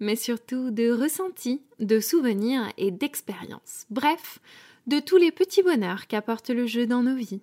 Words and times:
mais 0.00 0.16
surtout 0.16 0.70
de 0.70 0.90
ressentis, 0.90 1.62
de 1.80 2.00
souvenirs 2.00 2.72
et 2.76 2.90
d'expériences. 2.90 3.86
Bref, 3.90 4.38
de 4.86 5.00
tous 5.00 5.16
les 5.16 5.32
petits 5.32 5.62
bonheurs 5.62 6.06
qu'apporte 6.06 6.50
le 6.50 6.66
jeu 6.66 6.86
dans 6.86 7.02
nos 7.02 7.16
vies. 7.16 7.40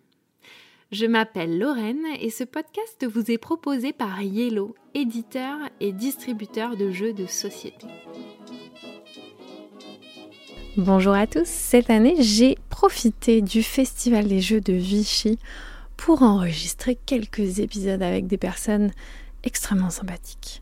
Je 0.91 1.05
m'appelle 1.05 1.59
Lorraine 1.59 2.05
et 2.19 2.29
ce 2.29 2.43
podcast 2.43 3.05
vous 3.05 3.31
est 3.31 3.37
proposé 3.37 3.91
par 3.91 4.21
Yellow, 4.21 4.75
éditeur 4.93 5.57
et 5.79 5.91
distributeur 5.91 6.77
de 6.77 6.91
jeux 6.91 7.13
de 7.13 7.25
société. 7.25 7.87
Bonjour 10.77 11.13
à 11.13 11.25
tous, 11.25 11.47
cette 11.47 11.89
année 11.89 12.15
j'ai 12.19 12.57
profité 12.69 13.41
du 13.41 13.63
Festival 13.63 14.27
des 14.27 14.41
Jeux 14.41 14.61
de 14.61 14.73
Vichy 14.73 15.39
pour 15.97 16.21
enregistrer 16.21 16.95
quelques 17.05 17.59
épisodes 17.59 18.03
avec 18.03 18.27
des 18.27 18.37
personnes 18.37 18.91
extrêmement 19.43 19.89
sympathiques. 19.89 20.59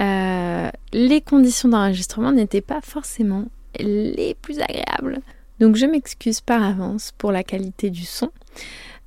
Euh, 0.00 0.70
les 0.92 1.20
conditions 1.20 1.68
d'enregistrement 1.68 2.32
n'étaient 2.32 2.60
pas 2.60 2.80
forcément 2.80 3.46
les 3.78 4.36
plus 4.40 4.60
agréables. 4.60 5.20
Donc 5.60 5.76
je 5.76 5.86
m'excuse 5.86 6.40
par 6.40 6.62
avance 6.62 7.12
pour 7.16 7.32
la 7.32 7.44
qualité 7.44 7.90
du 7.90 8.04
son. 8.04 8.30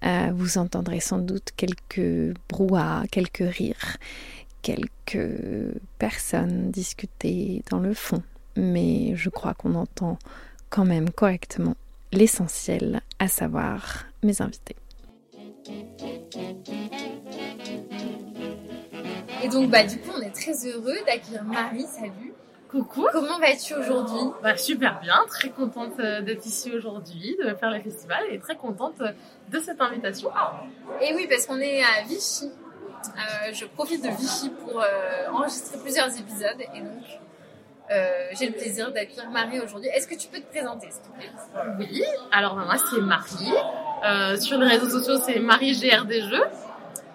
Euh, 0.05 0.31
vous 0.33 0.57
entendrez 0.57 0.99
sans 0.99 1.17
doute 1.17 1.49
quelques 1.57 2.33
brouhahs, 2.49 3.05
quelques 3.11 3.43
rires, 3.43 3.97
quelques 4.61 5.31
personnes 5.97 6.71
discuter 6.71 7.63
dans 7.69 7.79
le 7.79 7.93
fond. 7.93 8.21
Mais 8.55 9.15
je 9.15 9.29
crois 9.29 9.53
qu'on 9.53 9.75
entend 9.75 10.17
quand 10.69 10.85
même 10.85 11.09
correctement 11.09 11.75
l'essentiel, 12.11 13.01
à 13.19 13.27
savoir 13.27 14.05
mes 14.23 14.41
invités. 14.41 14.75
Et 19.43 19.49
donc, 19.49 19.69
bah, 19.69 19.83
du 19.83 19.97
coup, 19.99 20.11
on 20.17 20.21
est 20.21 20.33
très 20.33 20.53
heureux 20.65 20.95
d'accueillir 21.05 21.43
Marie. 21.43 21.85
Salut. 21.85 22.33
Coucou. 22.69 23.07
Comment 23.13 23.39
vas-tu 23.39 23.75
aujourd'hui? 23.75 24.19
Bah, 24.43 24.57
Super 24.57 24.99
bien, 24.99 25.15
très 25.29 25.49
contente 25.49 25.93
euh, 25.99 26.21
d'être 26.21 26.45
ici 26.45 26.71
aujourd'hui, 26.75 27.37
de 27.41 27.53
faire 27.55 27.71
le 27.71 27.79
festival 27.79 28.19
et 28.29 28.39
très 28.39 28.55
contente 28.55 28.99
euh, 28.99 29.11
de 29.49 29.59
cette 29.59 29.79
invitation. 29.79 30.29
Et 31.01 31.13
oui, 31.15 31.27
parce 31.29 31.45
qu'on 31.45 31.59
est 31.59 31.81
à 31.81 32.03
Vichy. 32.05 32.51
Euh, 33.05 33.53
je 33.53 33.65
profite 33.65 34.03
de 34.03 34.09
Vichy 34.09 34.49
pour 34.49 34.83
enregistrer 35.31 35.77
plusieurs 35.79 36.09
épisodes 36.19 36.59
et 36.59 36.81
donc 36.81 37.03
j'ai 38.37 38.47
le 38.47 38.53
plaisir 38.53 38.91
d'accueillir 38.91 39.29
Marie 39.29 39.61
aujourd'hui. 39.61 39.87
Est-ce 39.95 40.07
que 40.07 40.15
tu 40.15 40.27
peux 40.27 40.39
te 40.39 40.49
présenter, 40.51 40.89
s'il 40.91 41.03
te 41.03 41.17
plaît? 41.17 41.31
Oui, 41.79 42.03
alors 42.33 42.55
bah, 42.55 42.63
moi 42.65 42.75
c'est 42.77 42.99
Marie. 42.99 44.41
sur 44.41 44.57
les 44.57 44.67
réseaux 44.67 44.89
sociaux, 44.89 45.21
c'est 45.25 45.39
Marie 45.39 45.73
Jeux. 45.73 46.43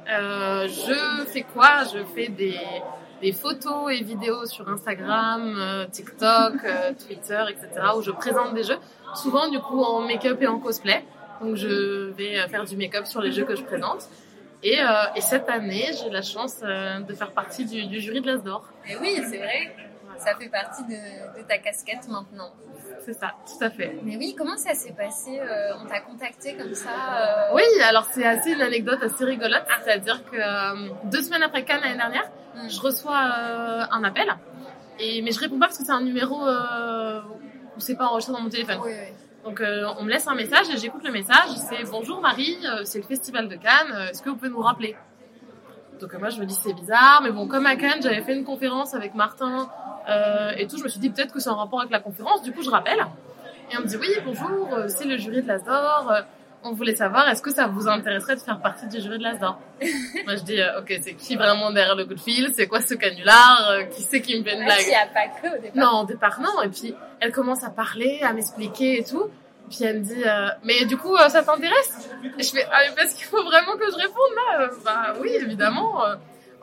Euh, 0.09 0.69
je 0.69 1.27
fais 1.27 1.43
quoi? 1.43 1.85
Je 1.93 2.05
fais 2.15 2.29
des, 2.29 2.59
des, 3.21 3.33
photos 3.33 3.93
et 3.93 4.03
vidéos 4.03 4.47
sur 4.47 4.69
Instagram, 4.69 5.55
euh, 5.57 5.87
TikTok, 5.87 6.55
euh, 6.65 6.93
Twitter, 6.95 7.45
etc. 7.51 7.69
où 7.97 8.03
je 8.03 8.11
présente 8.11 8.55
des 8.55 8.65
jeux, 8.65 8.79
souvent 9.15 9.49
du 9.49 9.61
coup 9.61 9.83
en 9.83 10.01
make-up 10.01 10.41
et 10.41 10.47
en 10.47 10.59
cosplay. 10.59 11.05
Donc 11.41 11.57
je 11.57 12.11
vais 12.11 12.49
faire 12.49 12.65
du 12.65 12.77
make-up 12.77 13.07
sur 13.07 13.21
les 13.21 13.33
jeux 13.33 13.45
que 13.45 13.57
je 13.57 13.63
présente. 13.63 14.09
Et, 14.65 14.79
et 15.17 15.21
cette 15.21 15.49
année, 15.49 15.91
j'ai 16.01 16.09
la 16.09 16.23
chance 16.23 16.61
de 16.61 17.15
faire 17.15 17.33
partie 17.33 17.65
du, 17.65 17.85
du 17.87 18.01
jury 18.01 18.21
de 18.21 18.29
l'Asdor. 18.29 18.65
Et 18.89 18.97
oui, 18.97 19.21
c'est 19.29 19.39
vrai, 19.39 19.75
ça 20.19 20.37
fait 20.37 20.49
partie 20.49 20.85
de, 20.85 21.41
de 21.41 21.43
ta 21.49 21.59
casquette 21.59 22.07
maintenant 22.09 22.53
c'est 23.05 23.13
ça, 23.15 23.33
tout 23.47 23.65
à 23.65 23.71
fait. 23.71 23.99
Mais 24.03 24.17
oui, 24.17 24.35
comment 24.37 24.57
ça 24.57 24.75
s'est 24.75 24.93
passé 24.93 25.41
euh, 25.41 25.73
On 25.83 25.87
t'a 25.87 26.01
contacté 26.01 26.55
comme 26.57 26.75
ça 26.75 26.91
euh 26.91 27.55
Oui, 27.55 27.63
alors 27.83 28.07
c'est 28.13 28.25
assez 28.25 28.53
une 28.53 28.63
anecdote 28.63 29.03
assez 29.03 29.25
rigolote, 29.25 29.65
c'est-à-dire 29.85 30.23
que 30.31 30.37
euh, 30.37 30.89
deux 31.05 31.23
semaines 31.23 31.43
après 31.43 31.65
Cannes 31.65 31.81
l'année 31.83 31.97
dernière, 31.97 32.31
hmm. 32.55 32.69
je 32.69 32.81
reçois 32.81 33.17
un 33.17 34.05
appel, 34.05 34.29
et 34.99 35.23
mais 35.23 35.33
je 35.33 35.41
réponds 35.41 35.59
pas 35.59 35.67
parce 35.67 35.79
que 35.79 35.85
c'est 35.85 35.93
un 35.93 36.03
numéro 36.03 36.37
où 36.43 37.81
c'est 37.81 37.97
pas 37.97 38.07
enregistré 38.07 38.33
dans 38.33 38.41
mon 38.43 38.51
téléphone. 38.51 38.79
Donc 39.45 39.61
on 39.61 40.05
me 40.05 40.11
laisse 40.11 40.29
un 40.29 40.35
message 40.35 40.71
et 40.73 40.79
j'écoute 40.79 41.03
le 41.05 41.13
message. 41.13 41.51
C'est 41.69 41.91
bonjour 41.91 42.21
Marie, 42.21 42.59
c'est 42.85 42.99
le 42.99 43.05
festival 43.05 43.49
de 43.49 43.57
Cannes. 43.57 44.09
Est-ce 44.11 44.23
que 44.23 44.31
vous 44.31 44.37
pouvez 44.37 44.51
nous 44.51 44.61
rappeler? 44.61 44.97
Donc 46.01 46.15
moi 46.15 46.31
je 46.31 46.41
me 46.41 46.47
dis 46.47 46.59
c'est 46.63 46.75
bizarre, 46.75 47.21
mais 47.23 47.31
bon 47.31 47.49
comme 47.49 47.67
à 47.67 47.77
Cannes 47.77 48.01
j'avais 48.03 48.23
fait 48.23 48.35
une 48.35 48.45
conférence 48.45 48.95
avec 48.95 49.15
Martin 49.15 49.69
euh, 50.09 50.53
et 50.57 50.67
tout, 50.67 50.79
je 50.79 50.85
me 50.85 50.89
suis 50.89 51.01
dit 51.01 51.11
peut-être 51.11 51.33
que 51.33 51.41
c'est 51.41 51.51
en 51.51 51.57
rapport 51.57 51.81
avec 51.81 51.93
la 51.93 52.01
conférence. 52.01 52.43
Du 52.43 52.53
coup, 52.53 52.63
je 52.63 52.71
rappelle. 52.71 53.05
Et 53.71 53.77
on 53.77 53.81
me 53.81 53.87
dit 53.87 53.97
oui, 53.97 54.09
bonjour, 54.25 54.75
euh, 54.75 54.89
c'est 54.89 55.05
le 55.05 55.17
jury 55.17 55.43
de 55.43 55.49
l'Asdor. 55.49 56.11
Euh, 56.11 56.21
on 56.65 56.73
voulait 56.73 56.95
savoir, 56.95 57.29
est-ce 57.29 57.43
que 57.43 57.51
ça 57.51 57.67
vous 57.67 57.89
intéresserait 57.89 58.37
de 58.37 58.41
faire 58.41 58.61
partie 58.61 58.87
du 58.87 59.01
jury 59.01 59.19
de 59.19 59.25
l'Asdor 59.25 59.59
Moi, 59.81 60.37
je 60.37 60.43
dis, 60.43 60.61
ok, 60.79 61.01
c'est 61.03 61.15
qui 61.15 61.35
vraiment 61.35 61.73
derrière 61.73 61.97
le 61.97 62.05
coup 62.05 62.15
de 62.15 62.21
fil? 62.21 62.53
C'est 62.55 62.69
quoi 62.69 62.81
ce 62.81 62.95
canular? 62.95 63.89
Qui 63.91 64.03
c'est 64.03 64.21
qui 64.21 64.39
me 64.39 64.45
fait 64.45 64.57
une 64.57 64.65
blague? 64.65 64.79
Il 64.83 64.89
n'y 64.89 64.95
a 64.95 65.07
pas 65.07 65.27
que 65.27 65.57
au 65.57 65.61
départ. 65.61 65.93
Non, 65.93 66.01
au 66.03 66.05
départ, 66.05 66.41
non. 66.41 66.63
Et 66.63 66.69
puis, 66.69 66.95
elle 67.19 67.33
commence 67.33 67.65
à 67.65 67.71
parler, 67.71 68.21
à 68.23 68.33
m'expliquer 68.33 69.01
et 69.01 69.05
tout. 69.05 69.25
Puis 69.71 69.85
elle 69.85 70.01
me 70.01 70.05
dit, 70.05 70.23
mais 70.63 70.85
du 70.85 70.97
coup, 70.97 71.17
ça 71.17 71.43
t'intéresse? 71.43 72.09
Et 72.39 72.43
je 72.45 72.51
fais, 72.53 72.65
ah, 72.71 72.79
mais 72.89 72.95
parce 72.95 73.15
qu'il 73.15 73.25
faut 73.25 73.43
vraiment 73.43 73.77
que 73.77 73.91
je 73.91 73.97
réponde 73.97 74.33
là. 74.37 74.71
bah 74.85 75.15
oui, 75.21 75.31
évidemment. 75.35 76.05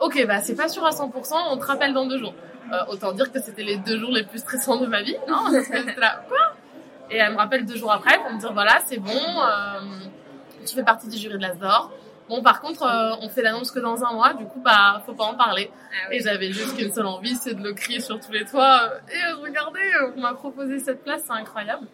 Ok, 0.00 0.26
bah 0.26 0.40
c'est 0.40 0.54
pas 0.54 0.68
sûr 0.68 0.84
à 0.84 0.90
100%, 0.90 1.34
on 1.50 1.56
te 1.56 1.64
rappelle 1.64 1.92
dans 1.92 2.06
deux 2.06 2.18
jours. 2.18 2.34
Euh, 2.72 2.84
autant 2.88 3.12
dire 3.12 3.30
que 3.32 3.40
c'était 3.40 3.62
les 3.62 3.76
deux 3.78 3.98
jours 3.98 4.10
les 4.10 4.24
plus 4.24 4.38
stressants 4.38 4.76
de 4.76 4.86
ma 4.86 5.02
vie. 5.02 5.16
Non, 5.28 5.44
là, 5.96 6.24
quoi? 6.28 6.54
Et 7.10 7.16
elle 7.16 7.32
me 7.32 7.36
rappelle 7.36 7.66
deux 7.66 7.76
jours 7.76 7.92
après 7.92 8.16
pour 8.18 8.32
me 8.32 8.38
dire 8.38 8.52
voilà, 8.52 8.78
c'est 8.86 8.98
bon, 8.98 9.10
euh, 9.10 9.80
tu 10.64 10.74
fais 10.74 10.84
partie 10.84 11.08
du 11.08 11.16
jury 11.16 11.34
de 11.34 11.42
l'Asdor. 11.42 11.90
Bon, 12.28 12.42
par 12.42 12.60
contre, 12.60 12.84
euh, 12.84 13.16
on 13.22 13.28
fait 13.28 13.42
l'annonce 13.42 13.72
que 13.72 13.80
dans 13.80 14.04
un 14.04 14.12
mois, 14.12 14.34
du 14.34 14.44
coup, 14.44 14.60
bah, 14.60 15.02
faut 15.04 15.14
pas 15.14 15.24
en 15.24 15.34
parler. 15.34 15.68
Ah 15.92 16.14
et 16.14 16.20
j'avais 16.20 16.52
juste 16.52 16.76
qu'une 16.76 16.92
seule 16.92 17.06
envie, 17.06 17.34
c'est 17.34 17.54
de 17.54 17.62
le 17.62 17.72
crier 17.72 18.00
sur 18.00 18.20
tous 18.20 18.30
les 18.30 18.44
toits. 18.44 18.82
Et 19.12 19.32
regardez, 19.42 19.80
on 20.16 20.20
m'a 20.20 20.34
proposé 20.34 20.78
cette 20.78 21.02
place, 21.02 21.22
c'est 21.26 21.32
incroyable. 21.32 21.88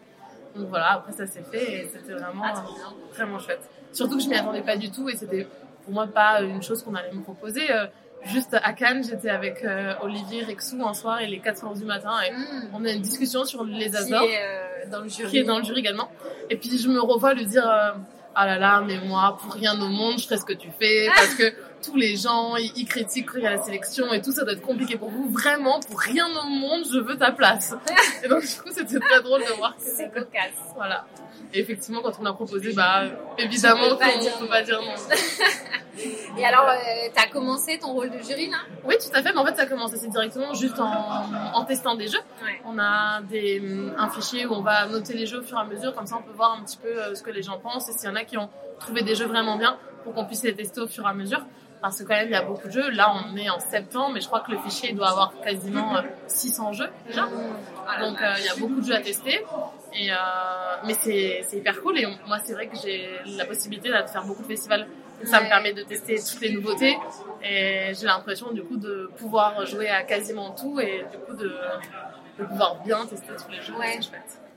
Donc 0.55 0.69
voilà, 0.69 0.93
après 0.93 1.13
ça 1.13 1.27
s'est 1.27 1.45
fait 1.51 1.73
et 1.73 1.91
c'était 1.91 2.13
vraiment, 2.13 2.45
ah, 2.45 2.65
vraiment 3.15 3.39
chouette. 3.39 3.69
Surtout 3.93 4.19
que 4.19 4.23
je 4.23 4.29
m'y 4.29 4.37
attendais 4.37 4.63
pas 4.63 4.77
du 4.77 4.91
tout 4.91 5.09
et 5.09 5.17
c'était 5.17 5.47
pour 5.87 5.95
moi 5.95 6.07
pas 6.07 6.43
une 6.43 6.63
chose 6.63 6.83
qu'on 6.83 6.95
allait 6.95 7.13
me 7.13 7.23
proposer 7.23 7.63
juste 8.27 8.55
à 8.55 8.73
Cannes, 8.73 9.05
j'étais 9.05 9.31
avec 9.31 9.65
euh, 9.65 9.95
Olivier 10.03 10.45
Rexou 10.45 10.85
un 10.87 10.95
soir, 10.95 11.23
il 11.23 11.33
est 11.33 11.39
4 11.39 11.65
heures 11.65 11.75
du 11.75 11.85
matin 11.85 12.15
et 12.27 12.33
mm. 12.33 12.71
on 12.75 12.85
a 12.85 12.91
une 12.91 13.03
discussion 13.03 13.45
sur 13.45 13.65
les 13.65 13.95
Azores. 13.97 14.21
Qui 14.21 14.27
est 14.27 14.43
euh, 14.43 14.91
dans 14.91 15.01
le 15.01 15.09
jury. 15.09 15.31
Qui 15.31 15.39
est 15.39 15.45
dans 15.45 15.59
le 15.59 15.65
jury 15.65 15.81
également. 15.81 16.11
Et 16.51 16.57
puis 16.57 16.77
je 16.79 16.89
me 16.89 17.01
revois 17.01 17.35
lui 17.35 17.47
dire, 17.47 17.69
euh, 17.69 17.93
ah 18.35 18.47
là 18.47 18.59
là, 18.59 18.83
mais 18.87 18.99
moi, 18.99 19.39
pour 19.41 19.53
rien 19.53 19.81
au 19.81 19.89
monde, 19.89 20.19
je 20.19 20.25
ferai 20.25 20.39
ce 20.39 20.45
que 20.45 20.53
tu 20.53 20.71
fais 20.79 21.09
parce 21.15 21.35
que 21.35 21.53
tous 21.83 21.97
les 21.97 22.17
gens, 22.17 22.57
ils, 22.57 22.87
critiquent 22.87 23.27
quand 23.27 23.39
il 23.39 23.45
y 23.45 23.47
a 23.47 23.51
la 23.51 23.63
sélection 23.63 24.13
et 24.13 24.21
tout, 24.21 24.33
ça 24.33 24.45
doit 24.45 24.55
être 24.55 24.63
compliqué 24.63 24.97
pour 24.97 25.11
vous. 25.11 25.31
Vraiment, 25.31 25.81
pour 25.81 26.01
rien 26.01 26.27
au 26.27 26.49
monde, 26.49 26.85
je 26.93 26.99
veux 26.99 27.17
ta 27.17 27.33
place. 27.33 27.75
et 28.25 28.29
donc, 28.29 28.43
du 28.43 28.61
coup, 28.61 28.71
c'était 28.71 28.99
très 28.99 29.23
drôle 29.23 29.41
de 29.41 29.57
voir 29.57 29.77
que... 29.77 29.83
C'est 29.83 30.13
cocasse. 30.13 30.75
Voilà. 30.75 31.07
Et 31.53 31.61
effectivement, 31.61 32.01
quand 32.03 32.13
on 32.21 32.27
a 32.27 32.33
proposé, 32.33 32.73
bah, 32.73 33.05
évidemment, 33.39 33.85
on 33.85 33.95
ne 33.95 34.39
peut 34.41 34.49
pas 34.49 34.63
dire 34.63 34.81
non. 34.81 34.95
Et 36.39 36.45
alors, 36.45 36.69
euh, 36.69 37.09
tu 37.15 37.23
as 37.23 37.27
commencé 37.29 37.79
ton 37.79 37.93
rôle 37.93 38.11
de 38.11 38.19
jury 38.19 38.51
là? 38.51 38.59
Oui, 38.85 38.97
tout 38.99 39.11
à 39.15 39.23
fait. 39.23 39.33
Mais 39.33 39.39
en 39.39 39.47
fait, 39.47 39.57
ça 39.57 39.63
a 39.63 39.67
commencé 39.67 39.97
directement 40.09 40.53
juste 40.53 40.79
en, 40.79 41.65
testant 41.65 41.95
des 41.95 42.09
jeux. 42.09 42.21
On 42.67 42.79
a 42.79 43.23
des, 43.23 43.61
mm, 43.61 43.95
un 43.97 44.11
fichier 44.11 44.47
où 44.47 44.53
on 44.53 44.63
va 44.63 44.87
noter 44.87 45.15
les 45.15 45.27
jeux 45.27 45.41
au 45.41 45.43
fur 45.43 45.57
et 45.57 45.61
à 45.61 45.65
mesure. 45.65 45.95
Comme 45.95 46.07
ça, 46.07 46.17
on 46.19 46.23
peut 46.23 46.37
voir 46.37 46.59
un 46.59 46.65
petit 46.65 46.77
peu 46.77 46.89
euh, 46.89 47.15
ce 47.15 47.23
que 47.23 47.31
les 47.31 47.43
gens 47.43 47.59
pensent 47.59 47.89
et 47.89 47.93
s'il 47.93 48.09
y 48.09 48.13
en 48.13 48.17
a 48.17 48.25
qui 48.25 48.37
ont 48.37 48.51
trouvé 48.79 49.03
des 49.03 49.15
jeux 49.15 49.27
vraiment 49.27 49.57
bien 49.57 49.79
pour 50.05 50.13
qu'on 50.13 50.27
puisse 50.27 50.43
les 50.43 50.55
tester 50.55 50.81
au 50.81 50.87
fur 50.87 51.05
et 51.05 51.09
à 51.09 51.15
mesure. 51.15 51.41
Parce 51.89 51.99
que 51.99 52.05
quand 52.05 52.15
même, 52.15 52.29
il 52.29 52.33
y 52.33 52.37
a 52.37 52.43
beaucoup 52.43 52.67
de 52.67 52.73
jeux. 52.73 52.91
Là, 52.91 53.13
on 53.15 53.37
est 53.37 53.49
en 53.49 53.61
septembre, 53.61 54.13
mais 54.15 54.21
je 54.21 54.27
crois 54.27 54.41
que 54.41 54.51
le 54.51 54.59
fichier 54.59 54.93
doit 54.93 55.11
avoir 55.11 55.33
quasiment 55.41 55.95
600 56.27 56.69
euh, 56.69 56.73
jeux 56.73 56.91
déjà. 57.07 57.23
Donc, 57.23 58.19
il 58.39 58.45
y 58.45 58.49
a 58.49 58.57
beaucoup 58.59 58.81
de 58.81 58.87
jeux 58.87 58.95
à 58.95 59.01
tester. 59.01 59.45
Et, 59.95 60.11
mais 60.85 60.95
c'est 60.95 61.57
hyper 61.57 61.81
cool. 61.83 61.99
Et 61.99 62.07
moi, 62.27 62.39
c'est 62.45 62.55
vrai 62.55 62.67
que 62.67 62.77
j'ai 62.77 63.09
la 63.37 63.45
possibilité 63.45 63.89
de 63.89 63.95
faire 63.95 64.25
beaucoup 64.25 64.43
de 64.43 64.49
festivals 64.49 64.87
ça 65.25 65.41
me 65.41 65.49
permet 65.49 65.73
de 65.73 65.83
tester 65.83 66.17
toutes 66.17 66.41
les 66.41 66.53
nouveautés 66.53 66.99
et 67.43 67.93
j'ai 67.95 68.07
l'impression 68.07 68.53
du 68.53 68.63
coup 68.63 68.77
de 68.77 69.11
pouvoir 69.17 69.65
jouer 69.65 69.89
à 69.89 70.03
quasiment 70.03 70.51
tout 70.51 70.79
et 70.81 71.05
du 71.11 71.19
coup 71.19 71.35
de, 71.35 71.57
de 72.39 72.45
pouvoir 72.45 72.83
bien 72.83 73.07
tester 73.07 73.33
tous 73.37 73.51
les 73.51 73.63
jeux. 73.63 73.75
Ouais. 73.75 73.99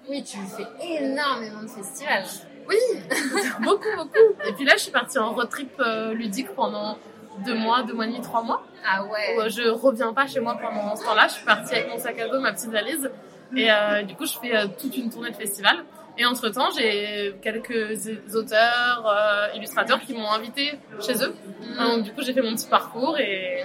Oui, 0.09 0.23
tu 0.23 0.37
fais 0.37 0.67
énormément 1.03 1.61
de 1.61 1.67
festivals. 1.67 2.25
Oui, 2.67 2.77
beaucoup, 3.61 3.95
beaucoup. 3.95 4.47
Et 4.47 4.53
puis 4.53 4.65
là, 4.65 4.73
je 4.75 4.83
suis 4.83 4.91
partie 4.91 5.17
en 5.17 5.33
road 5.33 5.49
trip 5.49 5.71
euh, 5.79 6.13
ludique 6.13 6.53
pendant 6.55 6.97
deux 7.45 7.56
mois, 7.56 7.83
deux 7.83 7.94
mois 7.94 8.06
et 8.06 8.09
demi, 8.09 8.21
trois 8.21 8.44
mois. 8.44 8.63
Ah 8.86 9.03
ouais. 9.03 9.36
Où, 9.38 9.41
euh, 9.41 9.50
je 9.50 9.69
reviens 9.69 10.13
pas 10.13 10.27
chez 10.27 10.39
moi 10.39 10.57
pendant 10.62 10.95
ce 10.95 11.03
temps-là. 11.03 11.27
Je 11.27 11.33
suis 11.33 11.45
partie 11.45 11.75
avec 11.75 11.89
mon 11.89 11.97
sac 11.97 12.19
à 12.19 12.27
dos, 12.27 12.39
ma 12.39 12.53
petite 12.53 12.71
valise. 12.71 13.09
Et 13.56 13.71
euh, 13.71 14.03
du 14.03 14.15
coup, 14.15 14.25
je 14.25 14.38
fais 14.38 14.56
euh, 14.56 14.68
toute 14.80 14.95
une 14.97 15.09
tournée 15.09 15.31
de 15.31 15.36
festival. 15.36 15.83
Et 16.18 16.25
entre-temps, 16.25 16.69
j'ai 16.77 17.36
quelques 17.41 18.09
auteurs, 18.36 19.07
euh, 19.07 19.56
illustrateurs 19.56 20.01
qui 20.01 20.13
m'ont 20.13 20.30
invité 20.30 20.74
chez 21.00 21.24
eux. 21.24 21.33
Donc, 21.80 22.03
du 22.03 22.12
coup, 22.13 22.21
j'ai 22.21 22.33
fait 22.33 22.41
mon 22.41 22.56
petit 22.56 22.68
parcours 22.68 23.18
et 23.18 23.63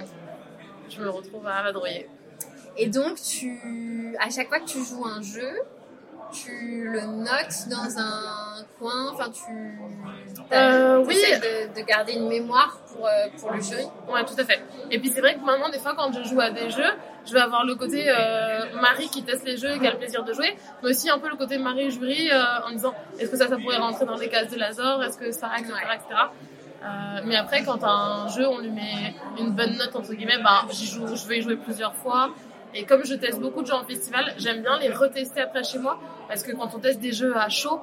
je 0.89 1.01
me 1.01 1.09
retrouve 1.09 1.45
à 1.47 1.61
vadrouiller. 1.63 2.07
Et 2.77 2.87
donc, 2.87 3.21
tu, 3.21 4.15
à 4.19 4.29
chaque 4.29 4.47
fois 4.47 4.59
que 4.59 4.65
tu 4.65 4.83
joues 4.83 5.05
un 5.05 5.21
jeu, 5.21 5.49
tu 6.43 6.83
le 6.91 7.01
notes 7.01 7.67
dans 7.69 7.97
un 7.99 8.63
coin, 8.79 9.11
enfin, 9.13 9.29
tu 9.31 9.51
Euh, 10.51 11.03
oui. 11.05 11.15
essaies 11.15 11.39
de, 11.39 11.79
de 11.79 11.85
garder 11.85 12.13
une 12.13 12.27
mémoire 12.27 12.77
pour, 12.91 13.05
euh, 13.07 13.09
pour 13.39 13.51
le 13.51 13.61
jury? 13.61 13.83
Ouais, 14.11 14.23
tout 14.25 14.35
à 14.37 14.43
fait. 14.43 14.61
Et 14.91 14.99
puis 14.99 15.09
c'est 15.13 15.21
vrai 15.21 15.35
que 15.35 15.39
maintenant, 15.43 15.69
des 15.69 15.79
fois, 15.79 15.93
quand 15.97 16.11
je 16.13 16.23
joue 16.29 16.39
à 16.39 16.49
des 16.51 16.69
jeux, 16.69 16.91
je 17.25 17.33
vais 17.33 17.39
avoir 17.39 17.65
le 17.65 17.75
côté 17.75 18.05
euh, 18.07 18.65
Marie 18.81 19.09
qui 19.09 19.23
teste 19.23 19.45
les 19.45 19.57
jeux 19.57 19.71
et 19.75 19.79
qui 19.79 19.87
a 19.87 19.91
le 19.91 19.97
plaisir 19.97 20.23
de 20.23 20.33
jouer, 20.33 20.55
mais 20.83 20.89
aussi 20.89 21.09
un 21.09 21.17
peu 21.17 21.29
le 21.29 21.35
côté 21.35 21.57
Marie 21.57 21.89
jury 21.89 22.29
euh, 22.31 22.67
en 22.67 22.71
disant 22.71 22.93
est-ce 23.19 23.31
que 23.31 23.37
ça, 23.37 23.47
ça 23.47 23.57
pourrait 23.57 23.77
rentrer 23.77 24.05
dans 24.05 24.17
les 24.17 24.29
cases 24.29 24.49
de 24.51 24.57
Lazor, 24.57 25.03
est-ce 25.03 25.17
que 25.17 25.31
ça, 25.31 25.49
etc., 25.57 25.73
etc. 25.95 26.21
Euh, 26.83 27.21
mais 27.25 27.35
après, 27.35 27.63
quand 27.63 27.83
un 27.83 28.27
jeu, 28.27 28.47
on 28.47 28.59
lui 28.59 28.69
met 28.69 29.15
une 29.39 29.51
bonne 29.51 29.75
note 29.77 29.95
entre 29.95 30.13
guillemets, 30.13 30.37
ben 30.43 30.67
j'y 30.69 30.85
joue, 30.85 31.07
je 31.15 31.27
vais 31.27 31.39
y 31.39 31.41
jouer 31.41 31.55
plusieurs 31.55 31.95
fois. 31.95 32.29
Et 32.77 32.83
comme 32.83 33.05
je 33.05 33.15
teste 33.15 33.39
beaucoup 33.39 33.61
de 33.61 33.67
jeux 33.67 33.73
en 33.73 33.85
festival, 33.85 34.33
j'aime 34.37 34.61
bien 34.61 34.77
les 34.79 34.89
retester 34.89 35.39
après 35.41 35.63
chez 35.63 35.79
moi 35.79 35.97
parce 36.27 36.43
que 36.43 36.51
quand 36.51 36.69
on 36.75 36.79
teste 36.79 36.99
des 36.99 37.13
jeux 37.13 37.35
à 37.37 37.47
chaud 37.49 37.79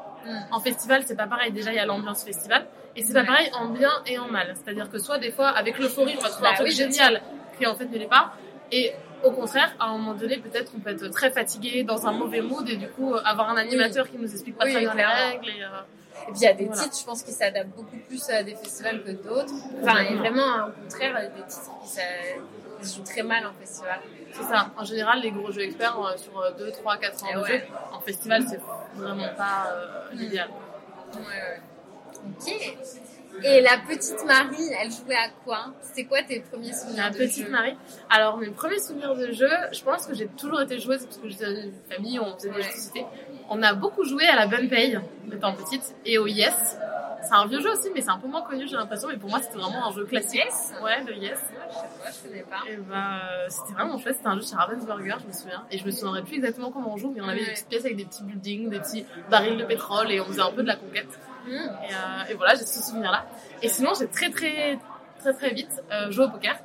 en 0.50 0.60
festival, 0.60 1.02
c'est 1.06 1.16
pas 1.16 1.26
pareil. 1.26 1.50
Déjà, 1.50 1.70
il 1.72 1.76
y 1.76 1.80
a 1.80 1.86
l'ambiance 1.86 2.22
festival 2.24 2.66
et 2.94 3.02
c'est 3.02 3.14
pas 3.14 3.20
Ouais. 3.20 3.26
pareil 3.26 3.50
en 3.58 3.68
bien 3.70 3.90
et 4.06 4.18
en 4.18 4.28
mal. 4.28 4.54
C'est-à-dire 4.54 4.90
que 4.90 4.98
soit 4.98 5.18
des 5.18 5.30
fois, 5.32 5.48
avec 5.48 5.78
l'euphorie, 5.78 6.14
on 6.18 6.22
va 6.22 6.28
trouver 6.28 6.42
Bah 6.48 6.52
un 6.52 6.56
truc 6.56 6.68
oui, 6.68 6.76
bien 6.76 6.90
génial 6.90 7.22
qui 7.58 7.66
en 7.66 7.74
fait 7.74 7.86
ne 7.86 7.98
l'est 7.98 8.06
pas. 8.06 8.32
Et 8.70 8.92
au 9.24 9.30
contraire, 9.30 9.72
à 9.80 9.86
un 9.86 9.92
moment 9.96 10.12
donné, 10.14 10.36
peut-être 10.38 10.72
on 10.76 10.80
peut 10.80 10.90
être 10.90 11.08
très 11.08 11.30
fatigué, 11.30 11.84
dans 11.84 12.06
un 12.06 12.12
mauvais 12.12 12.42
mood 12.42 12.68
et 12.68 12.76
du 12.76 12.88
coup 12.88 13.14
avoir 13.24 13.48
un 13.50 13.56
animateur 13.56 14.10
qui 14.10 14.18
nous 14.18 14.30
explique 14.30 14.56
pas 14.58 14.64
Oui, 14.66 14.72
très 14.72 14.80
bien 14.82 14.94
les 14.94 15.04
règles. 15.04 15.48
Et, 15.48 15.62
euh, 15.62 15.68
Et 16.28 16.32
puis, 16.32 16.40
il 16.40 16.42
y 16.42 16.46
a 16.46 16.52
des 16.52 16.66
Voilà. 16.66 16.82
titres, 16.82 16.98
je 17.00 17.04
pense, 17.04 17.22
qui 17.22 17.32
s'adaptent 17.32 17.74
beaucoup 17.74 17.96
plus 18.08 18.28
à 18.30 18.42
des 18.42 18.54
festivals 18.54 19.02
que 19.02 19.10
d'autres. 19.12 19.54
Enfin, 19.82 20.00
et 20.02 20.14
vraiment, 20.16 20.66
au 20.68 20.82
contraire, 20.82 21.14
des 21.34 21.42
titres 21.48 21.70
qui 21.82 21.88
se 22.86 22.96
jouent 22.96 23.04
très 23.04 23.22
mal 23.22 23.46
en 23.46 23.52
festival. 23.58 23.98
C'est 24.32 24.42
ça. 24.42 24.70
En 24.76 24.84
général, 24.84 25.20
les 25.20 25.30
gros 25.30 25.50
jeux 25.50 25.62
experts 25.62 25.98
euh, 26.00 26.16
sur 26.16 26.32
2, 26.58 26.70
3, 26.72 26.96
4 26.98 27.24
ans 27.24 27.26
Eh 27.30 27.34
de 27.34 27.40
ouais. 27.40 27.48
jeu, 27.60 27.64
en 27.92 28.00
festival, 28.00 28.44
c'est 28.48 28.60
vraiment 28.94 29.28
pas 29.36 29.70
euh, 29.72 30.08
l'idéal. 30.14 30.48
Ouais, 31.14 31.20
ouais. 31.20 31.60
Ok. 32.46 32.76
Et 33.44 33.62
la 33.62 33.78
petite 33.78 34.22
Marie, 34.26 34.68
elle 34.78 34.90
jouait 34.90 35.14
à 35.16 35.30
quoi? 35.44 35.72
C'était 35.80 36.04
quoi 36.04 36.22
tes 36.22 36.40
premiers 36.40 36.72
souvenirs 36.74 37.04
La 37.04 37.10
de 37.10 37.16
petite 37.16 37.46
jeu? 37.46 37.50
Marie. 37.50 37.76
Alors, 38.10 38.36
mes 38.36 38.50
premiers 38.50 38.78
souvenirs 38.78 39.14
de 39.16 39.32
jeu, 39.32 39.48
je 39.72 39.82
pense 39.82 40.06
que 40.06 40.14
j'ai 40.14 40.26
toujours 40.28 40.60
été 40.60 40.78
joueuse 40.78 41.04
parce 41.06 41.16
que 41.16 41.28
j'étais 41.30 41.46
dans 41.46 41.62
une 41.62 41.72
famille 41.90 42.18
où 42.18 42.24
on 42.24 42.34
faisait 42.36 42.50
des 42.50 42.62
jeux 42.62 42.68
de 42.68 42.74
société. 42.74 43.06
On 43.54 43.62
a 43.62 43.74
beaucoup 43.74 44.02
joué 44.04 44.26
à 44.26 44.34
la 44.34 44.46
bonne 44.46 44.66
paye, 44.70 44.98
étant 45.30 45.52
petite, 45.52 45.94
et 46.06 46.16
au 46.16 46.26
Yes. 46.26 46.78
C'est 47.24 47.34
un 47.34 47.46
vieux 47.46 47.60
jeu 47.60 47.70
aussi, 47.70 47.88
mais 47.94 48.00
c'est 48.00 48.10
un 48.10 48.16
peu 48.18 48.26
moins 48.26 48.40
connu, 48.42 48.66
j'ai 48.66 48.76
l'impression. 48.76 49.08
Mais 49.08 49.16
pour 49.18 49.28
moi, 49.28 49.40
c'était 49.40 49.58
vraiment 49.58 49.86
un 49.88 49.92
jeu 49.92 50.04
classique. 50.06 50.40
Yes? 50.42 50.72
Ouais, 50.82 51.02
le 51.04 51.14
Yes. 51.14 51.38
Je 51.38 51.74
sais 51.74 51.86
pas, 52.02 52.10
je 52.10 52.28
connais 52.28 52.42
pas. 52.42 52.56
Et 52.68 52.76
bah, 52.78 52.96
euh, 53.30 53.46
c'était 53.50 53.74
vraiment 53.74 53.98
chouette. 53.98 54.16
C'était 54.16 54.28
un 54.28 54.36
jeu 54.40 54.44
chez 54.46 54.56
Ravensburger, 54.56 55.16
je 55.22 55.26
me 55.28 55.32
souviens. 55.32 55.62
Et 55.70 55.76
je 55.78 55.84
me 55.84 55.90
souviendrai 55.90 56.22
plus 56.22 56.36
exactement 56.36 56.70
comment 56.72 56.92
on 56.94 56.96
joue, 56.96 57.12
mais 57.14 57.20
on 57.20 57.28
avait 57.28 57.40
Ouais. 57.40 57.44
des 57.46 57.52
petites 57.52 57.68
pièces 57.68 57.84
avec 57.84 57.96
des 57.96 58.04
petits 58.06 58.22
buildings, 58.24 58.70
des 58.70 58.80
petits 58.80 59.04
barils 59.30 59.56
de 59.58 59.64
pétrole, 59.64 60.10
et 60.10 60.20
on 60.20 60.24
faisait 60.24 60.40
un 60.42 60.50
peu 60.50 60.62
de 60.62 60.68
la 60.68 60.76
conquête. 60.76 61.08
Et, 61.48 61.52
euh, 61.52 62.30
et 62.30 62.34
voilà, 62.34 62.54
j'ai 62.54 62.64
ce 62.66 62.82
souvenir-là. 62.82 63.24
Et 63.62 63.68
sinon, 63.68 63.90
j'ai 63.98 64.08
très, 64.08 64.30
très, 64.30 64.78
très, 65.20 65.32
très 65.34 65.50
vite 65.50 65.82
euh, 65.92 66.10
joué 66.10 66.24
au 66.24 66.30
poker. 66.30 66.56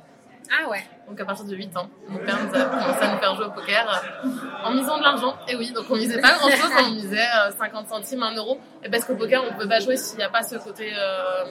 Ah 0.50 0.68
ouais. 0.68 0.82
Donc 1.08 1.20
à 1.20 1.24
partir 1.24 1.44
de 1.44 1.54
8 1.54 1.76
ans, 1.76 1.88
mon 2.08 2.18
père 2.18 2.36
nous 2.42 2.54
a 2.54 2.64
commencé 2.64 3.02
à 3.02 3.12
nous 3.14 3.18
faire 3.18 3.34
jouer 3.36 3.44
au 3.46 3.50
poker 3.50 3.86
euh, 4.24 4.28
en 4.64 4.72
misant 4.72 4.98
de 4.98 5.02
l'argent. 5.02 5.36
Et 5.48 5.56
oui, 5.56 5.72
donc 5.72 5.84
on 5.90 5.96
misait 5.96 6.20
pas 6.20 6.32
grand 6.34 6.48
chose, 6.50 6.70
on 6.86 6.90
misait 6.92 7.18
euh, 7.20 7.50
50 7.58 7.88
centimes, 7.88 8.22
1 8.22 8.34
euro. 8.36 8.58
Et 8.82 8.88
parce 8.90 9.04
qu'au 9.04 9.14
poker, 9.16 9.42
on 9.48 9.56
peut 9.58 9.68
pas 9.68 9.80
jouer 9.80 9.96
s'il 9.96 10.18
n'y 10.18 10.24
a 10.24 10.28
pas 10.30 10.42
ce 10.42 10.56
côté 10.56 10.90
euh, 10.96 11.44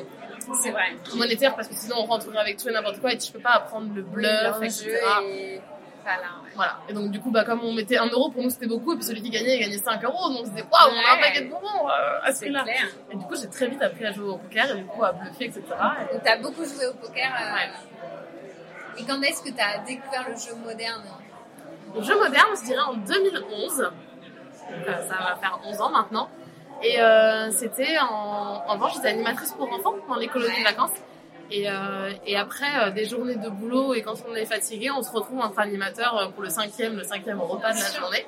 C'est 0.61 0.71
vrai. 0.71 0.95
monétaire, 1.15 1.55
parce 1.55 1.67
que 1.67 1.75
sinon 1.75 1.97
on 1.99 2.05
rentrerait 2.05 2.37
avec 2.39 2.57
tout 2.57 2.69
et 2.69 2.73
n'importe 2.73 2.99
quoi 2.99 3.11
et 3.13 3.17
tu 3.17 3.31
peux 3.31 3.39
pas 3.39 3.51
apprendre 3.51 3.89
le 3.93 4.01
bluff, 4.01 4.57
etc. 4.63 4.99
et... 5.25 5.61
Voilà, 6.03 6.21
ouais. 6.21 6.51
Voilà. 6.55 6.77
Et 6.87 6.93
donc 6.93 7.11
du 7.11 7.19
coup, 7.19 7.31
bah, 7.31 7.43
comme 7.43 7.61
on 7.65 7.73
mettait 7.73 7.97
1 7.97 8.05
euro, 8.07 8.29
pour 8.29 8.41
nous 8.41 8.49
c'était 8.49 8.65
beaucoup, 8.67 8.93
et 8.93 8.95
puis 8.95 9.03
celui 9.03 9.21
qui 9.21 9.29
gagnait, 9.29 9.57
il 9.57 9.59
gagnait 9.59 9.77
5 9.77 10.01
euros. 10.05 10.29
Donc 10.29 10.37
on 10.43 10.45
se 10.45 10.49
disait, 10.51 10.61
waouh, 10.71 10.93
on 10.93 11.05
a 11.05 11.17
un 11.17 11.19
paquet 11.19 11.41
de 11.41 11.49
bonbons 11.49 11.89
euh, 11.89 12.19
à 12.23 12.33
ce 12.33 12.45
clair. 12.45 12.63
Et 13.11 13.15
du 13.17 13.25
coup, 13.25 13.35
j'ai 13.35 13.49
très 13.49 13.67
vite 13.67 13.81
appris 13.81 14.05
à 14.05 14.13
jouer 14.13 14.29
au 14.29 14.37
poker, 14.37 14.71
et 14.71 14.75
du 14.75 14.85
coup 14.85 15.03
à 15.03 15.11
bluffer, 15.11 15.45
etc. 15.45 15.61
Et- 16.09 16.13
Donc, 16.13 16.23
t'as 16.23 16.37
beaucoup 16.37 16.63
joué 16.63 16.87
au 16.87 16.93
poker. 16.93 17.25
euh, 17.29 17.53
Ouais. 17.55 17.69
Et 18.99 19.03
quand 19.03 19.21
est-ce 19.21 19.43
que 19.43 19.49
t'as 19.49 19.79
découvert 19.85 20.27
le 20.27 20.35
jeu 20.35 20.55
moderne 20.65 21.03
Le 21.95 22.01
jeu 22.01 22.17
moderne, 22.17 22.49
je 22.59 22.65
dirais 22.65 22.83
en 22.87 22.93
2011. 22.93 23.77
Donc, 23.77 23.91
euh, 24.87 25.07
ça 25.07 25.15
va 25.15 25.35
faire 25.35 25.59
11 25.65 25.81
ans 25.81 25.89
maintenant. 25.89 26.29
Et 26.83 27.01
euh, 27.01 27.49
c'était 27.51 27.97
en... 27.99 28.63
En 28.67 28.73
revanche, 28.73 28.95
j'étais 28.95 29.09
animatrice 29.09 29.53
pour 29.53 29.71
enfants 29.71 29.95
dans 30.07 30.15
les 30.15 30.27
colonies 30.27 30.59
de 30.59 30.63
vacances. 30.63 30.91
Et, 31.49 31.69
euh, 31.69 32.11
et 32.25 32.35
après 32.35 32.65
euh, 32.79 32.91
des 32.91 33.05
journées 33.05 33.35
de 33.35 33.49
boulot 33.49 33.93
et 33.93 34.01
quand 34.01 34.15
on 34.29 34.35
est 34.35 34.45
fatigué, 34.45 34.91
on 34.91 35.01
se 35.01 35.11
retrouve 35.11 35.39
entre 35.39 35.59
animateurs 35.59 36.31
pour 36.33 36.43
le 36.43 36.49
cinquième, 36.49 36.97
le 36.97 37.03
cinquième 37.03 37.39
repas 37.39 37.73
de 37.73 37.79
la 37.79 37.99
journée. 37.99 38.25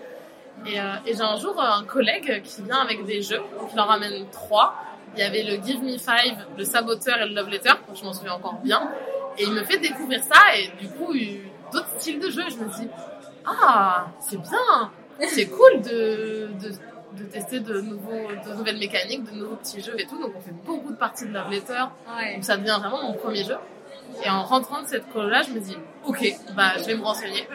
Et, 0.66 0.80
euh, 0.80 0.84
et 1.06 1.14
j'ai 1.14 1.22
un 1.22 1.38
jour 1.38 1.60
un 1.62 1.84
collègue 1.84 2.42
qui 2.44 2.62
vient 2.64 2.80
avec 2.80 3.06
des 3.06 3.22
jeux, 3.22 3.42
donc 3.60 3.70
il 3.74 3.80
en 3.80 3.86
ramène 3.86 4.26
trois. 4.32 4.74
Il 5.16 5.20
y 5.20 5.24
avait 5.24 5.44
le 5.44 5.62
Give 5.62 5.84
Me 5.84 5.98
Five, 5.98 6.46
le 6.58 6.64
Saboteur 6.64 7.18
et 7.18 7.28
le 7.28 7.34
Love 7.34 7.50
Letter, 7.50 7.74
donc 7.88 7.98
je 7.98 8.04
m'en 8.04 8.14
souviens 8.14 8.34
encore 8.34 8.56
bien. 8.64 8.90
Et 9.38 9.44
il 9.44 9.54
me 9.54 9.64
fait 9.64 9.78
découvrir 9.78 10.22
ça 10.24 10.40
et 10.58 10.68
du 10.82 10.90
coup, 10.90 11.14
d'autres 11.72 11.90
styles 12.00 12.20
de 12.20 12.30
jeux. 12.30 12.46
Et 12.48 12.50
je 12.52 12.58
me 12.58 12.66
dis, 12.78 12.88
ah, 13.46 14.08
c'est 14.20 14.38
bien, 14.42 14.92
c'est 15.28 15.48
cool 15.48 15.82
de, 15.82 16.50
de, 16.62 16.72
de 17.18 17.24
tester 17.32 17.60
de, 17.60 17.80
nouveaux, 17.82 18.28
de 18.46 18.54
nouvelles 18.54 18.78
mécaniques, 18.80 19.24
de 19.32 19.38
nouveaux 19.38 19.56
petits 19.56 19.82
jeux 19.82 19.96
et 20.00 20.06
tout. 20.06 20.20
Donc 20.22 20.34
on 20.38 20.42
fait 20.42 20.52
beaucoup 20.66 20.92
de 20.92 20.98
parties 20.98 21.26
de 21.26 21.34
Love 21.34 21.50
Letter. 21.52 21.84
Ouais. 22.18 22.36
Donc 22.36 22.44
ça 22.44 22.58
devient 22.58 22.78
vraiment 22.80 23.02
mon 23.04 23.14
premier 23.14 23.44
jeu. 23.44 23.56
Et 24.24 24.30
en 24.30 24.44
rentrant 24.44 24.82
de 24.82 24.88
cette 24.88 25.08
colo-là, 25.12 25.44
je 25.44 25.52
me 25.54 25.60
dis, 25.60 25.78
ok, 26.06 26.26
bah 26.56 26.74
je 26.78 26.84
vais 26.84 26.96
me 26.96 27.04
renseigner. 27.04 27.48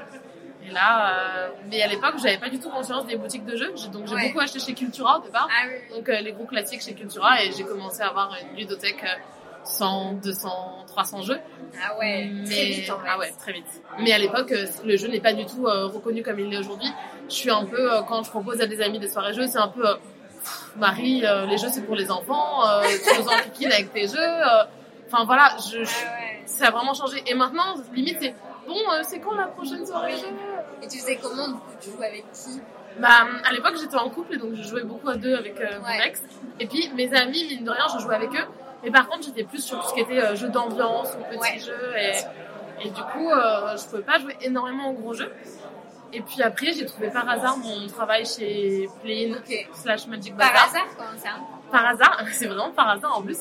Et 0.67 0.71
là, 0.71 1.11
euh, 1.19 1.49
mais 1.71 1.83
à 1.83 1.89
l'époque, 1.89 2.15
j'avais 2.23 2.39
pas 2.39 2.49
du 2.49 2.59
tout 2.59 2.71
conscience 2.71 3.05
des 3.07 3.17
boutiques 3.17 3.45
de 3.45 3.55
jeux. 3.57 3.73
Donc 3.93 4.07
j'ai 4.07 4.15
Ouais. 4.15 4.29
beaucoup 4.29 4.41
acheté 4.41 4.59
chez 4.61 4.73
Cultura 4.73 5.19
au 5.19 5.23
départ. 5.23 5.47
Ah 5.51 5.67
oui. 5.69 5.95
Donc 5.95 6.09
euh, 6.09 6.21
les 6.21 6.33
gros 6.33 6.47
classiques 6.47 6.81
chez 6.81 6.95
Cultura 6.95 7.43
et 7.45 7.53
j'ai 7.53 7.65
commencé 7.65 8.01
à 8.01 8.09
avoir 8.09 8.35
une 8.51 8.57
ludothèque 8.57 9.05
euh, 9.05 9.19
100, 9.65 10.15
200, 10.23 10.85
300 10.87 11.23
jeux. 11.23 11.39
Ah 11.83 11.97
ouais. 11.99 12.31
Mais- 12.33 12.45
Très 12.45 12.65
vite 12.67 12.91
en 12.91 12.99
fait. 12.99 13.07
Ah 13.09 13.19
ouais, 13.19 13.33
très 13.39 13.53
vite. 13.53 13.83
Mais 13.99 14.13
à 14.13 14.19
l'époque, 14.19 14.53
euh, 14.53 14.67
le 14.85 14.97
jeu 14.97 15.09
n'est 15.09 15.21
pas 15.21 15.33
du 15.33 15.47
tout 15.47 15.67
euh, 15.67 15.87
reconnu 15.87 16.23
comme 16.23 16.39
il 16.39 16.49
l'est 16.51 16.59
aujourd'hui. 16.59 16.91
Je 17.29 17.35
suis 17.35 17.51
un 17.51 17.65
peu, 17.65 17.93
euh, 17.93 18.03
quand 18.03 18.23
je 18.23 18.31
propose 18.31 18.61
à 18.61 18.67
des 18.67 18.81
amis 18.83 18.99
des 18.99 19.09
soirées 19.09 19.33
jeux, 19.35 19.47
c'est 19.47 19.59
un 19.59 19.69
peu, 19.69 19.87
euh, 19.89 19.95
Marie, 20.77 21.23
les 21.49 21.59
jeux 21.59 21.69
c'est 21.71 21.83
pour 21.83 21.95
les 21.97 22.11
enfants, 22.11 22.67
euh, 22.69 22.83
tu 22.83 23.21
nous 23.23 23.29
enquiquines 23.29 23.73
avec 23.73 23.93
tes 23.93 24.07
jeux. 24.09 24.19
euh. 24.19 24.65
Enfin 25.11 25.25
voilà, 25.25 25.51
je, 25.59 25.85
je- 25.85 25.91
Ah 26.07 26.13
ouais. 26.21 26.43
ça 26.47 26.67
a 26.67 26.71
vraiment 26.71 26.95
changé. 26.95 27.23
Et 27.27 27.35
maintenant, 27.35 27.75
limite, 27.95 28.19
c'est 28.21 28.35
bon, 28.67 28.75
euh, 28.93 29.03
c'est 29.09 29.21
quand 29.21 29.35
la 29.35 29.47
prochaine 29.47 29.85
soirée 29.87 30.13
jeux 30.13 30.27
Et 30.83 30.89
tu 30.89 30.99
faisais 30.99 31.17
comment 31.23 31.47
du 31.49 31.55
coup? 31.55 31.61
Tu 31.81 31.91
jouais 31.91 32.07
avec 32.07 32.25
qui? 32.33 32.61
Bah, 32.99 33.27
à 33.45 33.53
l'époque, 33.53 33.75
j'étais 33.81 33.97
en 33.97 34.09
couple 34.11 34.39
donc 34.39 34.55
je 34.55 34.63
jouais 34.63 34.83
beaucoup 34.85 35.09
à 35.09 35.17
deux 35.17 35.35
avec 35.35 35.55
mon 35.59 35.85
Ouais. 35.87 36.07
ex. 36.07 36.23
Et 36.61 36.67
puis, 36.67 36.91
mes 36.95 37.13
amis, 37.15 37.45
mine 37.49 37.65
de 37.65 37.71
rien, 37.71 37.85
je 37.97 38.03
jouais 38.03 38.15
avec 38.15 38.31
eux. 38.35 38.47
Mais 38.85 38.91
par 38.91 39.09
contre, 39.09 39.25
j'étais 39.25 39.45
plus 39.45 39.63
sur 39.65 39.81
tout 39.81 39.89
ce 39.89 39.95
qui 39.95 40.01
était 40.01 40.21
euh, 40.23 40.37
jeux 40.37 40.49
d'ambiance 40.49 41.09
ou 41.19 41.25
petits 41.31 41.39
Ouais. 41.41 41.59
jeux. 41.59 41.93
Et, 41.97 42.87
et 42.87 42.91
du 42.91 43.01
coup, 43.03 43.31
euh, 43.31 43.77
je 43.77 43.85
pouvais 43.87 44.03
pas 44.03 44.19
jouer 44.19 44.37
énormément 44.43 44.91
aux 44.91 44.95
gros 44.95 45.15
jeux. 45.15 45.33
Et 46.13 46.21
puis 46.21 46.43
après, 46.43 46.73
j'ai 46.73 46.87
trouvé 46.87 47.11
par 47.11 47.29
hasard 47.29 47.57
mon 47.59 47.87
travail 47.89 48.25
chez 48.25 48.89
Playin 49.03 49.35
Ok. 49.37 49.69
slash 49.75 50.07
Magic 50.07 50.37
Par 50.37 50.51
hasard, 50.53 50.87
comment 50.97 51.19
ça 51.19 51.31
Par 51.73 51.87
hasard, 51.87 52.21
c'est 52.33 52.47
vraiment 52.47 52.71
par 52.71 52.89
hasard 52.91 53.19
en 53.19 53.23
plus. 53.23 53.39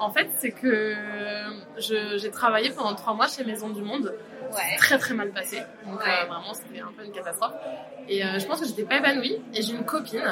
En 0.00 0.10
fait, 0.10 0.28
c'est 0.38 0.50
que 0.50 0.94
je- 1.76 2.16
j'ai 2.18 2.30
travaillé 2.30 2.70
pendant 2.70 2.94
trois 2.94 3.12
mois 3.14 3.26
chez 3.28 3.44
Maison 3.44 3.68
du 3.68 3.82
Monde 3.82 4.14
Ouais. 4.52 4.76
très 4.78 4.98
très 4.98 5.14
mal 5.14 5.30
passé. 5.30 5.62
Donc 5.86 6.00
Ouais. 6.00 6.06
euh, 6.22 6.26
vraiment 6.26 6.52
c'était 6.54 6.80
un 6.80 6.92
peu 6.96 7.04
une 7.04 7.12
catastrophe. 7.12 7.52
Et 8.08 8.24
euh, 8.24 8.38
je 8.38 8.46
pense 8.46 8.60
que 8.60 8.66
j'étais 8.66 8.84
pas 8.84 8.96
épanouie. 8.98 9.40
Et 9.54 9.62
j'ai 9.62 9.72
une 9.74 9.84
copine 9.84 10.22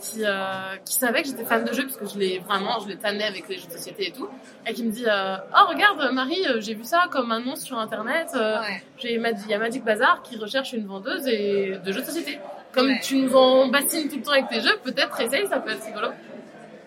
qui, 0.00 0.24
euh, 0.24 0.76
qui 0.84 0.94
savait 0.94 1.22
que 1.22 1.28
j'étais 1.28 1.44
fan 1.44 1.64
de 1.64 1.72
jeux 1.72 1.84
parce 1.84 1.96
que 1.96 2.06
je 2.06 2.18
l'ai 2.18 2.38
vraiment, 2.40 2.78
je 2.80 2.88
l'ai 2.88 2.96
tannée 2.96 3.24
avec 3.24 3.48
les 3.48 3.56
jeux 3.58 3.66
de 3.66 3.72
société 3.72 4.08
et 4.08 4.12
tout. 4.12 4.28
Et 4.66 4.74
qui 4.74 4.84
me 4.84 4.90
dit 4.90 5.04
euh, 5.06 5.36
Oh 5.56 5.68
regarde 5.68 6.12
Marie, 6.12 6.46
euh, 6.48 6.60
j'ai 6.60 6.74
vu 6.74 6.84
ça 6.84 7.04
comme 7.10 7.30
annonce 7.32 7.62
sur 7.62 7.78
internet. 7.78 8.28
Ouais. 8.34 8.82
j'ai 8.98 9.14
Il 9.14 9.50
y 9.50 9.54
a 9.54 9.58
Magic 9.58 9.84
Bazaar 9.84 10.22
qui 10.22 10.36
recherche 10.36 10.72
une 10.72 10.86
vendeuse 10.86 11.26
et 11.26 11.78
de 11.84 11.92
jeux 11.92 12.00
de 12.00 12.06
société. 12.06 12.38
Comme 12.72 12.90
tu 13.02 13.16
nous 13.16 13.34
en 13.36 13.68
bassines 13.68 14.08
tout 14.08 14.16
le 14.16 14.22
temps 14.22 14.32
avec 14.32 14.48
tes 14.48 14.60
jeux, 14.60 14.76
peut-être 14.82 15.20
essaye, 15.20 15.46
ça 15.46 15.60
peut 15.60 15.70
être 15.70 15.84
rigolo. 15.84 16.08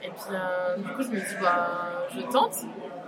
Et 0.04 0.10
puis 0.10 0.18
euh, 0.36 0.76
du 0.78 0.90
coup 0.94 1.02
je 1.02 1.08
me 1.08 1.16
dis 1.16 1.36
bah 1.42 1.70
je 2.14 2.22
tente. 2.32 2.54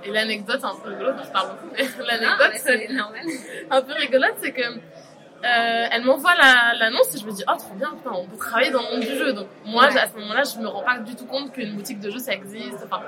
Et 0.03 0.11
l'anecdote 0.11 0.63
un 0.63 0.75
peu 0.75 0.89
rigolote, 0.89 1.15
je 1.25 1.29
parle 1.31 1.49
beaucoup, 1.49 1.73
mais 1.77 1.83
l'anecdote 2.07 2.89
normal. 2.91 3.21
un 3.69 3.81
peu 3.81 3.93
rigolote, 3.93 4.35
c'est 4.41 4.51
que 4.51 4.61
euh, 4.61 5.87
elle 5.91 6.03
m'envoie 6.03 6.35
la- 6.35 6.73
l'annonce 6.77 7.15
et 7.15 7.17
je 7.19 7.25
me 7.25 7.31
dis 7.31 7.43
oh 7.47 7.55
trop 7.57 7.73
bien, 7.75 7.89
putain, 7.91 8.11
on 8.13 8.25
peut 8.27 8.37
travailler 8.37 8.71
dans 8.71 8.81
le 8.81 8.89
monde 8.91 8.99
du 9.01 9.15
jeu. 9.15 9.33
Donc 9.33 9.47
moi 9.65 9.87
Ouais. 9.87 9.97
à 9.97 10.07
ce 10.07 10.15
moment-là, 10.15 10.43
je 10.43 10.59
me 10.61 10.67
rends 10.67 10.83
pas 10.83 10.99
du 10.99 11.15
tout 11.15 11.25
compte 11.25 11.51
qu'une 11.53 11.73
boutique 11.75 11.99
de 11.99 12.09
jeux 12.09 12.19
ça 12.19 12.33
existe, 12.33 12.77
enfin 12.83 13.01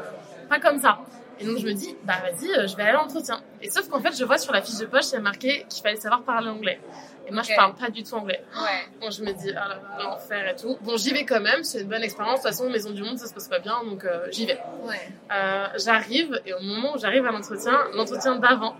pas 0.50 0.60
comme 0.60 0.80
ça. 0.80 1.00
Et 1.40 1.46
donc 1.46 1.58
je 1.58 1.66
me 1.66 1.74
dis, 1.74 1.96
bah 2.04 2.16
vas-y, 2.22 2.52
euh, 2.52 2.68
je 2.68 2.76
vais 2.76 2.84
aller 2.84 2.92
à 2.92 3.02
l'entretien. 3.02 3.42
Et 3.62 3.70
sauf 3.72 3.88
qu'en 3.90 4.00
fait, 4.00 4.16
je 4.16 4.24
vois 4.24 4.38
sur 4.38 4.54
la 4.54 4.62
fiche 4.62 4.78
de 4.78 4.86
poche, 4.86 5.08
il 5.10 5.14
y 5.14 5.18
a 5.18 5.22
marqué 5.22 5.66
qu'il 5.70 5.82
fallait 5.82 5.96
savoir 5.96 6.22
parler 6.22 6.50
anglais. 6.50 6.80
Et 7.32 7.34
moi, 7.34 7.44
je 7.44 7.52
Ok. 7.52 7.56
parle 7.56 7.76
pas 7.76 7.90
du 7.90 8.04
tout 8.04 8.14
anglais. 8.16 8.44
Ouais. 8.54 8.84
Bon, 9.00 9.10
je 9.10 9.24
me 9.24 9.32
dis, 9.32 9.54
ah 9.56 9.78
l'enfer 10.04 10.50
et 10.50 10.56
tout. 10.58 10.78
Bon, 10.82 10.98
j'y 10.98 11.14
vais 11.14 11.24
quand 11.24 11.40
même, 11.40 11.64
c'est 11.64 11.80
une 11.82 11.88
bonne 11.88 12.04
expérience. 12.04 12.42
De 12.44 12.50
toute 12.50 12.58
façon, 12.58 12.70
Maison 12.70 12.90
du 12.90 13.02
Monde, 13.04 13.18
ça 13.18 13.28
se 13.28 13.34
passe 13.34 13.48
pas 13.48 13.60
bien, 13.60 13.82
donc 13.86 14.04
euh, 14.04 14.28
j'y 14.32 14.46
vais. 14.46 14.60
Ouais. 14.84 15.00
Euh, 15.32 15.68
j'arrive, 15.78 16.42
et 16.46 16.54
au 16.54 16.60
moment 16.60 16.96
où 16.96 17.00
j'arrive 17.00 17.26
à 17.26 17.32
l'entretien, 17.32 17.80
l'entretien 17.94 18.36
d'avant, 18.36 18.76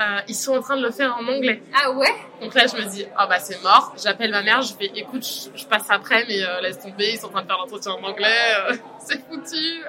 euh, 0.00 0.18
ils 0.26 0.34
sont 0.34 0.56
en 0.56 0.60
train 0.62 0.76
de 0.76 0.82
le 0.82 0.90
faire 0.90 1.16
en 1.16 1.26
anglais. 1.28 1.62
Ah 1.80 1.92
ouais? 1.92 2.12
Donc 2.42 2.54
là, 2.54 2.64
je 2.66 2.74
me 2.76 2.90
dis, 2.90 3.06
ah 3.16 3.28
bah 3.28 3.38
c'est 3.38 3.62
mort. 3.62 3.94
J'appelle 4.02 4.32
ma 4.32 4.42
mère, 4.42 4.62
je 4.62 4.74
fais, 4.74 4.90
écoute, 4.96 5.24
je, 5.24 5.56
je 5.56 5.64
passe 5.66 5.86
après, 5.88 6.24
mais 6.26 6.40
laisse 6.62 6.80
tomber, 6.80 7.12
ils 7.12 7.18
sont 7.18 7.28
en 7.28 7.30
train 7.30 7.42
de 7.42 7.46
faire 7.46 7.56
l'entretien 7.58 7.92
en 7.92 8.02
anglais, 8.02 8.34
c'est 8.98 9.24
foutu. 9.28 9.84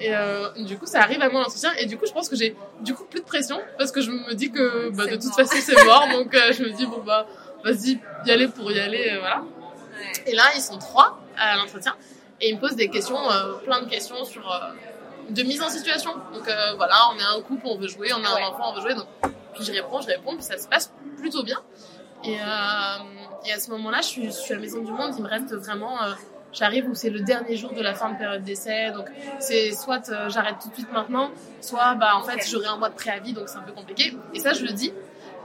Et 0.00 0.14
euh, 0.14 0.50
du 0.58 0.78
coup, 0.78 0.86
ça 0.86 1.00
arrive 1.00 1.20
à 1.22 1.28
moi 1.28 1.40
l'entretien, 1.42 1.72
et 1.78 1.86
du 1.86 1.98
coup, 1.98 2.06
je 2.06 2.12
pense 2.12 2.28
que 2.28 2.36
j'ai 2.36 2.54
du 2.80 2.94
coup 2.94 3.04
plus 3.04 3.20
de 3.20 3.24
pression, 3.24 3.58
parce 3.78 3.90
que 3.90 4.00
je 4.00 4.10
me 4.12 4.32
dis 4.34 4.50
que 4.52 4.90
bah, 4.90 5.06
de 5.06 5.16
toute 5.16 5.24
mort. 5.26 5.34
façon, 5.36 5.56
c'est 5.60 5.84
mort, 5.84 6.06
donc 6.12 6.34
euh, 6.34 6.52
je 6.52 6.62
me 6.62 6.70
dis, 6.70 6.86
bon 6.86 6.98
bah, 7.04 7.26
vas-y, 7.64 7.98
y 8.24 8.30
aller 8.30 8.46
pour 8.48 8.70
y 8.70 8.78
aller, 8.78 9.10
euh, 9.12 9.18
voilà. 9.18 9.42
Et 10.26 10.34
là, 10.34 10.44
ils 10.54 10.60
sont 10.60 10.78
trois 10.78 11.18
à 11.36 11.56
l'entretien, 11.56 11.96
et 12.40 12.50
ils 12.50 12.54
me 12.54 12.60
posent 12.60 12.76
des 12.76 12.88
questions, 12.88 13.18
plein 13.64 13.80
de 13.82 13.88
questions 13.88 14.24
sur 14.24 14.48
de 15.30 15.42
mise 15.42 15.60
en 15.62 15.68
situation. 15.68 16.12
Donc 16.32 16.44
voilà, 16.76 16.94
on 17.12 17.18
est 17.18 17.36
un 17.38 17.42
couple, 17.42 17.62
on 17.66 17.76
veut 17.76 17.88
jouer, 17.88 18.12
on 18.12 18.24
a 18.24 18.34
Ouais. 18.34 18.42
un 18.42 18.48
enfant, 18.48 18.70
on 18.70 18.74
veut 18.74 18.80
jouer, 18.82 18.94
donc 18.94 19.06
puis 19.54 19.64
je 19.64 19.72
réponds, 19.72 20.00
je 20.00 20.06
réponds, 20.06 20.34
puis 20.34 20.44
ça 20.44 20.56
se 20.58 20.68
passe 20.68 20.92
plutôt 21.18 21.42
bien. 21.42 21.60
Et, 22.24 22.34
et 22.34 23.52
à 23.52 23.58
ce 23.60 23.70
moment-là, 23.72 23.98
je 24.02 24.06
suis, 24.06 24.26
je 24.26 24.30
suis 24.30 24.52
à 24.52 24.56
la 24.56 24.62
Maison 24.62 24.80
du 24.82 24.92
Monde, 24.92 25.12
il 25.16 25.22
me 25.24 25.28
reste 25.28 25.52
vraiment... 25.54 25.96
J'arrive 26.52 26.88
où 26.88 26.94
c'est 26.94 27.10
le 27.10 27.20
dernier 27.20 27.56
jour 27.56 27.72
de 27.74 27.82
la 27.82 27.94
fin 27.94 28.10
de 28.10 28.16
période 28.18 28.42
d'essai, 28.42 28.90
donc 28.92 29.06
c'est 29.38 29.72
soit 29.72 30.08
euh, 30.08 30.30
j'arrête 30.30 30.56
tout 30.62 30.70
de 30.70 30.74
suite 30.74 30.90
maintenant, 30.92 31.30
soit 31.60 31.94
bah 31.94 32.12
en 32.16 32.22
fait 32.22 32.40
j'aurai 32.48 32.66
un 32.68 32.76
mois 32.78 32.88
de 32.88 32.94
préavis, 32.94 33.34
donc 33.34 33.48
c'est 33.50 33.58
un 33.58 33.62
peu 33.62 33.72
compliqué. 33.72 34.16
Et 34.34 34.40
ça 34.40 34.54
je 34.54 34.64
le 34.64 34.72
dis. 34.72 34.92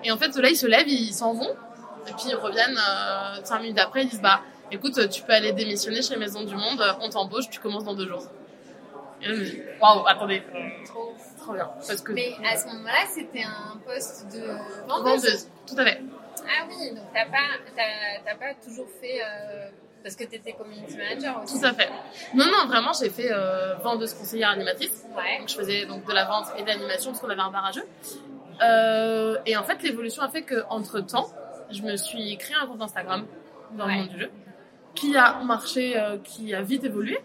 Et 0.05 0.11
en 0.11 0.17
fait 0.17 0.33
là 0.37 0.49
ils 0.49 0.55
se 0.55 0.65
lèvent, 0.65 0.87
ils 0.87 1.13
s'en 1.13 1.33
vont, 1.33 1.51
et 2.07 2.11
puis 2.13 2.29
ils 2.29 2.35
reviennent 2.35 2.77
euh, 2.77 3.43
cinq 3.43 3.59
minutes 3.59 3.79
après, 3.79 4.03
ils 4.03 4.09
disent 4.09 4.21
bah 4.21 4.41
écoute 4.71 5.09
tu 5.09 5.21
peux 5.23 5.33
aller 5.33 5.51
démissionner 5.51 6.01
chez 6.01 6.15
Maison 6.15 6.43
du 6.43 6.55
Monde, 6.55 6.81
on 7.01 7.09
t'embauche, 7.09 7.49
tu 7.49 7.59
commences 7.59 7.83
dans 7.83 7.95
deux 7.95 8.07
jours. 8.07 8.23
Et 9.21 9.27
là 9.27 9.33
je 9.35 9.39
me 9.41 9.45
dis 9.45 9.61
waouh 9.81 10.07
attendez, 10.07 10.41
Trop. 10.85 11.13
trop 11.37 11.53
bien, 11.53 11.69
parce 11.85 12.01
que 12.01 12.13
Mais 12.13 12.33
à 12.49 12.55
ce 12.55 12.65
moment-là, 12.67 13.05
c'était 13.13 13.43
un 13.43 13.77
poste 13.85 14.25
de 14.33 14.39
vendeuse. 14.87 15.21
vendeuse, 15.21 15.47
tout 15.67 15.75
à 15.77 15.83
fait. 15.85 16.01
Ah 16.45 16.65
oui, 16.67 16.89
donc 16.91 17.05
t'as 17.13 17.25
pas, 17.25 18.35
pas 18.39 18.53
toujours 18.65 18.87
fait 19.01 19.21
euh, 19.21 19.69
parce 20.03 20.15
que 20.15 20.25
t'étais 20.25 20.53
community 20.53 20.97
manager 20.97 21.41
aussi. 21.43 21.59
Tout 21.59 21.65
à 21.65 21.73
fait. 21.73 21.89
Non, 22.33 22.45
non, 22.45 22.67
vraiment, 22.67 22.91
j'ai 22.93 23.09
fait 23.09 23.31
euh, 23.31 23.75
vendeuse 23.75 24.13
conseillère 24.13 24.49
animatrice. 24.49 25.05
Ouais. 25.15 25.39
Donc, 25.39 25.49
je 25.49 25.55
faisais 25.55 25.85
donc 25.85 26.05
de 26.05 26.13
la 26.13 26.25
vente 26.25 26.47
et 26.57 26.61
de 26.61 26.67
l'animation 26.67 27.11
parce 27.11 27.21
qu'on 27.21 27.29
avait 27.29 27.41
un 27.41 27.51
bar 27.51 27.65
à 27.65 27.71
jeu. 27.71 27.83
Euh, 28.61 29.37
et 29.45 29.57
en 29.57 29.63
fait, 29.63 29.81
l'évolution 29.81 30.21
a 30.21 30.29
fait 30.29 30.43
qu'entre 30.43 30.99
temps, 30.99 31.27
je 31.71 31.81
me 31.81 31.95
suis 31.95 32.37
créé 32.37 32.55
un 32.61 32.67
compte 32.67 32.81
Instagram 32.81 33.25
dans 33.77 33.87
le 33.87 33.93
monde 33.93 34.09
du 34.09 34.19
jeu 34.19 34.29
qui 34.95 35.17
a 35.17 35.39
marché, 35.43 35.99
euh, 35.99 36.17
qui 36.23 36.53
a 36.53 36.61
vite 36.61 36.83
évolué. 36.83 37.17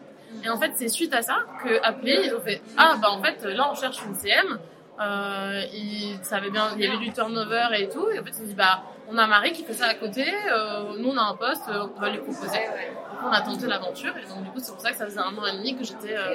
Et 0.44 0.48
en 0.48 0.58
fait, 0.58 0.72
c'est 0.74 0.88
suite 0.88 1.14
à 1.14 1.22
ça 1.22 1.44
que 1.62 1.82
appelé, 1.82 2.20
ils 2.24 2.34
ont 2.34 2.40
fait 2.40 2.60
Ah, 2.76 2.96
bah 3.00 3.10
en 3.10 3.22
fait, 3.22 3.42
là, 3.44 3.68
on 3.70 3.74
cherche 3.74 3.98
une 4.06 4.14
CM. 4.14 4.58
Euh, 5.00 5.62
ils 5.72 6.18
savaient 6.22 6.50
bien, 6.50 6.70
il 6.76 6.82
y 6.82 6.86
avait 6.88 6.96
du 6.98 7.12
turnover 7.12 7.66
et 7.78 7.88
tout. 7.88 8.08
Et 8.10 8.18
en 8.18 8.24
fait, 8.24 8.30
ont 8.40 8.44
dit 8.46 8.54
Bah, 8.54 8.82
on 9.08 9.16
a 9.16 9.26
Marie 9.26 9.52
qui 9.52 9.64
fait 9.64 9.72
ça 9.74 9.86
à 9.86 9.94
côté. 9.94 10.26
euh, 10.52 10.96
nous, 10.98 11.10
on 11.10 11.16
a 11.16 11.22
un 11.22 11.34
poste, 11.36 11.62
euh, 11.68 11.86
on 11.96 12.00
va 12.00 12.10
lui 12.10 12.18
proposer. 12.18 12.58
Donc, 12.58 13.20
on 13.24 13.30
a 13.32 13.40
tenté 13.40 13.66
l'aventure. 13.66 14.14
Et 14.16 14.26
donc, 14.28 14.42
du 14.44 14.50
coup, 14.50 14.58
c'est 14.60 14.72
pour 14.72 14.80
ça 14.80 14.90
que 14.90 14.96
ça 14.96 15.04
faisait 15.06 15.20
un 15.20 15.36
an 15.36 15.46
et 15.46 15.56
demi 15.56 15.76
que 15.76 15.84
j'étais 15.84 16.16
euh, 16.16 16.28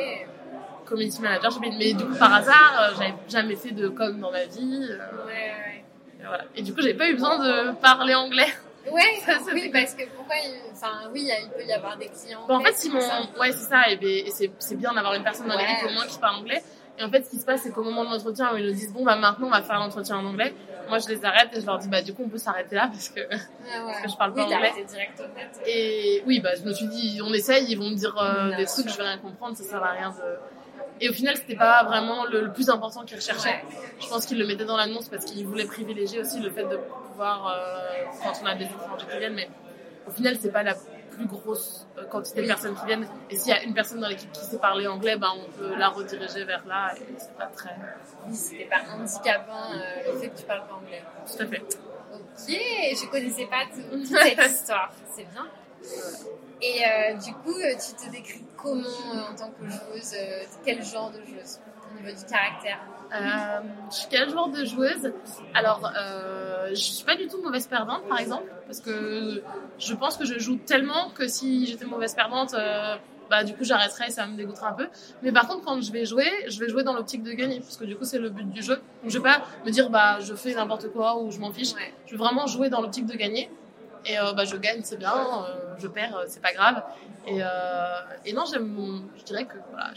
community 0.85 1.21
manager. 1.21 1.59
Mais 1.77 1.93
du 1.93 2.05
coup, 2.05 2.15
par 2.15 2.33
hasard, 2.33 2.73
euh, 2.81 2.93
j'avais 2.97 3.13
jamais 3.29 3.55
fait 3.55 3.71
de 3.71 3.89
com 3.89 4.19
dans 4.19 4.31
ma 4.31 4.45
vie. 4.45 4.87
euh, 4.89 5.29
et, 6.21 6.25
voilà. 6.25 6.43
et 6.55 6.61
du 6.61 6.73
coup, 6.73 6.81
j'ai 6.81 6.93
pas 6.93 7.09
eu 7.09 7.13
besoin 7.15 7.37
de 7.39 7.71
parler 7.81 8.15
anglais. 8.15 8.47
Ouais, 8.89 9.01
Ça, 9.25 9.33
c'est 9.45 9.53
oui, 9.53 9.69
parce 9.73 9.93
que 9.93 10.03
pourquoi, 10.15 10.35
il- 10.43 10.71
enfin, 10.73 11.09
oui, 11.13 11.21
il 11.29 11.35
il 11.45 11.49
peut 11.51 11.65
y 11.65 11.71
avoir 11.73 11.95
des 11.97 12.07
clients. 12.07 12.45
Bon, 12.47 12.55
en 12.57 12.59
fait, 12.61 12.89
m'ont. 12.89 12.99
ça. 13.01 13.21
Ouais, 13.39 13.51
c'est 13.51 13.69
ça. 13.69 13.89
Et, 13.89 13.95
ben, 13.97 14.07
et 14.07 14.31
c'est 14.31 14.51
c'est 14.59 14.75
bien 14.75 14.93
d'avoir 14.93 15.13
une 15.13 15.23
personne 15.23 15.47
dans 15.47 15.55
Ouais. 15.55 15.65
l'équipe 15.67 15.89
au 15.89 15.93
moins 15.93 16.05
qui 16.05 16.17
parle 16.19 16.37
anglais. 16.37 16.61
Et 16.99 17.03
en 17.03 17.09
fait, 17.09 17.23
ce 17.23 17.29
qui 17.31 17.37
se 17.39 17.45
passe, 17.45 17.61
c'est 17.63 17.71
qu'au 17.71 17.83
moment 17.83 18.05
de 18.05 18.09
l'entretien, 18.11 18.53
où 18.53 18.57
ils 18.57 18.65
nous 18.67 18.73
disent 18.73 18.93
Bon, 18.93 19.03
bah 19.03 19.15
maintenant, 19.15 19.47
on 19.47 19.51
va 19.51 19.61
faire 19.63 19.79
l'entretien 19.79 20.17
en 20.17 20.25
anglais. 20.25 20.53
Moi, 20.89 20.99
je 20.99 21.07
les 21.07 21.25
arrête 21.25 21.49
et 21.53 21.61
je 21.61 21.65
leur 21.65 21.79
dis 21.79 21.87
Bah, 21.87 22.01
du 22.01 22.13
coup, 22.13 22.23
on 22.25 22.29
peut 22.29 22.37
s'arrêter 22.37 22.75
là 22.75 22.87
parce 22.87 23.09
que. 23.09 23.21
Ah 23.31 23.85
ouais. 23.85 23.93
que 24.03 24.09
je 24.09 24.15
parle 24.15 24.33
pas 24.33 24.45
oui, 24.45 24.53
anglais. 24.53 24.71
direct. 24.87 25.23
Et 25.65 26.23
oui, 26.27 26.39
bah, 26.39 26.51
je 26.55 26.63
me 26.63 26.71
suis 26.73 26.87
dit 26.87 27.19
On 27.23 27.33
essaye, 27.33 27.65
ils 27.69 27.77
vont 27.77 27.89
me 27.89 27.95
dire 27.95 28.15
euh, 28.21 28.55
des 28.55 28.65
trucs, 28.65 28.89
je 28.89 28.97
vais 28.97 29.03
rien 29.03 29.17
comprendre, 29.17 29.57
ça 29.57 29.63
sert 29.63 29.83
à 29.83 29.91
rien 29.91 30.09
de. 30.11 30.37
Et 31.01 31.09
au 31.09 31.13
final, 31.13 31.35
c'était 31.35 31.55
pas 31.55 31.83
vraiment 31.83 32.25
le, 32.25 32.41
le 32.41 32.53
plus 32.53 32.69
important 32.69 33.03
qu'ils 33.03 33.17
recherchaient. 33.17 33.49
Ouais. 33.49 33.63
Je 33.99 34.07
pense 34.07 34.27
qu'ils 34.27 34.37
le 34.37 34.45
mettaient 34.45 34.65
dans 34.65 34.77
l'annonce 34.77 35.09
parce 35.09 35.25
qu'ils 35.25 35.45
voulaient 35.47 35.65
privilégier 35.65 36.19
aussi 36.19 36.39
le 36.39 36.51
fait 36.51 36.63
de 36.65 36.77
pouvoir, 36.77 37.47
euh, 37.47 38.03
quand 38.23 38.33
on 38.43 38.45
a 38.45 38.53
des 38.55 38.65
étrangers 38.65 39.05
qui 39.11 39.17
viennent, 39.17 39.33
mais 39.33 39.49
au 40.07 40.11
final, 40.11 40.37
c'est 40.39 40.51
pas 40.51 40.61
la 40.63 40.75
plus 41.15 41.25
grosse 41.25 41.87
euh, 41.97 42.05
quantité 42.05 42.41
de 42.41 42.47
personnes 42.47 42.75
qui 42.75 42.85
viennent. 42.85 43.07
Et 43.29 43.37
s'il 43.37 43.49
y 43.49 43.53
a 43.57 43.63
une 43.63 43.73
personne 43.73 43.99
dans 43.99 44.07
l'équipe 44.07 44.31
qui 44.31 44.43
sait 44.43 44.57
parler 44.57 44.87
anglais, 44.87 45.15
ben, 45.17 45.31
on 45.35 45.51
peut 45.51 45.75
la 45.77 45.89
rediriger 45.89 46.43
vers 46.45 46.65
là 46.65 46.93
et 46.97 47.01
c'est 47.17 47.33
pas 47.37 47.47
très. 47.47 47.75
Oui, 48.27 48.35
c'était 48.35 48.65
pas 48.65 48.81
handicapant 48.93 49.71
euh, 49.73 50.11
le 50.13 50.19
fait 50.19 50.29
que 50.29 50.37
tu 50.39 50.43
parles 50.45 50.65
pas 50.67 50.75
anglais. 50.75 51.03
Tout 51.25 51.43
à 51.43 51.47
fait. 51.47 51.61
Ok, 52.13 52.47
je 52.47 53.09
connaissais 53.09 53.45
pas 53.47 53.63
tout- 53.73 53.97
toute 53.97 54.07
cette 54.07 54.51
histoire. 54.51 54.91
C'est 55.15 55.25
bien. 55.31 55.47
Et 56.61 56.81
euh, 56.85 57.13
du 57.15 57.33
coup, 57.33 57.53
tu 57.61 58.05
te 58.05 58.09
décris 58.11 58.43
comment 58.55 58.79
euh, 58.79 59.31
en 59.31 59.35
tant 59.35 59.49
que 59.51 59.65
joueuse 59.67 60.15
Quel 60.63 60.83
genre 60.83 61.11
de 61.11 61.17
joueuse 61.25 61.59
au 61.91 62.01
niveau 62.01 62.17
du 62.17 62.25
caractère? 62.25 62.79
Euh, 63.13 63.59
je 63.91 63.95
suis 63.95 64.07
quel 64.09 64.29
genre 64.29 64.49
de 64.49 64.65
joueuse? 64.65 65.13
Alors, 65.53 65.91
euh, 65.95 66.69
je 66.69 66.75
suis 66.75 67.05
pas 67.05 67.15
du 67.15 67.27
tout 67.27 67.41
mauvaise 67.41 67.67
perdante, 67.67 68.07
par 68.07 68.19
exemple, 68.19 68.51
parce 68.65 68.79
que 68.79 69.43
je 69.77 69.93
pense 69.93 70.17
que 70.17 70.25
je 70.25 70.39
joue 70.39 70.57
tellement 70.57 71.09
que 71.09 71.27
si 71.27 71.67
j'étais 71.67 71.85
mauvaise 71.85 72.15
perdante, 72.15 72.53
euh, 72.55 72.95
bah 73.29 73.43
du 73.43 73.53
coup 73.53 73.63
j'arrêterais 73.63 74.07
et 74.07 74.11
ça 74.11 74.25
me 74.25 74.35
dégoûterait 74.35 74.67
un 74.67 74.73
peu. 74.73 74.87
Mais 75.21 75.31
par 75.31 75.47
contre, 75.47 75.63
quand 75.63 75.79
je 75.81 75.91
vais 75.91 76.05
jouer, 76.05 76.29
je 76.47 76.59
vais 76.59 76.69
jouer 76.69 76.83
dans 76.83 76.93
l'optique 76.93 77.23
de 77.23 77.31
gagner, 77.33 77.59
parce 77.59 77.77
que 77.77 77.85
du 77.85 77.95
coup 77.95 78.03
c'est 78.03 78.19
le 78.19 78.29
but 78.29 78.49
du 78.49 78.63
jeu. 78.63 78.75
Donc 78.75 79.11
je 79.11 79.17
vais 79.17 79.23
pas 79.23 79.43
me 79.65 79.71
dire 79.71 79.89
bah 79.89 80.19
je 80.19 80.33
fais 80.33 80.53
n'importe 80.55 80.91
quoi 80.91 81.19
ou 81.19 81.31
je 81.31 81.39
m'en 81.39 81.51
fiche. 81.51 81.73
Ouais. 81.73 81.93
Je 82.07 82.13
veux 82.13 82.17
vraiment 82.17 82.47
jouer 82.47 82.69
dans 82.69 82.81
l'optique 82.81 83.05
de 83.05 83.15
gagner. 83.15 83.49
Et 84.05 84.19
euh, 84.19 84.33
bah, 84.33 84.43
je 84.43 84.57
gagne, 84.57 84.81
c'est 84.83 84.97
bien. 84.97 85.13
je 85.77 85.87
perds, 85.87 86.23
c'est 86.27 86.41
pas 86.41 86.51
grave. 86.51 86.83
Et, 87.25 87.39
et 88.25 88.33
non, 88.33 88.43
j'aime, 88.51 89.07
je 89.17 89.23
dirais 89.23 89.45
que 89.45 89.57
voilà. 89.71 89.91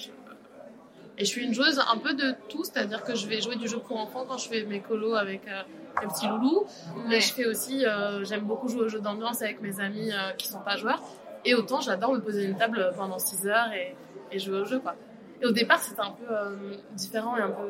Et 1.18 1.24
je 1.24 1.30
suis 1.30 1.44
une 1.44 1.54
joueuse 1.54 1.80
un 1.90 1.96
peu 1.98 2.14
de 2.14 2.34
tout, 2.48 2.64
c'est-à-dire 2.64 3.02
que 3.02 3.14
je 3.14 3.26
vais 3.26 3.40
jouer 3.40 3.56
du 3.56 3.68
jeu 3.68 3.78
pour 3.78 3.98
enfants 3.98 4.24
quand 4.28 4.36
je 4.36 4.48
fais 4.48 4.64
mes 4.64 4.80
colos 4.80 5.14
avec 5.14 5.48
euh, 5.48 5.62
les 6.02 6.08
petits 6.08 6.26
loulous. 6.28 6.66
Mais 7.06 7.20
je 7.20 7.32
fais 7.32 7.46
aussi, 7.46 7.86
euh, 7.86 8.24
j'aime 8.24 8.42
beaucoup 8.42 8.68
jouer 8.68 8.82
aux 8.82 8.88
jeux 8.88 9.00
d'ambiance 9.00 9.42
avec 9.42 9.60
mes 9.62 9.80
amis 9.80 10.12
euh, 10.12 10.32
qui 10.32 10.48
sont 10.48 10.60
pas 10.60 10.76
joueurs. 10.76 11.02
Et 11.44 11.54
autant, 11.54 11.80
j'adore 11.80 12.12
me 12.12 12.20
poser 12.20 12.44
une 12.44 12.56
table 12.56 12.92
pendant 12.96 13.18
6 13.18 13.46
heures 13.46 13.72
et, 13.72 13.94
et 14.32 14.38
jouer 14.38 14.60
au 14.60 14.64
jeu, 14.64 14.78
quoi. 14.78 14.94
Et 15.40 15.46
au 15.46 15.52
départ, 15.52 15.78
c'était 15.80 16.00
un 16.00 16.12
peu 16.12 16.26
euh, 16.30 16.74
différent 16.94 17.36
et 17.36 17.42
un 17.42 17.50
peu 17.50 17.68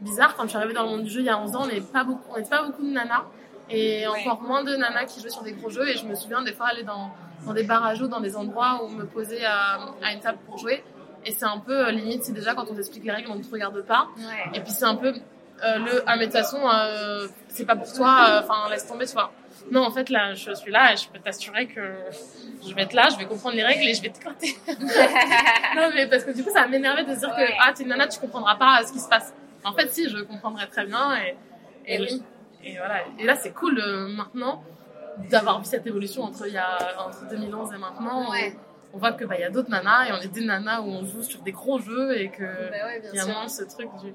bizarre. 0.00 0.34
Quand 0.34 0.44
je 0.44 0.48
suis 0.48 0.56
arrivée 0.56 0.74
dans 0.74 0.84
le 0.84 0.90
monde 0.90 1.04
du 1.04 1.10
jeu 1.10 1.20
il 1.20 1.26
y 1.26 1.30
a 1.30 1.38
11 1.38 1.56
ans, 1.56 1.62
on 1.64 1.66
n'est 1.66 1.80
pas 1.80 2.04
beaucoup, 2.04 2.24
on 2.36 2.42
pas 2.42 2.62
beaucoup 2.62 2.82
de 2.82 2.90
nanas. 2.90 3.24
Et 3.70 4.06
encore 4.06 4.42
moins 4.42 4.62
de 4.62 4.76
nanas 4.76 5.06
qui 5.06 5.20
jouaient 5.20 5.30
sur 5.30 5.42
des 5.42 5.52
gros 5.52 5.70
jeux. 5.70 5.88
Et 5.88 5.96
je 5.96 6.06
me 6.06 6.14
souviens 6.14 6.42
des 6.42 6.52
fois 6.52 6.66
aller 6.66 6.82
dans, 6.82 7.10
dans 7.46 7.52
des 7.52 7.62
bars 7.62 7.84
à 7.84 7.94
jeux, 7.94 8.08
dans 8.08 8.20
des 8.20 8.36
endroits 8.36 8.82
où 8.84 8.88
me 8.88 9.04
poser 9.06 9.44
à, 9.44 9.78
à 10.02 10.12
une 10.12 10.20
table 10.20 10.38
pour 10.46 10.58
jouer. 10.58 10.82
Et 11.24 11.32
c'est 11.32 11.44
un 11.46 11.58
peu 11.58 11.86
euh, 11.86 11.90
limite, 11.90 12.24
c'est 12.24 12.32
déjà 12.32 12.54
quand 12.54 12.66
on 12.70 12.74
t'explique 12.74 13.04
les 13.04 13.12
règles, 13.12 13.30
on 13.30 13.36
ne 13.36 13.42
te 13.42 13.50
regarde 13.50 13.80
pas. 13.82 14.08
Ouais. 14.18 14.50
Et 14.58 14.60
puis 14.60 14.72
c'est 14.72 14.84
un 14.84 14.96
peu 14.96 15.08
euh, 15.64 15.78
le 15.78 16.02
ah 16.06 16.16
mais 16.16 16.26
de 16.26 16.32
toute 16.32 16.40
façon 16.40 16.58
euh, 16.68 17.28
c'est 17.48 17.64
pas 17.64 17.76
pour 17.76 17.90
toi, 17.92 18.26
euh, 18.28 18.40
enfin 18.42 18.68
laisse 18.70 18.86
tomber, 18.86 19.06
tu 19.06 19.12
vois. 19.12 19.32
Non 19.70 19.82
en 19.84 19.90
fait 19.90 20.10
là 20.10 20.34
je 20.34 20.52
suis 20.52 20.70
là 20.72 20.92
et 20.92 20.96
je 20.96 21.08
peux 21.08 21.18
t'assurer 21.20 21.66
que 21.66 21.80
je 22.66 22.74
vais 22.74 22.82
être 22.82 22.92
là, 22.92 23.08
je 23.10 23.16
vais 23.16 23.24
comprendre 23.24 23.54
les 23.56 23.64
règles 23.64 23.88
et 23.88 23.94
je 23.94 24.02
vais 24.02 24.10
t'éclater. 24.10 24.56
non 25.76 25.90
mais 25.94 26.08
parce 26.08 26.24
que 26.24 26.32
du 26.32 26.42
coup 26.44 26.50
ça 26.50 26.66
m'énervait 26.66 27.04
de 27.04 27.14
se 27.14 27.20
dire 27.20 27.30
Ouais. 27.36 27.46
que 27.46 27.52
ah 27.60 27.72
t'es 27.72 27.84
une 27.84 27.88
nana 27.90 28.08
tu 28.08 28.18
comprendras 28.20 28.56
pas 28.56 28.82
ce 28.86 28.92
qui 28.92 28.98
se 28.98 29.08
passe. 29.08 29.32
En 29.64 29.72
fait 29.72 29.88
si 29.92 30.10
je 30.10 30.18
comprendrais 30.18 30.66
très 30.66 30.84
bien 30.86 31.16
et, 31.16 31.36
et 31.86 31.94
Et 31.94 32.00
oui. 32.00 32.22
Et 32.64 32.76
voilà. 32.76 32.96
Et 33.18 33.24
là 33.24 33.36
c'est 33.36 33.52
cool 33.52 33.80
maintenant 34.08 34.62
d'avoir 35.30 35.60
vu 35.60 35.64
cette 35.66 35.86
évolution 35.86 36.24
entre 36.24 36.46
il 36.48 36.54
y 36.54 36.58
a 36.58 36.78
entre 37.06 37.28
2011 37.30 37.72
et 37.72 37.78
maintenant. 37.78 38.30
Ouais. 38.30 38.56
On 38.94 38.98
voit 38.98 39.12
que 39.12 39.24
bah 39.24 39.34
il 39.36 39.40
y 39.40 39.44
a 39.44 39.50
d'autres 39.50 39.70
nanas 39.70 40.06
et 40.06 40.12
on 40.12 40.20
est 40.20 40.28
des 40.28 40.44
nanas 40.44 40.80
où 40.80 40.86
on 40.86 41.04
joue 41.04 41.22
sur 41.22 41.40
des 41.40 41.52
gros 41.52 41.78
jeux 41.78 42.16
et 42.16 42.30
que 42.30 42.44
Bah 42.44 42.86
ouais, 42.86 43.00
bien 43.00 43.10
il 43.12 43.16
y 43.16 43.20
a 43.20 43.26
moins 43.26 43.48
ce 43.48 43.64
truc 43.64 43.88
du. 44.02 44.14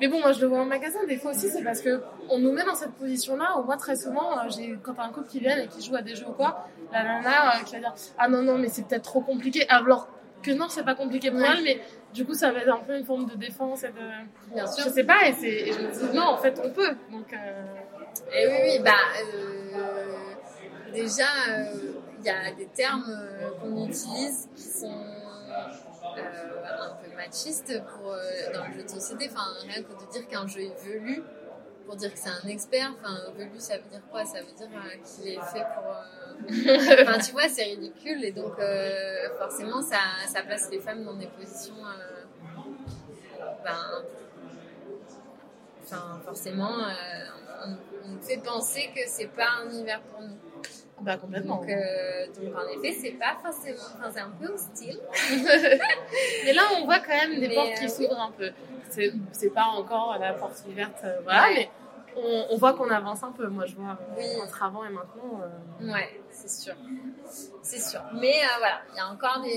Mais 0.00 0.08
bon, 0.08 0.20
moi 0.20 0.32
je 0.32 0.40
le 0.40 0.48
vois 0.48 0.60
en 0.60 0.64
magasin, 0.64 1.04
des 1.06 1.16
fois 1.16 1.30
aussi, 1.30 1.48
c'est 1.48 1.62
parce 1.62 1.80
que 1.80 2.02
on 2.28 2.38
nous 2.38 2.52
met 2.52 2.64
dans 2.64 2.74
cette 2.74 2.94
position-là, 2.94 3.58
où 3.58 3.62
moi 3.62 3.76
très 3.76 3.94
souvent, 3.94 4.32
euh, 4.32 4.48
j'ai, 4.48 4.76
quand 4.82 4.94
t'as 4.94 5.04
un 5.04 5.10
couple 5.10 5.28
qui 5.28 5.38
vient 5.38 5.56
et 5.56 5.68
qui 5.68 5.84
joue 5.84 5.94
à 5.94 6.02
des 6.02 6.16
jeux 6.16 6.26
ou 6.28 6.32
quoi, 6.32 6.66
la 6.92 7.04
nana 7.04 7.56
euh, 7.56 7.64
qui 7.64 7.74
va 7.74 7.80
dire 7.80 7.94
Ah 8.18 8.28
non, 8.28 8.42
non, 8.42 8.58
mais 8.58 8.68
c'est 8.68 8.86
peut-être 8.88 9.04
trop 9.04 9.20
compliqué, 9.20 9.68
alors 9.68 10.08
que 10.42 10.50
non, 10.50 10.68
c'est 10.68 10.84
pas 10.84 10.96
compliqué 10.96 11.30
pour 11.30 11.40
elle, 11.40 11.62
mais 11.62 11.80
du 12.12 12.24
coup 12.26 12.34
ça 12.34 12.52
va 12.52 12.60
être 12.60 12.72
un 12.72 12.80
peu 12.80 12.96
une 12.96 13.04
forme 13.04 13.26
de 13.26 13.36
défense 13.36 13.84
et 13.84 13.88
de. 13.88 14.52
Bien 14.54 14.66
sûr. 14.66 14.84
Je 14.84 14.90
sais 14.90 15.04
pas, 15.04 15.28
et, 15.28 15.72
je 15.72 15.80
me 15.80 15.90
dis 15.90 16.16
Non, 16.16 16.24
en 16.24 16.38
fait, 16.38 16.60
on 16.62 16.70
peut. 16.70 16.96
Donc, 17.10 17.32
euh, 17.32 17.62
Et 18.32 18.46
oui, 18.48 18.56
oui, 18.64 18.78
bah, 18.84 18.92
euh, 19.34 20.92
déjà, 20.92 21.24
euh, 21.50 21.93
il 22.24 22.28
y 22.28 22.30
a 22.30 22.52
des 22.52 22.66
termes 22.66 23.04
euh, 23.06 23.50
qu'on 23.60 23.86
utilise 23.86 24.48
qui 24.56 24.62
sont 24.62 24.86
euh, 24.90 26.16
un 26.80 26.94
peu 26.94 27.14
machiste 27.14 27.82
pour, 27.84 28.12
euh, 28.12 28.20
dans 28.54 28.66
le 28.66 28.72
jeu 28.72 28.82
de 28.82 28.88
société. 28.88 29.28
Enfin, 29.30 29.44
rien 29.62 29.82
que 29.82 29.92
de 29.92 30.10
dire 30.10 30.26
qu'un 30.26 30.46
jeu 30.46 30.62
est 30.62 30.84
velu, 30.84 31.22
pour 31.84 31.96
dire 31.96 32.12
que 32.14 32.18
c'est 32.18 32.30
un 32.30 32.48
expert. 32.48 32.94
Enfin, 32.98 33.30
velu, 33.36 33.58
ça 33.58 33.76
veut 33.76 33.90
dire 33.90 34.00
quoi? 34.10 34.24
Ça 34.24 34.40
veut 34.40 34.52
dire 34.52 34.68
qu'il 35.04 35.28
est 35.28 35.40
fait 35.52 35.66
pour. 35.74 35.84
Enfin, 37.02 37.18
tu 37.18 37.32
vois, 37.32 37.48
c'est 37.48 37.64
ridicule 37.64 38.24
et 38.24 38.32
donc 38.32 38.54
forcément, 39.38 39.82
ça, 39.82 39.98
ça 40.26 40.42
place 40.42 40.70
les 40.70 40.80
femmes 40.80 41.04
dans 41.04 41.14
des 41.14 41.26
positions. 41.26 41.74
ben, 43.62 44.02
enfin, 45.82 46.20
forcément, 46.24 46.72
on, 47.66 47.76
on 48.14 48.18
fait 48.22 48.38
penser 48.38 48.90
que 48.94 49.02
c'est 49.06 49.28
pas 49.28 49.48
un 49.62 49.68
univers 49.70 50.00
pour 50.00 50.22
nous. 50.22 50.36
Bah, 51.04 51.16
complètement. 51.18 51.56
Donc, 51.56 51.68
euh, 51.70 52.26
donc 52.28 52.54
en 52.56 52.66
effet, 52.68 52.96
c'est 52.98 53.10
pas 53.12 53.36
forcément. 53.42 53.76
Enfin, 53.98 54.10
c'est 54.12 54.20
un 54.20 54.30
peu 54.40 54.52
hostile. 54.52 54.98
Mais 56.44 56.52
là, 56.52 56.62
on 56.78 56.84
voit 56.84 56.98
quand 57.00 57.14
même 57.14 57.38
des 57.40 57.48
Mais, 57.48 57.54
portes 57.54 57.68
euh, 57.68 57.80
qui 57.80 57.90
s'ouvrent 57.90 58.20
un 58.20 58.30
peu. 58.30 58.50
C'est 59.32 59.50
pas 59.50 59.64
encore 59.66 60.16
la 60.20 60.32
porte 60.34 60.62
ouverte, 60.68 61.00
euh, 61.04 61.18
voilà, 61.24 61.42
Ouais. 61.48 61.54
mais 61.54 61.70
on, 62.16 62.46
on 62.50 62.56
voit 62.56 62.74
qu'on 62.74 62.88
avance 62.90 63.22
un 63.24 63.32
peu. 63.32 63.48
Moi, 63.48 63.66
je 63.66 63.74
vois 63.74 63.98
Oui. 64.16 64.24
entre 64.42 64.62
avant 64.62 64.84
et 64.84 64.88
maintenant. 64.90 65.40
euh, 65.42 65.92
Ouais, 65.92 66.20
c'est 66.30 66.48
sûr. 66.50 66.74
C'est 67.62 67.80
sûr. 67.80 68.00
Mais 68.14 68.34
euh, 68.34 68.58
voilà, 68.58 68.80
il 68.92 68.96
y 68.96 69.00
a 69.00 69.08
encore 69.08 69.40
des, 69.42 69.50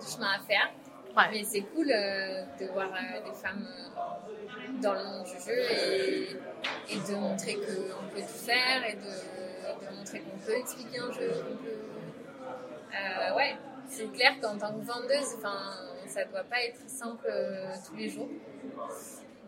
du 0.00 0.12
chemin 0.12 0.28
à 0.28 0.38
faire. 0.46 0.70
Ouais. 1.16 1.24
Mais 1.32 1.44
c'est 1.44 1.62
cool 1.62 1.90
euh, 1.90 2.42
de 2.60 2.66
voir 2.72 2.86
euh, 2.88 3.28
des 3.28 3.34
femmes 3.34 3.66
euh, 3.66 4.80
dans 4.80 4.92
le 4.94 5.04
monde 5.04 5.24
du 5.24 5.32
jeu 5.44 5.58
et, 5.58 6.28
et 6.90 6.96
de 7.08 7.14
montrer 7.16 7.54
qu'on 7.54 8.14
peut 8.14 8.20
tout 8.20 8.44
faire 8.46 8.84
et 8.88 8.94
de, 8.94 9.43
de 9.80 9.96
montrer 9.96 10.20
qu'on 10.20 10.38
peut 10.38 10.56
expliquer 10.56 10.98
un 11.00 11.12
jeu. 11.12 11.30
Euh, 12.92 13.36
ouais, 13.36 13.56
c'est 13.88 14.10
clair 14.12 14.32
qu'en 14.40 14.56
tant 14.56 14.72
que 14.72 14.84
vendeuse, 14.84 15.36
ça 16.06 16.24
doit 16.26 16.44
pas 16.44 16.62
être 16.62 16.80
simple 16.86 17.26
euh, 17.28 17.66
tous 17.88 17.96
les 17.96 18.08
jours. 18.08 18.28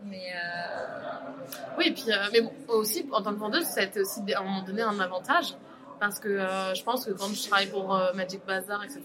Mais 0.05 0.31
euh, 0.33 1.75
Oui, 1.77 1.91
puis, 1.91 2.11
euh, 2.11 2.15
mais 2.31 2.41
bon, 2.41 2.51
aussi, 2.67 3.07
en 3.11 3.21
tant 3.21 3.33
que 3.33 3.39
vendeuse, 3.39 3.63
ça 3.63 3.81
a 3.81 3.83
été 3.83 4.01
aussi 4.01 4.21
à 4.33 4.39
un 4.39 4.43
moment 4.43 4.61
donné 4.63 4.81
un 4.81 4.99
avantage. 4.99 5.55
Parce 5.99 6.19
que 6.19 6.29
euh, 6.29 6.75
je 6.75 6.83
pense 6.83 7.05
que 7.05 7.11
quand 7.11 7.27
je 7.33 7.47
travaille 7.47 7.69
pour 7.69 7.95
euh, 7.95 8.13
Magic 8.13 8.45
Bazaar, 8.45 8.83
etc., 8.83 9.01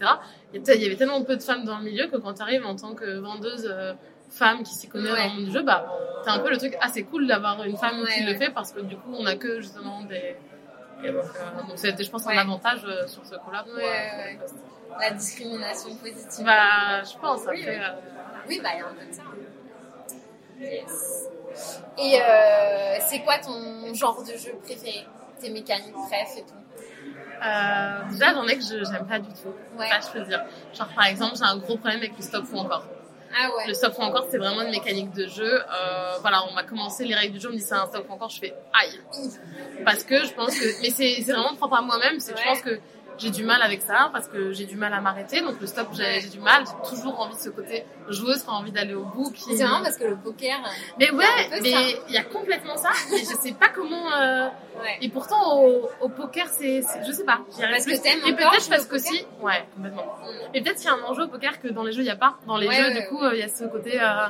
il 0.53 0.61
y, 0.61 0.85
avait 0.85 0.97
tellement 0.97 1.23
peu 1.23 1.37
de 1.39 1.43
femmes 1.43 1.65
dans 1.65 1.79
le 1.79 1.85
milieu 1.85 2.07
que 2.09 2.19
quand 2.19 2.35
tu 2.35 2.43
arrives 2.43 2.67
en 2.67 2.77
tant 2.77 2.95
que 2.95 3.19
vendeuse 3.19 3.75
femme 4.29 4.63
qui 4.63 4.75
s'y 4.75 4.89
connaît 4.89 5.11
Ouais. 5.11 5.17
dans 5.19 5.25
le 5.25 5.31
monde 5.37 5.45
du 5.47 5.53
jeu, 5.53 5.63
bah, 5.63 5.87
t'as 6.25 6.33
un 6.33 6.39
peu 6.41 6.51
le 6.51 6.59
truc 6.59 6.77
assez 6.81 7.05
cool 7.05 7.27
d'avoir 7.27 7.63
une 7.65 7.77
femme 7.79 8.01
Ouais, 8.03 8.13
qui 8.15 8.25
le 8.25 8.35
fait 8.35 8.51
parce 8.51 8.73
que 8.73 8.81
du 8.81 8.97
coup, 8.97 9.15
on 9.19 9.25
a 9.25 9.37
que 9.37 9.61
justement 9.61 10.03
des. 10.03 10.37
Et 11.05 11.11
donc, 11.11 11.25
euh, 11.25 11.63
donc 11.69 11.79
c'était, 11.79 12.05
je 12.05 12.11
pense, 12.11 12.25
Ouais. 12.25 12.37
un 12.37 12.43
avantage 12.43 12.83
euh, 12.85 13.07
sur 13.07 13.25
ce 13.27 13.35
coup-là. 13.37 13.63
pour, 13.65 13.75
Ouais, 13.75 13.83
euh, 13.83 14.25
ouais. 14.25 14.39
la 15.01 15.11
discrimination 15.11 15.95
positive. 15.97 16.45
Bah, 16.45 17.03
je 17.03 17.19
pense. 17.19 17.41
Oui, 17.51 17.63
Après, 17.63 17.81
oui. 18.49 18.61
bah, 18.63 18.71
il 18.75 18.79
y 18.79 18.83
a 18.83 18.87
un 18.87 18.95
peu 18.95 19.05
de 19.07 19.13
ça. 19.13 19.23
Yes. 20.61 21.29
Et 21.99 22.19
c'est 23.01 23.21
quoi 23.21 23.39
ton 23.39 23.93
genre 23.95 24.23
de 24.23 24.37
jeu 24.37 24.53
préféré? 24.63 25.07
Tes 25.41 25.51
mécaniques, 25.51 25.93
bref 25.93 26.35
et 26.37 26.43
tout? 26.43 28.11
Déjà, 28.13 28.33
j'en 28.33 28.47
ai 28.47 28.57
que 28.57 28.63
je 28.63 28.85
j'aime 28.85 29.07
pas 29.09 29.19
du 29.19 29.29
tout. 29.31 29.53
Ça, 29.79 29.99
je 30.01 30.19
peux 30.19 30.25
dire. 30.25 30.45
Genre, 30.73 30.89
par 30.95 31.07
exemple, 31.07 31.35
j'ai 31.37 31.43
un 31.45 31.57
gros 31.57 31.77
problème 31.77 31.99
avec 31.99 32.17
le 32.17 32.23
stop 32.23 32.45
ou 32.53 32.59
encore. 32.59 32.85
Ah 33.35 33.49
ouais. 33.57 33.67
Le 33.69 33.75
stop 33.75 33.95
ou 33.99 34.03
encore, 34.03 34.27
c'est 34.31 34.39
vraiment 34.39 34.63
une 34.63 34.71
mécanique 34.71 35.13
de 35.13 35.27
jeu. 35.27 35.61
Euh, 35.61 36.17
voilà, 36.21 36.45
on 36.51 36.55
m'a 36.55 36.65
commencé 36.65 37.05
les 37.05 37.15
règles 37.15 37.35
du 37.35 37.41
jeu, 37.41 37.49
on 37.49 37.53
me 37.53 37.59
dit 37.59 37.65
c'est 37.65 37.75
un 37.75 37.87
stop 37.87 38.07
ou 38.09 38.13
encore, 38.13 38.31
je 38.31 38.39
fais 38.39 38.55
aïe. 38.73 39.01
Parce 39.85 40.05
que 40.05 40.25
je 40.25 40.33
pense 40.33 40.59
que. 40.59 40.83
Mais 40.83 40.91
c'est 40.91 41.21
vraiment 41.33 41.55
propre 41.55 41.77
à 41.77 41.83
moi-même, 41.83 42.21
c'est 42.21 42.33
que 42.33 42.39
je 42.39 42.45
pense 42.45 42.61
que 42.61 42.81
j'ai 43.19 43.31
du 43.31 43.45
mal 43.45 43.63
avec 43.63 43.83
ça, 43.83 44.11
parce 44.13 44.29
que 44.29 44.53
j'ai 44.53 44.65
du 44.67 44.77
mal 44.77 44.93
à 44.93 45.01
m'arrêter. 45.01 45.41
Donc 45.41 45.61
le 45.61 45.67
stop, 45.67 45.89
j'ai 45.93 46.29
du 46.29 46.41
mal. 46.41 46.65
J'ai 46.67 46.89
toujours 46.91 47.21
envie 47.21 47.35
de 47.37 47.41
ce 47.41 47.51
côté 47.51 47.85
joueuse, 48.09 48.43
enfin, 48.47 48.59
envie 48.59 48.73
d'aller 48.73 48.95
au 48.95 49.05
bout. 49.05 49.33
C'est 49.37 49.63
marrant 49.65 49.83
parce 49.83 49.97
que 49.97 50.05
le 50.05 50.17
poker. 50.17 50.57
Mais 50.99 51.11
ouais, 51.11 51.25
mais 51.63 51.97
il 52.09 52.15
y 52.15 52.19
a 52.19 52.25
complètement 52.25 52.77
ça. 52.77 52.91
Mais 53.11 53.19
je 53.19 53.25
sais 53.25 53.53
pas 53.53 53.69
comment. 53.69 54.13
euh, 54.13 54.49
Ouais. 54.83 54.97
et 55.03 55.11
pourtant, 55.11 55.61
au, 55.63 55.89
au 56.01 56.09
poker, 56.09 56.47
c'est, 56.49 56.83
je 57.07 57.13
sais 57.13 57.25
pas. 57.25 57.41
Parce 57.59 57.85
que 57.85 57.91
plus. 57.91 58.01
t'aimes 58.01 58.21
Et 58.27 58.33
peut-être 58.35 58.69
parce 58.71 58.87
que 58.87 58.99
si, 58.99 59.25
ouais, 59.43 59.65
complètement. 59.77 60.03
Mm. 60.23 60.55
Et 60.55 60.63
peut-être 60.63 60.77
qu'il 60.79 60.87
y 60.87 60.89
a 60.89 60.95
un 60.95 61.03
enjeu 61.05 61.25
au 61.25 61.29
poker 61.29 61.61
que 61.61 61.69
dans 61.69 61.83
les 61.85 61.93
jeux, 61.93 62.01
il 62.01 62.05
n'y 62.07 62.11
a 62.11 62.17
pas. 62.17 62.37
Dans 62.47 62.57
les 62.57 62.67
Ouais, 62.67 62.77
jeux, 62.77 62.89
ouais, 62.89 63.01
du 63.03 63.07
coup, 63.09 63.23
euh, 63.23 63.31
il 63.35 63.41
y 63.41 63.43
a 63.43 63.49
ce 63.49 63.65
côté, 63.65 64.01
euh, 64.01 64.29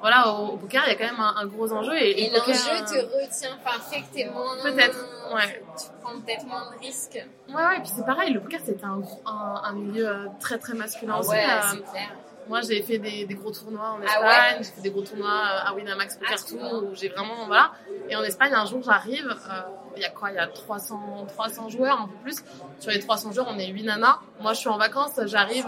voilà, 0.00 0.28
au, 0.32 0.48
au 0.48 0.56
poker, 0.56 0.82
il 0.86 0.90
y 0.92 0.94
a 0.94 0.98
quand 0.98 1.04
même 1.12 1.20
un, 1.20 1.34
un 1.40 1.46
gros 1.46 1.72
enjeu. 1.72 1.96
Et, 1.96 2.24
Et 2.24 2.30
l'enjeu 2.30 2.50
euh, 2.52 2.80
te 2.80 3.24
retient, 3.24 3.56
que 3.56 4.30
moins. 4.32 4.56
Peut-être, 4.62 4.98
ouais. 5.34 5.62
Tu 5.78 5.86
prends 6.02 6.20
peut-être 6.20 6.46
moins 6.46 6.70
de 6.72 6.78
risques. 6.78 7.24
Ouais, 7.48 7.54
ouais, 7.54 7.76
et 7.78 7.80
puis 7.80 7.90
c'est 7.94 8.04
pareil, 8.06 8.32
le 8.32 8.40
poker, 8.40 8.60
c'était 8.64 8.84
un, 8.84 9.00
un, 9.26 9.60
un 9.64 9.72
milieu 9.72 10.08
euh, 10.08 10.26
très, 10.40 10.58
très 10.58 10.74
masculin 10.74 11.16
aussi. 11.18 11.30
ouais, 11.30 11.44
euh, 11.44 11.60
c'est 11.70 11.90
clair. 11.90 12.08
Moi, 12.48 12.60
j'ai 12.60 12.80
fait 12.80 12.98
des, 12.98 13.26
des 13.26 13.34
gros 13.34 13.50
tournois 13.50 13.90
en 13.90 13.98
Ah 14.02 14.04
Espagne, 14.04 14.24
ouais? 14.58 14.58
j'ai 14.58 14.70
fait 14.70 14.80
des 14.82 14.90
gros 14.90 15.02
tournois 15.02 15.26
euh, 15.28 15.68
à 15.68 15.74
Winamax 15.74 16.16
Poker 16.16 16.36
Ah, 16.38 16.48
Tour, 16.48 16.60
trop 16.60 16.76
où 16.82 16.94
j'ai 16.94 17.08
vraiment, 17.08 17.46
voilà. 17.48 17.72
Et 18.08 18.14
en 18.14 18.22
Espagne, 18.22 18.54
un 18.54 18.64
jour, 18.66 18.80
j'arrive, 18.84 19.28
euh, 19.28 19.60
il 19.96 20.02
y 20.02 20.04
a 20.04 20.10
quoi? 20.10 20.30
Il 20.30 20.36
y 20.36 20.38
a 20.38 20.46
300, 20.46 21.26
300 21.26 21.68
joueurs, 21.70 22.00
un 22.02 22.06
peu 22.06 22.14
plus. 22.22 22.36
Sur 22.78 22.92
les 22.92 23.00
300 23.00 23.32
joueurs, 23.32 23.48
on 23.50 23.58
est 23.58 23.66
8 23.66 23.82
nanas. 23.82 24.20
Moi, 24.40 24.52
je 24.52 24.60
suis 24.60 24.68
en 24.68 24.78
vacances, 24.78 25.18
j'arrive, 25.24 25.66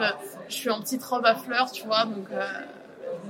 je 0.49 0.55
suis 0.55 0.71
en 0.71 0.81
petite 0.81 1.03
robe 1.03 1.27
à 1.27 1.35
fleurs, 1.35 1.69
tu 1.73 1.85
vois, 1.85 2.05
donc 2.05 2.31
euh, 2.31 2.47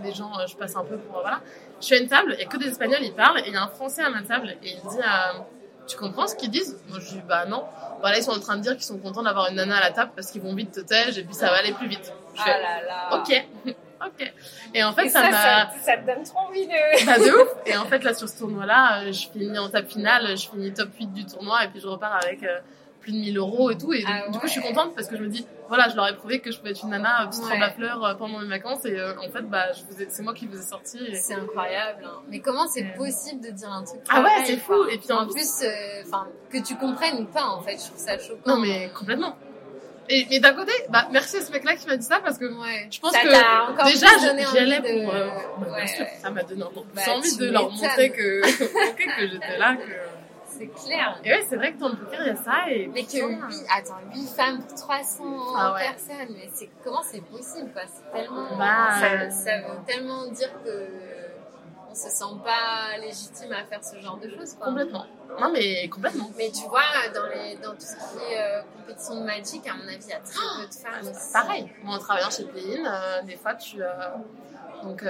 les 0.02 0.12
gens, 0.12 0.30
je 0.46 0.54
passe 0.54 0.76
un 0.76 0.84
peu 0.84 0.98
pour, 0.98 1.22
voilà. 1.22 1.40
Je 1.80 1.86
suis 1.86 1.94
à 1.94 1.98
une 2.00 2.08
table, 2.08 2.34
il 2.36 2.40
y 2.40 2.44
a 2.44 2.46
que 2.48 2.58
des 2.58 2.66
Espagnols, 2.68 3.02
ils 3.02 3.14
parlent, 3.14 3.38
et 3.38 3.44
il 3.46 3.54
y 3.54 3.56
a 3.56 3.62
un 3.62 3.68
Français 3.68 4.02
à 4.02 4.10
ma 4.10 4.20
table, 4.22 4.56
et 4.62 4.72
il 4.72 4.80
dit, 4.90 4.98
euh, 4.98 5.38
tu 5.88 5.96
comprends 5.96 6.27
ce 6.27 6.37
qu'ils 6.37 6.51
disent? 6.51 6.79
Moi, 6.88 6.98
je 7.01 7.09
dis, 7.09 7.22
bah 7.27 7.46
non. 7.46 7.64
Voilà, 8.01 8.18
ils 8.18 8.22
sont 8.22 8.31
en 8.33 8.38
train 8.40 8.57
de 8.57 8.62
dire 8.62 8.74
qu'ils 8.74 8.85
sont 8.85 8.98
contents 8.98 9.22
d'avoir 9.24 9.48
une 9.48 9.57
nana 9.57 9.79
à 9.79 9.81
la 9.81 9.90
table 9.90 10.12
parce 10.14 10.31
qu'ils 10.31 10.42
vont 10.42 10.55
vite 10.55 10.70
te 10.72 10.81
tège 10.81 11.18
et 11.18 11.24
puis 11.24 11.35
ça 11.35 11.46
va 11.46 11.57
aller 11.57 11.72
plus 11.72 11.88
vite. 11.88 12.12
Je 12.35 12.40
Ah 12.40 12.44
fais, 12.44 12.62
là 12.62 12.83
là. 12.87 13.16
Ok, 13.16 13.46
ok. 14.07 14.33
Et 14.74 14.85
en 14.85 14.92
fait, 14.92 15.07
Et 15.07 15.09
ça 15.09 15.22
ça, 15.22 15.31
m'a. 15.31 15.37
ça, 15.42 15.70
ça 15.83 15.96
te 15.96 16.07
donne 16.07 16.22
trop 16.22 16.38
envie 16.48 16.66
de. 16.66 16.72
Bah, 17.07 17.18
de 17.18 17.42
ouf. 17.42 17.48
Et 17.66 17.77
en 17.77 17.85
fait, 17.90 18.05
là, 18.05 18.14
sur 18.14 18.29
ce 18.29 18.38
tournoi-là, 18.38 19.03
euh, 19.03 19.12
je 19.12 19.29
finis 19.29 19.59
en 19.59 19.68
table 19.68 19.88
finale, 19.88 20.37
je 20.37 20.48
finis 20.48 20.72
top 20.72 20.90
8 20.98 21.07
du 21.12 21.27
tournoi 21.27 21.64
et 21.64 21.68
puis 21.68 21.81
je 21.81 21.88
repars 21.88 22.14
avec 22.22 22.42
euh, 22.44 22.59
plus 23.09 23.12
de 23.12 23.18
1000 23.18 23.38
euros 23.38 23.71
et 23.71 23.79
tout. 23.79 23.92
Et 23.92 24.05
Ah 24.07 24.29
du 24.31 24.38
coup, 24.38 24.47
je 24.47 24.53
suis 24.53 24.61
contente 24.61 24.94
parce 24.94 25.09
que 25.09 25.16
je 25.16 25.23
me 25.23 25.29
dis, 25.29 25.47
voilà, 25.68 25.88
je 25.88 25.97
leur 25.97 26.07
ai 26.09 26.14
prouvé 26.14 26.40
que 26.40 26.51
je 26.53 26.59
pouvais 26.59 26.71
être 26.73 26.83
une 26.85 26.90
nana, 26.90 27.23
euh, 27.23 27.27
petite 27.29 27.44
Ouais. 27.44 27.53
robe 27.53 27.62
à 27.62 27.71
fleurs 27.71 28.05
euh, 28.05 28.14
pendant 28.14 28.38
mes 28.40 28.49
vacances 28.49 28.85
et 28.85 28.99
euh, 28.99 29.14
en 29.18 29.31
fait, 29.31 29.42
bah, 29.42 29.73
je 29.73 29.83
vous 29.88 30.03
ai- 30.03 30.09
c'est 30.11 30.23
moi 30.23 30.35
qui 30.35 30.47
vous 30.47 30.59
ai 30.59 30.62
sorti. 30.62 30.99
et- 31.07 31.14
C'est 31.14 31.35
incroyable. 31.35 32.05
hein. 32.07 32.21
Mais 32.29 32.40
comment 32.40 32.66
c'est 32.66 32.85
possible 32.97 33.40
de 33.42 33.51
dire 33.51 33.71
un 33.73 33.83
truc 33.85 34.01
Ah 34.11 34.23
ouais, 34.23 34.44
c'est 34.44 34.57
fou. 34.59 34.85
Et 34.90 34.99
puis 34.99 35.12
en 35.12 35.23
En 35.23 35.27
plus, 35.27 35.62
euh, 35.62 35.68
enfin, 36.07 36.27
que 36.51 36.59
tu 36.59 36.77
comprennes 36.77 37.18
ou 37.23 37.25
pas, 37.25 37.44
en 37.47 37.61
fait, 37.62 37.73
je 37.79 37.87
trouve 37.87 37.99
ça 37.99 38.18
choquant. 38.18 38.40
Non, 38.47 38.59
mais 38.59 38.90
complètement. 38.99 39.37
Et, 40.11 40.27
mais 40.31 40.40
d'un 40.40 40.55
côté, 40.55 40.73
bah, 40.88 41.07
merci 41.12 41.37
à 41.37 41.40
ce 41.42 41.53
mec-là 41.53 41.77
qui 41.77 41.87
m'a 41.87 41.97
dit 41.99 42.07
ça 42.07 42.18
parce 42.21 42.38
que 42.38 42.47
Ouais. 42.47 42.88
je 42.90 42.99
pense 42.99 43.12
Ça 43.12 43.21
que 43.21 43.85
déjà 43.85 44.07
j'y 44.18 44.59
allais 44.59 44.81
de- 44.81 45.05
pour 45.05 45.14
euh, 45.14 45.29
bah, 45.61 45.66
Ouais, 45.71 45.85
bien 45.85 45.87
sûr, 45.87 46.07
ça 46.23 46.31
m'a 46.31 46.42
donné 46.44 46.62
encore 46.62 46.85
plus 46.85 46.94
Bah, 46.94 47.12
envie 47.14 47.37
de 47.37 47.51
leur 47.51 47.71
montrer 47.71 48.09
que 48.12 48.40
j'étais 49.21 49.59
là 49.59 49.77
que 49.77 49.83
C'est 50.59 50.66
clair. 50.66 51.21
et 51.25 51.31
ouais 51.33 51.47
c'est 51.49 51.57
vrai 51.57 51.73
que 51.73 51.79
dans 51.79 51.88
le 51.90 51.97
poker 51.97 52.21
il 52.23 52.27
y 52.27 52.31
a 52.31 52.37
ça 52.37 52.68
et 52.71 52.87
Mais 52.88 53.03
que 53.05 53.11
putain, 53.11 53.49
8, 53.49 53.66
attends, 53.77 53.94
8 54.14 54.27
femmes 54.29 54.59
pour 54.62 54.75
300 54.75 55.25
Ah 55.57 55.73
ouais. 55.75 55.81
personnes, 55.81 56.35
mais 56.37 56.51
c'est, 56.53 56.68
comment 56.85 57.03
c'est 57.03 57.21
possible, 57.21 57.71
quoi? 57.73 57.83
C'est 57.87 58.11
tellement, 58.12 58.57
Bah, 58.59 58.88
ça, 59.01 59.07
euh, 59.12 59.31
ça 59.31 59.59
veut 59.59 59.79
tellement 59.87 60.27
dire 60.27 60.51
que 60.64 60.88
on 61.90 61.94
se 61.94 62.11
sent 62.11 62.25
pas 62.44 62.99
légitime 63.01 63.51
à 63.53 63.64
faire 63.64 63.83
ce 63.83 63.99
genre 64.01 64.18
de 64.18 64.29
choses, 64.29 64.55
quoi. 64.55 64.66
complètement 64.66 65.07
non 65.40 65.51
mais 65.53 65.88
complètement 65.88 66.29
Mais 66.37 66.51
tu 66.51 66.66
vois, 66.68 66.81
dans, 67.14 67.27
les, 67.29 67.57
dans 67.57 67.73
tout 67.73 67.81
ce 67.81 67.94
qui 67.94 68.33
est 68.33 68.40
euh, 68.40 68.62
compétition 68.77 69.21
de 69.21 69.25
Magic, 69.25 69.66
à 69.68 69.75
mon 69.75 69.85
avis, 69.88 69.99
il 70.05 70.09
y 70.09 70.12
a 70.12 70.18
très 70.21 70.61
peu 70.61 70.66
de 70.68 70.75
femmes 70.75 71.09
aussi. 71.14 71.33
pareil 71.33 71.73
moi 71.83 71.97
en 71.97 71.99
travaillant 71.99 72.31
chez 72.31 72.44
Play-in 72.44 72.85
euh, 72.85 73.23
des 73.23 73.37
fois 73.37 73.55
tu 73.55 73.81
euh, 73.83 73.87
donc 74.83 75.03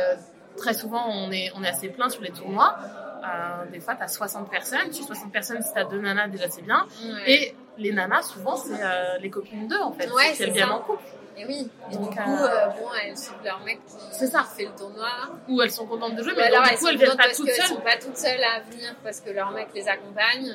très 0.58 0.74
souvent 0.74 1.04
on 1.08 1.30
est 1.30 1.50
on 1.56 1.62
est 1.64 1.68
assez 1.68 1.88
plein 1.88 2.08
sur 2.08 2.22
les 2.22 2.30
tournois 2.32 2.76
Euh, 3.18 3.66
des 3.72 3.80
fois 3.80 3.94
t'as 3.96 4.06
60 4.06 4.48
personnes 4.48 4.92
sur 4.92 5.04
60 5.04 5.32
personnes 5.32 5.60
si 5.60 5.72
t'as 5.74 5.84
deux 5.84 6.00
nanas 6.00 6.28
déjà 6.28 6.48
c'est 6.48 6.62
bien 6.62 6.86
Ouais. 7.04 7.32
et 7.32 7.54
les 7.76 7.92
nanas 7.92 8.22
souvent 8.22 8.56
c'est 8.56 8.80
euh, 8.80 9.18
les 9.20 9.28
copines 9.28 9.66
d'eux 9.66 9.80
en 9.82 9.92
fait 9.92 10.08
Ouais, 10.12 10.32
c'est 10.34 10.50
viennent 10.50 10.68
ça. 10.68 10.74
en 10.74 10.80
couple 10.80 11.02
Et 11.36 11.44
oui, 11.46 11.68
et 11.90 11.94
Donc, 11.94 12.10
du 12.10 12.16
coup, 12.16 12.30
euh, 12.42 12.66
bon, 12.78 12.88
elles 13.02 13.16
suivent 13.18 13.44
leur 13.44 13.60
mec 13.64 13.78
qui, 13.86 13.94
C'est 14.18 14.26
ça. 14.34 14.42
fait 14.44 14.66
le 14.70 14.74
tournoi. 14.80 15.10
ou 15.48 15.60
elles 15.62 15.70
sont 15.78 15.86
contentes 15.86 16.14
de 16.16 16.22
jouer 16.24 16.32
Ou 16.32 16.36
mais 16.36 16.42
alors 16.50 16.62
donc, 16.62 16.68
du 16.68 16.72
elles 16.72 16.78
coup 16.78 16.84
sont 16.86 16.90
elles 16.92 16.96
viennent 16.98 17.10
contentes 17.10 17.26
pas 17.30 17.34
toutes 17.38 17.50
seules 17.58 17.66
sont 17.76 17.80
pas 17.90 17.96
toutes 18.04 18.16
seules 18.26 18.44
à 18.54 18.60
venir 18.70 18.90
parce 19.04 19.20
que 19.20 19.30
leur 19.30 19.50
mec 19.50 19.68
les 19.74 19.86
accompagne. 19.88 20.48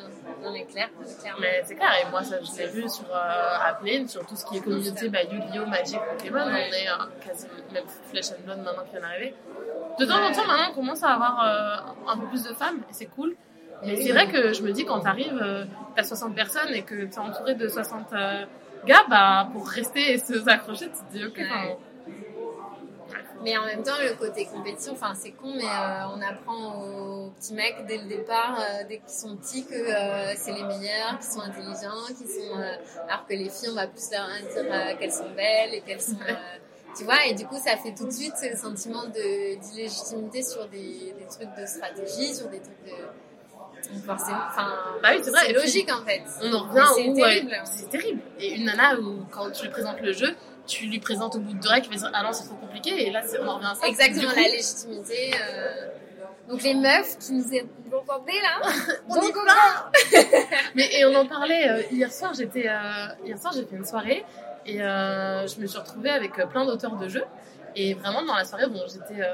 Non 0.44 0.52
mais 0.56 0.66
clair, 0.66 0.90
clairement. 1.22 1.40
Mais 1.42 1.64
c'est 1.68 1.76
clair, 1.76 1.92
et 2.02 2.10
moi 2.12 2.22
ça, 2.24 2.36
je 2.48 2.52
l'ai 2.60 2.68
vu 2.68 2.84
sur 2.90 3.06
euh, 3.14 4.08
sur 4.08 4.26
tout 4.26 4.36
ce 4.40 4.46
qui 4.46 4.58
est 4.58 4.62
communauté, 4.62 5.08
bah, 5.10 5.24
Yu-Gi-Oh, 5.32 5.66
Magic, 5.68 6.00
Pokémon, 6.12 6.46
Ouais. 6.48 6.70
on 6.70 6.74
est 6.82 6.90
euh, 6.90 7.06
quasi, 7.26 7.48
même 7.74 7.88
Flesh 8.10 8.32
and 8.32 8.42
Blood 8.46 8.60
maintenant 8.66 8.84
qui 8.86 8.92
vient 8.92 9.02
d'arriver. 9.02 9.36
De 10.00 10.06
temps 10.06 10.16
en 10.16 10.32
temps, 10.32 10.48
maintenant, 10.48 10.72
on 10.72 10.74
commence 10.74 11.04
à 11.04 11.10
avoir 11.10 11.44
euh, 11.46 12.12
un 12.12 12.18
peu 12.18 12.28
plus 12.28 12.44
de 12.44 12.54
femmes, 12.54 12.80
et 12.90 12.94
c'est 12.94 13.06
cool. 13.06 13.36
Mais 13.86 14.02
c'est 14.02 14.12
vrai 14.12 14.28
que 14.28 14.54
je 14.54 14.62
me 14.64 14.72
dis, 14.72 14.86
quand 14.86 15.00
t'arrives, 15.02 15.40
euh, 15.42 15.66
t'as 15.96 16.04
60 16.04 16.36
personnes 16.36 16.74
et 16.74 16.84
que 16.84 17.06
t'es 17.06 17.20
entouré 17.20 17.56
de 17.56 17.68
60 17.68 18.14
euh, 18.14 18.46
gars, 18.86 19.04
bah, 19.10 19.50
pour 19.52 19.68
rester 19.68 20.14
et 20.14 20.18
se 20.18 20.48
accrocher, 20.50 20.86
tu 20.88 21.06
te 21.06 21.18
dis, 21.18 21.26
ok, 21.26 21.38
Ouais. 21.38 21.78
Mais 23.44 23.58
en 23.58 23.66
même 23.66 23.84
temps, 23.84 23.92
le 24.02 24.14
côté 24.14 24.46
compétition, 24.46 24.94
enfin 24.94 25.14
c'est 25.14 25.32
con, 25.32 25.52
mais 25.54 25.66
euh, 25.66 26.08
on 26.16 26.22
apprend 26.22 26.82
aux 26.82 27.30
petits 27.32 27.54
mecs 27.54 27.86
dès 27.88 27.98
le 27.98 28.08
départ, 28.08 28.58
dès 28.88 29.00
qu'ils 29.00 29.10
sont 29.10 29.36
petits, 29.36 29.66
que 29.66 29.76
c'est 30.38 30.54
les 30.54 30.64
meilleurs, 30.64 31.20
qu'ils 31.20 31.30
sont 31.30 31.42
intelligents, 31.42 32.06
qu'ils 32.08 32.30
sont. 32.30 32.56
alors 33.06 33.28
que 33.28 33.34
les 33.34 33.50
filles, 33.50 33.68
on 33.70 33.76
va 33.76 33.88
plus 33.88 34.10
leur 34.12 34.28
dire 34.28 34.98
qu'elles 34.98 35.12
sont 35.12 35.30
belles 35.36 35.74
et 35.74 35.82
qu'elles 35.82 36.00
sont. 36.00 36.16
euh, 36.94 36.98
Tu 36.98 37.04
vois, 37.06 37.26
et 37.26 37.34
du 37.34 37.46
coup, 37.46 37.58
ça 37.58 37.76
fait 37.78 37.94
tout 37.94 38.06
de 38.06 38.12
suite 38.12 38.34
ce 38.38 38.56
sentiment 38.58 39.04
de- 39.06 39.56
d'illégitimité 39.60 40.44
sur 40.44 40.68
des, 40.68 41.14
des 41.18 41.26
trucs 41.30 41.50
de 41.60 41.66
stratégie, 41.66 42.34
sur 42.36 42.48
des 42.50 42.60
trucs 42.60 42.84
de. 42.86 43.94
Donc 43.94 44.06
forcément, 44.06 44.38
enfin, 44.50 44.68
Bah 45.02 45.10
oui, 45.14 45.22
c'est 45.24 45.32
puis, 45.32 45.54
logique 45.54 45.92
en 45.92 46.06
fait. 46.06 46.22
On 46.42 46.54
en 46.54 46.64
revient 46.70 46.86
c'est 46.96 47.14
terrible. 47.22 47.52
ouais, 47.52 47.60
c'est 47.66 47.90
terrible. 47.90 48.22
Et 48.40 48.54
une 48.56 48.66
nana 48.66 48.98
où, 49.00 49.26
quand 49.30 49.52
tu 49.52 49.64
lui 49.64 49.72
présentes 49.72 50.00
le 50.00 50.14
jeu, 50.14 50.34
tu 50.66 50.86
lui 50.86 51.00
présentes 51.00 51.36
au 51.36 51.40
bout 51.40 51.52
de 51.54 51.60
deux 51.60 51.68
règles, 51.70 51.88
tu 51.88 51.92
vas 51.94 51.98
dire, 52.00 52.12
ah 52.14 52.24
non, 52.24 52.32
c'est 52.32 52.46
trop 52.46 52.56
compliqué. 52.56 53.08
Et 53.08 53.12
là, 53.12 53.22
on 53.42 53.48
en 53.48 53.56
revient 53.56 53.68
à 53.72 53.76
ça. 53.76 53.88
Exactement, 53.88 54.30
coup, 54.32 54.36
la 54.40 54.48
légitimité. 54.48 55.34
euh, 55.34 55.90
Donc 56.48 56.64
les 56.64 56.74
meufs 56.76 57.18
qui 57.20 57.34
nous 57.34 57.44
vous 57.44 57.98
entendez 57.98 58.40
là 58.42 58.62
On 59.10 59.16
y 59.18 59.20
Donc, 59.20 59.36
va 59.46 59.92
Mais 60.76 60.88
et 60.94 61.06
on 61.06 61.16
en 61.16 61.26
parlait 61.28 61.70
euh, 61.70 61.82
hier 61.92 62.12
soir. 62.12 62.34
J'étais 62.34 62.70
euh, 62.70 63.08
hier 63.26 63.38
soir, 63.38 63.52
j'ai 63.54 63.66
fait 63.66 63.76
une 63.76 63.86
soirée 63.86 64.24
et 64.66 64.82
euh, 64.82 65.48
je 65.48 65.60
me 65.60 65.68
suis 65.68 65.78
retrouvée 65.80 66.10
avec 66.10 66.38
euh, 66.40 66.46
plein 66.46 66.66
d'auteurs 66.66 66.96
de 66.96 67.08
jeux. 67.08 67.26
Et 67.76 67.94
vraiment 67.96 68.24
dans 68.24 68.36
la 68.36 68.46
soirée, 68.46 68.68
bon, 68.68 68.82
j'étais 68.88 69.22
euh, 69.22 69.28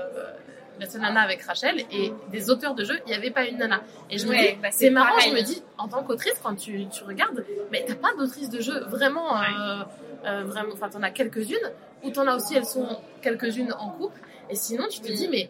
la 0.80 0.88
seule 0.88 1.02
nana 1.02 1.22
avec 1.22 1.42
Rachel 1.42 1.80
et 1.92 2.14
des 2.32 2.50
auteurs 2.50 2.74
de 2.74 2.84
jeux, 2.86 3.00
il 3.06 3.10
n'y 3.10 3.16
avait 3.16 3.32
pas 3.32 3.46
une 3.46 3.58
nana. 3.58 3.82
Et 4.10 4.18
je 4.18 4.26
me 4.26 4.32
Ouais, 4.32 4.54
dis, 4.54 4.62
bah, 4.62 4.70
c'est 4.72 4.90
marrant. 4.90 5.12
pareil. 5.16 5.32
Je 5.32 5.36
me 5.36 5.42
dis, 5.42 5.62
en 5.78 5.88
tant 5.90 6.04
qu'autrice, 6.04 6.36
quand 6.42 6.56
tu, 6.56 6.88
tu 6.88 7.04
regardes, 7.04 7.44
mais 7.72 7.84
t'as 7.86 7.96
pas 7.96 8.14
d'autrice 8.18 8.50
de 8.50 8.62
jeu 8.62 8.80
vraiment. 8.86 9.36
euh, 9.42 9.84
euh, 10.26 10.44
vraiment, 10.46 10.72
enfin, 10.74 10.90
t'en 10.90 11.02
as 11.04 11.12
quelques-unes 11.12 11.72
ou 12.04 12.10
t'en 12.12 12.28
as 12.28 12.36
aussi, 12.36 12.56
elles 12.56 12.66
sont 12.66 12.88
quelques-unes 13.22 13.74
en 13.80 13.90
couple. 13.92 14.20
Et 14.50 14.56
sinon, 14.56 14.86
tu 14.90 15.00
te 15.00 15.08
Oui. 15.08 15.14
dis, 15.16 15.28
mais 15.30 15.50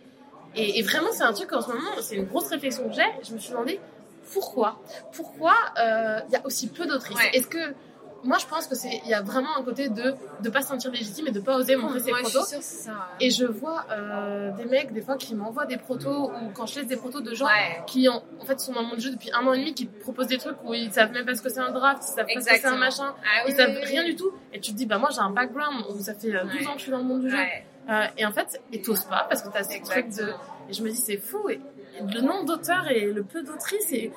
et, 0.55 0.79
et 0.79 0.81
vraiment, 0.83 1.11
c'est 1.11 1.23
un 1.23 1.33
truc 1.33 1.51
en 1.53 1.61
ce 1.61 1.69
moment, 1.69 1.89
c'est 2.01 2.15
une 2.15 2.25
grosse 2.25 2.49
réflexion 2.49 2.87
que 2.89 2.93
j'ai. 2.95 3.01
Je 3.27 3.33
me 3.33 3.37
suis 3.39 3.51
demandé 3.51 3.79
pourquoi? 4.33 4.79
Pourquoi 5.13 5.53
euh, 5.79 6.19
il 6.27 6.33
y 6.33 6.35
a 6.35 6.45
aussi 6.45 6.67
peu 6.69 6.85
d'autrices? 6.87 7.17
Ouais. 7.17 7.29
Est-ce 7.33 7.47
que 7.47 7.73
moi, 8.23 8.37
je 8.37 8.45
pense 8.47 8.67
que 8.67 8.75
c'est 8.75 9.01
il 9.05 9.09
y 9.09 9.13
a 9.13 9.21
vraiment 9.21 9.55
un 9.57 9.63
côté 9.63 9.89
de 9.89 10.13
de 10.41 10.49
pas 10.49 10.61
se 10.61 10.67
sentir 10.67 10.91
légitime 10.91 11.27
et 11.27 11.31
de 11.31 11.39
pas 11.39 11.55
oser 11.57 11.75
montrer 11.75 11.99
ses 11.99 12.09
Moi, 12.11 12.19
je 12.19 12.29
protos. 12.29 12.45
suis 12.47 12.55
sûre 12.61 12.63
ça. 12.93 13.07
Et 13.19 13.29
je 13.29 13.45
vois 13.45 13.85
euh, 13.91 14.51
des 14.51 14.65
mecs 14.65 14.91
des 14.93 15.01
fois 15.01 15.15
qui 15.17 15.35
m'envoient 15.35 15.65
des 15.65 15.77
protos 15.77 16.31
ou 16.31 16.49
quand 16.53 16.65
je 16.65 16.79
laisse 16.79 16.87
des 16.87 16.97
protos 16.97 17.21
de 17.21 17.33
gens 17.33 17.45
Ouais. 17.45 17.81
qui 17.87 18.07
en, 18.09 18.21
en 18.41 18.45
fait 18.45 18.59
sont 18.59 18.73
dans 18.73 18.81
le 18.81 18.87
monde 18.87 18.97
du 18.97 19.03
jeu 19.03 19.11
depuis 19.11 19.31
un 19.33 19.45
an 19.47 19.53
et 19.53 19.59
demi, 19.59 19.73
qui 19.73 19.85
proposent 19.85 20.27
des 20.27 20.37
trucs 20.37 20.57
où 20.63 20.73
ils 20.73 20.91
savent 20.91 21.11
même 21.11 21.25
pas 21.25 21.35
ce 21.35 21.41
que 21.41 21.49
c'est 21.49 21.59
un 21.59 21.71
draft, 21.71 22.03
ils 22.03 22.13
savent 22.13 22.25
pas 22.25 22.41
ce 22.41 22.45
que 22.49 22.55
c'est 22.55 22.65
un 22.65 22.77
machin, 22.77 23.13
Ah 23.23 23.43
oui, 23.45 23.51
ils 23.51 23.55
savent 23.55 23.69
oui, 23.71 23.77
oui. 23.81 23.87
rien 23.89 24.03
du 24.03 24.15
tout. 24.15 24.31
Et 24.53 24.59
tu 24.59 24.71
te 24.71 24.77
dis 24.77 24.85
bah 24.85 24.97
moi 24.97 25.09
j'ai 25.11 25.19
un 25.21 25.31
background 25.31 25.85
où 25.89 25.99
ça 25.99 26.13
fait 26.13 26.35
euh, 26.35 26.43
12 26.43 26.53
Ouais. 26.53 26.67
ans 26.67 26.71
que 26.73 26.77
je 26.79 26.83
suis 26.83 26.91
dans 26.91 26.97
le 26.99 27.03
monde 27.05 27.21
du 27.21 27.29
jeu. 27.29 27.37
Euh, 27.89 28.05
et 28.17 28.25
en 28.25 28.31
fait, 28.31 28.61
et 28.71 28.81
t'oses 28.81 29.05
pas 29.05 29.25
parce 29.29 29.41
que 29.41 29.49
t'as 29.51 29.63
ce 29.63 29.81
truc 29.83 30.09
de 30.09 30.29
et 30.69 30.73
je 30.73 30.83
me 30.83 30.89
dis, 30.89 30.95
c'est 30.97 31.17
fou. 31.17 31.49
Et 31.49 31.59
le 32.13 32.21
nombre 32.21 32.45
d'auteurs 32.45 32.87
et 32.91 33.11
le 33.11 33.23
peu 33.23 33.41
d'autrices. 33.41 33.91
Et, 33.91 34.11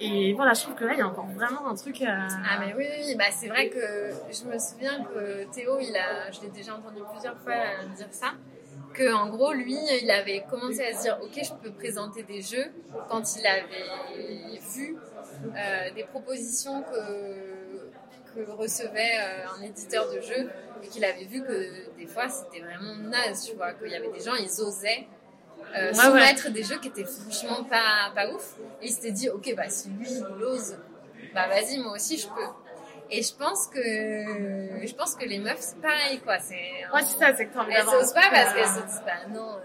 et 0.00 0.32
voilà, 0.34 0.54
je 0.54 0.62
trouve 0.62 0.74
que 0.74 0.84
là, 0.84 0.92
il 0.94 0.98
y 0.98 1.02
a 1.02 1.08
encore 1.08 1.28
vraiment 1.28 1.66
un 1.68 1.74
truc. 1.74 2.02
euh, 2.02 2.06
Ah 2.06 2.58
mais 2.60 2.74
oui, 2.76 2.86
oui, 3.06 3.14
bah 3.16 3.24
c'est 3.30 3.48
vrai 3.48 3.68
que 3.68 3.78
je 4.30 4.44
me 4.44 4.58
souviens 4.58 5.04
que 5.04 5.44
Théo, 5.52 5.78
il 5.80 5.96
a, 5.96 6.30
je 6.30 6.40
l'ai 6.42 6.50
déjà 6.50 6.74
entendu 6.74 7.04
plusieurs 7.10 7.38
fois 7.40 7.54
dire 7.96 8.08
ça, 8.12 8.34
que 8.92 9.12
en 9.12 9.28
gros 9.28 9.52
lui, 9.52 9.76
il 10.02 10.10
avait 10.10 10.44
commencé 10.48 10.82
à 10.84 10.94
se 10.94 11.02
dire, 11.02 11.18
ok, 11.22 11.38
je 11.42 11.52
peux 11.62 11.72
présenter 11.72 12.22
des 12.22 12.42
jeux 12.42 12.66
quand 13.06 13.36
il 13.36 13.46
avait 13.46 14.60
vu 14.60 15.00
euh, 15.56 15.90
des 15.94 16.04
propositions 16.04 16.82
que 16.84 17.90
que 18.34 18.50
recevait 18.50 19.18
euh, 19.20 19.48
un 19.58 19.62
éditeur 19.62 20.08
de 20.10 20.20
jeux 20.20 20.50
et 20.82 20.88
qu'il 20.88 21.04
avait 21.04 21.24
vu 21.24 21.42
que 21.42 21.90
des 21.96 22.06
fois 22.06 22.28
c'était 22.28 22.60
vraiment 22.60 22.94
naze, 22.96 23.44
tu 23.48 23.56
vois, 23.56 23.72
qu'il 23.74 23.90
y 23.90 23.94
avait 23.96 24.10
des 24.10 24.20
gens, 24.20 24.34
ils 24.34 24.60
osaient. 24.60 25.08
Euh, 25.76 25.88
Ouais, 25.88 25.94
soumettre 25.94 26.50
des 26.50 26.62
jeux 26.62 26.78
qui 26.78 26.88
étaient 26.88 27.04
franchement 27.04 27.64
pas, 27.64 28.10
pas 28.14 28.28
ouf. 28.30 28.54
Et 28.80 28.86
il 28.86 28.92
s'était 28.92 29.12
dit, 29.12 29.28
ok, 29.28 29.54
bah 29.56 29.68
si 29.68 29.88
lui 29.90 30.08
il 30.10 30.44
ose, 30.44 30.76
bah 31.34 31.46
vas-y, 31.48 31.78
moi 31.78 31.92
aussi 31.92 32.16
je 32.18 32.26
peux. 32.28 32.48
Et 33.10 33.22
je 33.22 33.34
pense 33.34 33.66
que 33.68 33.80
je 33.80 34.94
pense 34.94 35.14
que 35.14 35.24
les 35.24 35.38
meufs 35.38 35.56
c'est 35.60 35.80
pareil 35.80 36.20
quoi. 36.20 36.38
C'est 36.38 36.54
Ouais, 36.92 37.02
c'est 37.02 37.18
ça, 37.18 37.34
c'est 37.34 37.46
que 37.46 37.58
elles 37.58 37.76
d'avoir 37.76 37.94
un 37.94 37.98
osent 38.00 38.12
pas 38.12 38.28
parce 38.30 38.52
qu'elles 38.54 38.66
se 38.66 38.86
disent 38.86 39.02
bah 39.04 39.26
non 39.30 39.56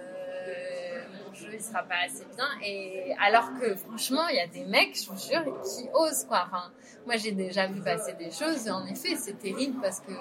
euh, 0.47 1.03
mon 1.27 1.34
jeu 1.34 1.49
il 1.53 1.62
sera 1.62 1.84
pas 1.84 1.95
assez 2.06 2.25
bien 2.36 2.47
et 2.63 3.13
alors 3.21 3.49
que 3.60 3.75
franchement 3.75 4.27
il 4.29 4.38
y 4.38 4.39
a 4.39 4.47
des 4.47 4.63
mecs 4.65 4.95
je 4.97 5.10
vous 5.10 5.17
jure 5.19 5.43
qui 5.63 5.89
osent 5.93 6.23
quoi. 6.25 6.45
Enfin 6.47 6.71
moi 7.06 7.17
j'ai 7.17 7.32
déjà 7.34 7.67
vu 7.67 7.82
passer 7.82 8.13
des 8.13 8.32
choses 8.32 8.65
et 8.67 8.71
en 8.71 8.86
effet 8.86 9.15
c'est 9.17 9.38
terrible 9.39 9.82
parce 9.82 9.99
que 9.99 10.13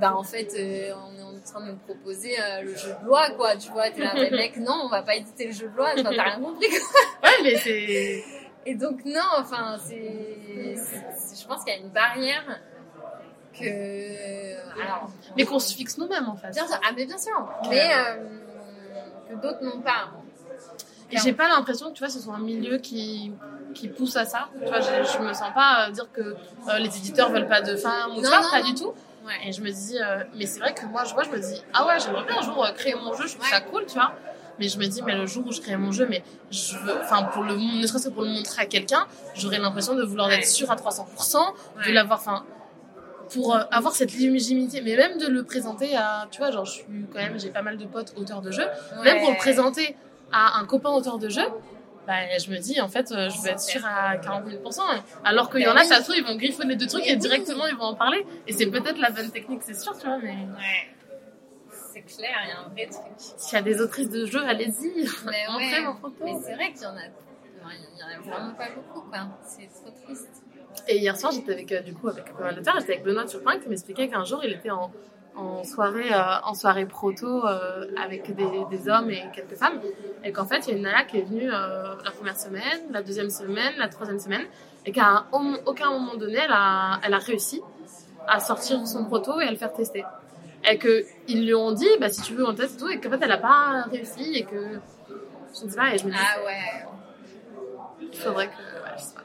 bah 0.00 0.14
en 0.16 0.22
fait 0.22 0.52
euh, 0.58 0.92
on 1.08 1.18
est 1.18 1.22
en 1.22 1.40
train 1.44 1.60
de 1.64 1.70
nous 1.72 1.76
proposer 1.78 2.34
euh, 2.38 2.62
le 2.62 2.74
jeu 2.76 2.94
de 3.00 3.06
loi 3.06 3.30
quoi 3.30 3.56
tu 3.56 3.70
vois 3.70 3.90
t'es 3.90 4.02
là 4.02 4.12
mais 4.14 4.30
mec 4.30 4.56
non 4.68 4.82
on 4.84 4.88
va 4.88 5.02
pas 5.02 5.14
éditer 5.16 5.46
le 5.46 5.52
jeu 5.52 5.68
de 5.68 5.76
loi 5.76 5.88
enfin, 5.92 6.02
t'as 6.14 6.22
rien 6.22 6.40
compris 6.40 6.68
quoi. 6.68 7.28
Ouais, 7.30 7.36
mais 7.42 7.56
c'est. 7.56 8.24
Et 8.68 8.74
donc 8.74 9.04
non, 9.04 9.20
enfin 9.38 9.76
c'est, 9.78 10.74
je 10.74 11.46
pense 11.46 11.62
qu'il 11.64 11.72
y 11.72 11.76
a 11.76 11.80
une 11.80 11.90
barrière 11.90 12.60
que 13.58 14.80
alors 14.82 15.08
Mais 15.36 15.44
qu'on 15.44 15.58
se 15.58 15.74
fixe 15.74 15.96
nous-mêmes, 15.98 16.28
en 16.28 16.36
fait. 16.36 16.50
bien 16.50 16.66
sûr, 16.66 16.76
ah 16.84 16.90
mais 16.96 17.06
bien 17.06 17.18
sûr, 17.18 17.48
mais 17.70 17.88
euh, 17.94 18.16
que 19.30 19.34
d'autres 19.40 19.62
n'ont 19.62 19.80
pas. 19.80 20.10
Et 21.12 21.18
j'ai 21.18 21.32
pas 21.32 21.48
l'impression 21.48 21.88
que, 21.90 21.92
tu 21.94 22.00
vois, 22.00 22.08
ce 22.10 22.18
soit 22.18 22.34
un 22.34 22.40
milieu 22.40 22.78
qui, 22.78 23.32
qui 23.74 23.86
pousse 23.88 24.16
à 24.16 24.24
ça. 24.24 24.48
Tu 24.60 24.66
vois, 24.66 24.80
je, 24.80 24.86
je 25.12 25.18
me 25.22 25.32
sens 25.32 25.52
pas 25.54 25.86
euh, 25.86 25.92
dire 25.92 26.10
que 26.12 26.20
euh, 26.20 26.78
les 26.78 26.96
éditeurs 26.98 27.30
veulent 27.30 27.46
pas 27.46 27.60
de 27.62 27.76
femmes 27.76 28.10
ou 28.16 28.20
Non, 28.20 28.28
ça, 28.28 28.40
non, 28.40 28.50
pas 28.50 28.62
non. 28.62 28.66
du 28.66 28.74
tout. 28.74 28.92
Ouais. 29.26 29.48
Et 29.48 29.52
je 29.52 29.60
me 29.60 29.70
dis, 29.70 29.98
euh, 30.00 30.22
mais 30.36 30.46
c'est 30.46 30.60
vrai 30.60 30.72
que 30.72 30.86
moi, 30.86 31.04
je 31.04 31.12
vois, 31.14 31.24
je 31.24 31.30
me 31.30 31.38
dis, 31.38 31.62
ah 31.74 31.86
ouais, 31.86 31.94
j'aimerais 31.98 32.24
bien 32.24 32.38
un 32.38 32.42
jour 32.42 32.64
euh, 32.64 32.72
créer 32.72 32.94
mon 32.94 33.12
jeu, 33.14 33.26
je 33.26 33.34
trouve 33.34 33.46
ça 33.48 33.60
cool, 33.60 33.84
tu 33.86 33.94
vois. 33.94 34.12
Mais 34.58 34.68
je 34.68 34.78
me 34.78 34.86
dis, 34.86 35.02
mais 35.02 35.14
le 35.14 35.26
jour 35.26 35.44
où 35.46 35.52
je 35.52 35.60
crée 35.60 35.76
mon 35.76 35.92
jeu, 35.92 36.06
mais 36.08 36.22
je 36.50 36.78
veux, 36.78 36.94
enfin, 37.02 37.24
pour 37.24 37.42
le, 37.42 37.56
ne 37.56 37.86
serait-ce 37.86 38.08
que 38.08 38.14
pour 38.14 38.22
le 38.22 38.30
montrer 38.30 38.62
à 38.62 38.66
quelqu'un, 38.66 39.06
j'aurais 39.34 39.58
l'impression 39.58 39.94
de 39.94 40.02
vouloir 40.04 40.28
Ouais. 40.28 40.38
être 40.38 40.46
sûre 40.46 40.70
à 40.70 40.76
300%, 40.76 41.38
de 41.76 41.80
Ouais. 41.86 41.92
l'avoir, 41.92 42.20
enfin, 42.20 42.44
pour 43.34 43.54
euh, 43.54 43.64
avoir 43.70 43.94
cette 43.94 44.12
légitimité, 44.14 44.80
mais 44.80 44.96
même 44.96 45.18
de 45.18 45.26
le 45.26 45.42
présenter 45.42 45.94
à, 45.96 46.26
tu 46.30 46.38
vois, 46.38 46.50
genre, 46.52 46.64
je 46.64 46.70
suis 46.72 46.84
quand 47.12 47.18
même, 47.18 47.38
j'ai 47.38 47.50
pas 47.50 47.62
mal 47.62 47.76
de 47.76 47.84
potes 47.84 48.14
auteurs 48.16 48.40
de 48.40 48.50
jeux, 48.50 48.66
même 49.04 49.18
pour 49.18 49.30
le 49.30 49.36
présenter 49.36 49.96
à 50.32 50.58
un 50.58 50.64
copain 50.64 50.90
auteur 50.90 51.18
de 51.18 51.28
jeu, 51.28 51.42
bah, 52.06 52.38
je 52.38 52.50
me 52.50 52.58
dis, 52.58 52.80
en 52.80 52.88
fait, 52.88 53.10
euh, 53.10 53.28
je 53.28 53.40
veux 53.40 53.48
être 53.48 53.60
sûre 53.60 53.84
à 53.84 54.16
40 54.16 54.46
000%. 54.46 54.80
Alors 55.24 55.50
qu'il 55.50 55.60
y 55.60 55.64
Ben 55.64 55.72
en 55.72 55.76
a, 55.76 55.84
ça 55.84 55.96
se 55.96 56.02
trouve, 56.04 56.16
ils 56.16 56.24
vont 56.24 56.36
griffonner 56.36 56.76
deux 56.76 56.86
trucs 56.86 57.06
et 57.06 57.16
directement, 57.16 57.66
ils 57.66 57.76
vont 57.76 57.86
en 57.86 57.94
parler. 57.94 58.24
Et 58.46 58.52
c'est 58.52 58.66
peut-être 58.66 58.98
la 58.98 59.10
bonne 59.10 59.30
technique, 59.30 59.62
c'est 59.64 59.74
sûr, 59.78 59.96
tu 59.98 60.06
vois, 60.06 60.18
mais 60.18 60.30
Ouais. 60.30 60.92
C'est 61.92 62.02
clair, 62.02 62.36
il 62.44 62.48
y 62.48 62.52
a 62.52 62.60
un 62.60 62.68
vrai 62.68 62.86
truc. 62.86 63.12
s'il 63.16 63.54
y 63.54 63.58
a 63.58 63.62
des 63.62 63.80
autrices 63.80 64.10
de 64.10 64.26
jeux, 64.26 64.44
allez-y. 64.46 65.08
Mais 65.24 65.46
ouais. 65.56 65.84
Mais 66.24 66.34
c'est 66.44 66.54
vrai 66.54 66.72
qu'il 66.72 66.82
y 66.82 66.86
en 66.86 66.96
a, 66.96 67.06
il 67.06 67.98
y 67.98 68.02
en 68.02 68.08
a 68.08 68.20
vraiment 68.20 68.54
pas 68.54 68.68
beaucoup 68.74 69.08
quoi. 69.08 69.20
C'est 69.42 69.66
trop 69.72 69.90
triste. 70.04 70.42
Et 70.88 70.98
hier 70.98 71.16
soir, 71.18 71.32
j'étais 71.32 71.52
avec, 71.52 71.72
euh, 71.72 71.80
du 71.80 71.94
coup, 71.94 72.08
avec 72.08 72.26
pas 72.34 72.44
mal 72.44 72.54
j'étais 72.56 72.92
avec 72.92 73.02
Benoît 73.02 73.24
Turpin 73.24 73.58
qui 73.58 73.68
m'expliquait 73.68 74.08
qu'un 74.08 74.24
jour, 74.24 74.44
il 74.44 74.52
était 74.52 74.70
en, 74.70 74.92
en 75.36 75.62
soirée, 75.64 76.12
euh, 76.12 76.22
en 76.44 76.54
soirée 76.54 76.86
proto 76.86 77.46
euh, 77.46 77.86
avec 78.02 78.34
des, 78.34 78.64
des 78.70 78.88
hommes 78.88 79.10
et 79.10 79.22
quelques 79.34 79.56
femmes. 79.56 79.80
Et 80.24 80.32
qu'en 80.32 80.46
fait, 80.46 80.66
il 80.66 80.70
y 80.70 80.74
a 80.74 80.76
une 80.76 80.82
nana 80.82 81.04
qui 81.04 81.18
est 81.18 81.22
venue 81.22 81.48
euh, 81.52 81.94
la 82.04 82.10
première 82.10 82.38
semaine, 82.40 82.80
la 82.90 83.02
deuxième 83.02 83.30
semaine, 83.30 83.74
la 83.78 83.88
troisième 83.88 84.18
semaine, 84.18 84.44
et 84.86 84.92
qu'à 84.92 85.06
un- 85.08 85.26
au- 85.32 85.56
aucun 85.66 85.90
moment 85.90 86.16
donné, 86.16 86.38
elle 86.42 86.52
a, 86.52 86.98
elle 87.02 87.14
a 87.14 87.18
réussi 87.18 87.60
à 88.26 88.40
sortir 88.40 88.86
son 88.86 89.04
proto 89.04 89.40
et 89.40 89.44
à 89.46 89.50
le 89.50 89.56
faire 89.56 89.72
tester. 89.72 90.04
Et 90.68 90.78
qu'ils 90.78 91.44
lui 91.44 91.54
ont 91.54 91.72
dit, 91.72 91.88
bah, 92.00 92.08
si 92.08 92.22
tu 92.22 92.34
veux, 92.34 92.44
on 92.48 92.54
teste 92.54 92.76
et 92.76 92.78
tout, 92.80 92.88
et 92.88 92.98
qu'en 93.00 93.10
fait, 93.10 93.18
elle 93.22 93.28
n'a 93.28 93.38
pas 93.38 93.84
réussi 93.90 94.34
et 94.36 94.44
que. 94.44 94.80
Je 95.58 95.64
ne 95.64 95.70
sais 95.70 95.76
pas, 95.76 95.94
et 95.94 95.98
je 95.98 96.06
me 96.06 96.10
dis, 96.10 96.16
Ah 96.18 96.44
ouais. 96.44 96.86
il 98.12 98.18
faudrait 98.18 98.48
que. 98.48 98.52
Ouais, 98.52 98.96
je 98.96 99.02
sais 99.02 99.14
pas. 99.14 99.22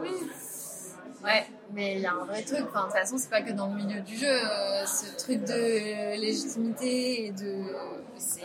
Oui. 0.00 0.10
Ouais, 1.24 1.46
mais 1.72 1.94
il 1.94 2.00
y 2.00 2.06
a 2.06 2.12
un 2.12 2.24
vrai 2.24 2.42
truc. 2.42 2.60
Enfin, 2.68 2.80
de 2.82 2.84
toute 2.90 2.98
façon, 2.98 3.16
c'est 3.18 3.30
pas 3.30 3.40
que 3.40 3.52
dans 3.52 3.68
le 3.68 3.74
milieu 3.76 4.00
du 4.02 4.16
jeu. 4.16 4.26
euh, 4.28 4.84
ce 4.86 5.16
truc 5.16 5.42
de 5.44 6.20
légitimité 6.20 7.26
et 7.26 7.30
de. 7.32 7.64
C'est 8.18 8.42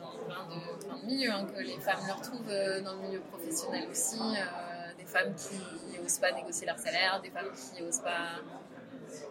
dans 0.00 0.24
plein 0.26 0.44
de, 0.54 0.84
plein 0.86 0.96
de 0.98 1.04
milieux 1.06 1.30
hein, 1.32 1.46
que 1.54 1.60
les 1.62 1.78
femmes 1.78 2.00
le 2.06 2.12
retrouvent 2.12 2.48
euh, 2.50 2.80
dans 2.80 2.94
le 2.94 3.00
milieu 3.08 3.20
professionnel 3.20 3.88
aussi. 3.90 4.18
euh, 4.20 4.92
des 4.98 5.04
femmes 5.06 5.34
qui 5.34 5.98
osent 6.04 6.18
pas 6.18 6.32
négocier 6.32 6.66
leur 6.66 6.78
salaire, 6.78 7.20
des 7.22 7.30
femmes 7.30 7.50
qui 7.52 7.82
osent 7.82 7.98
pas. 8.00 8.40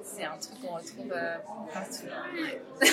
C'est 0.04 0.26
un 0.26 0.38
truc 0.38 0.60
qu'on 0.62 0.76
retrouve 0.76 1.12
euh, 1.14 1.38
partout. 1.74 2.06
Ouais. 2.06 2.62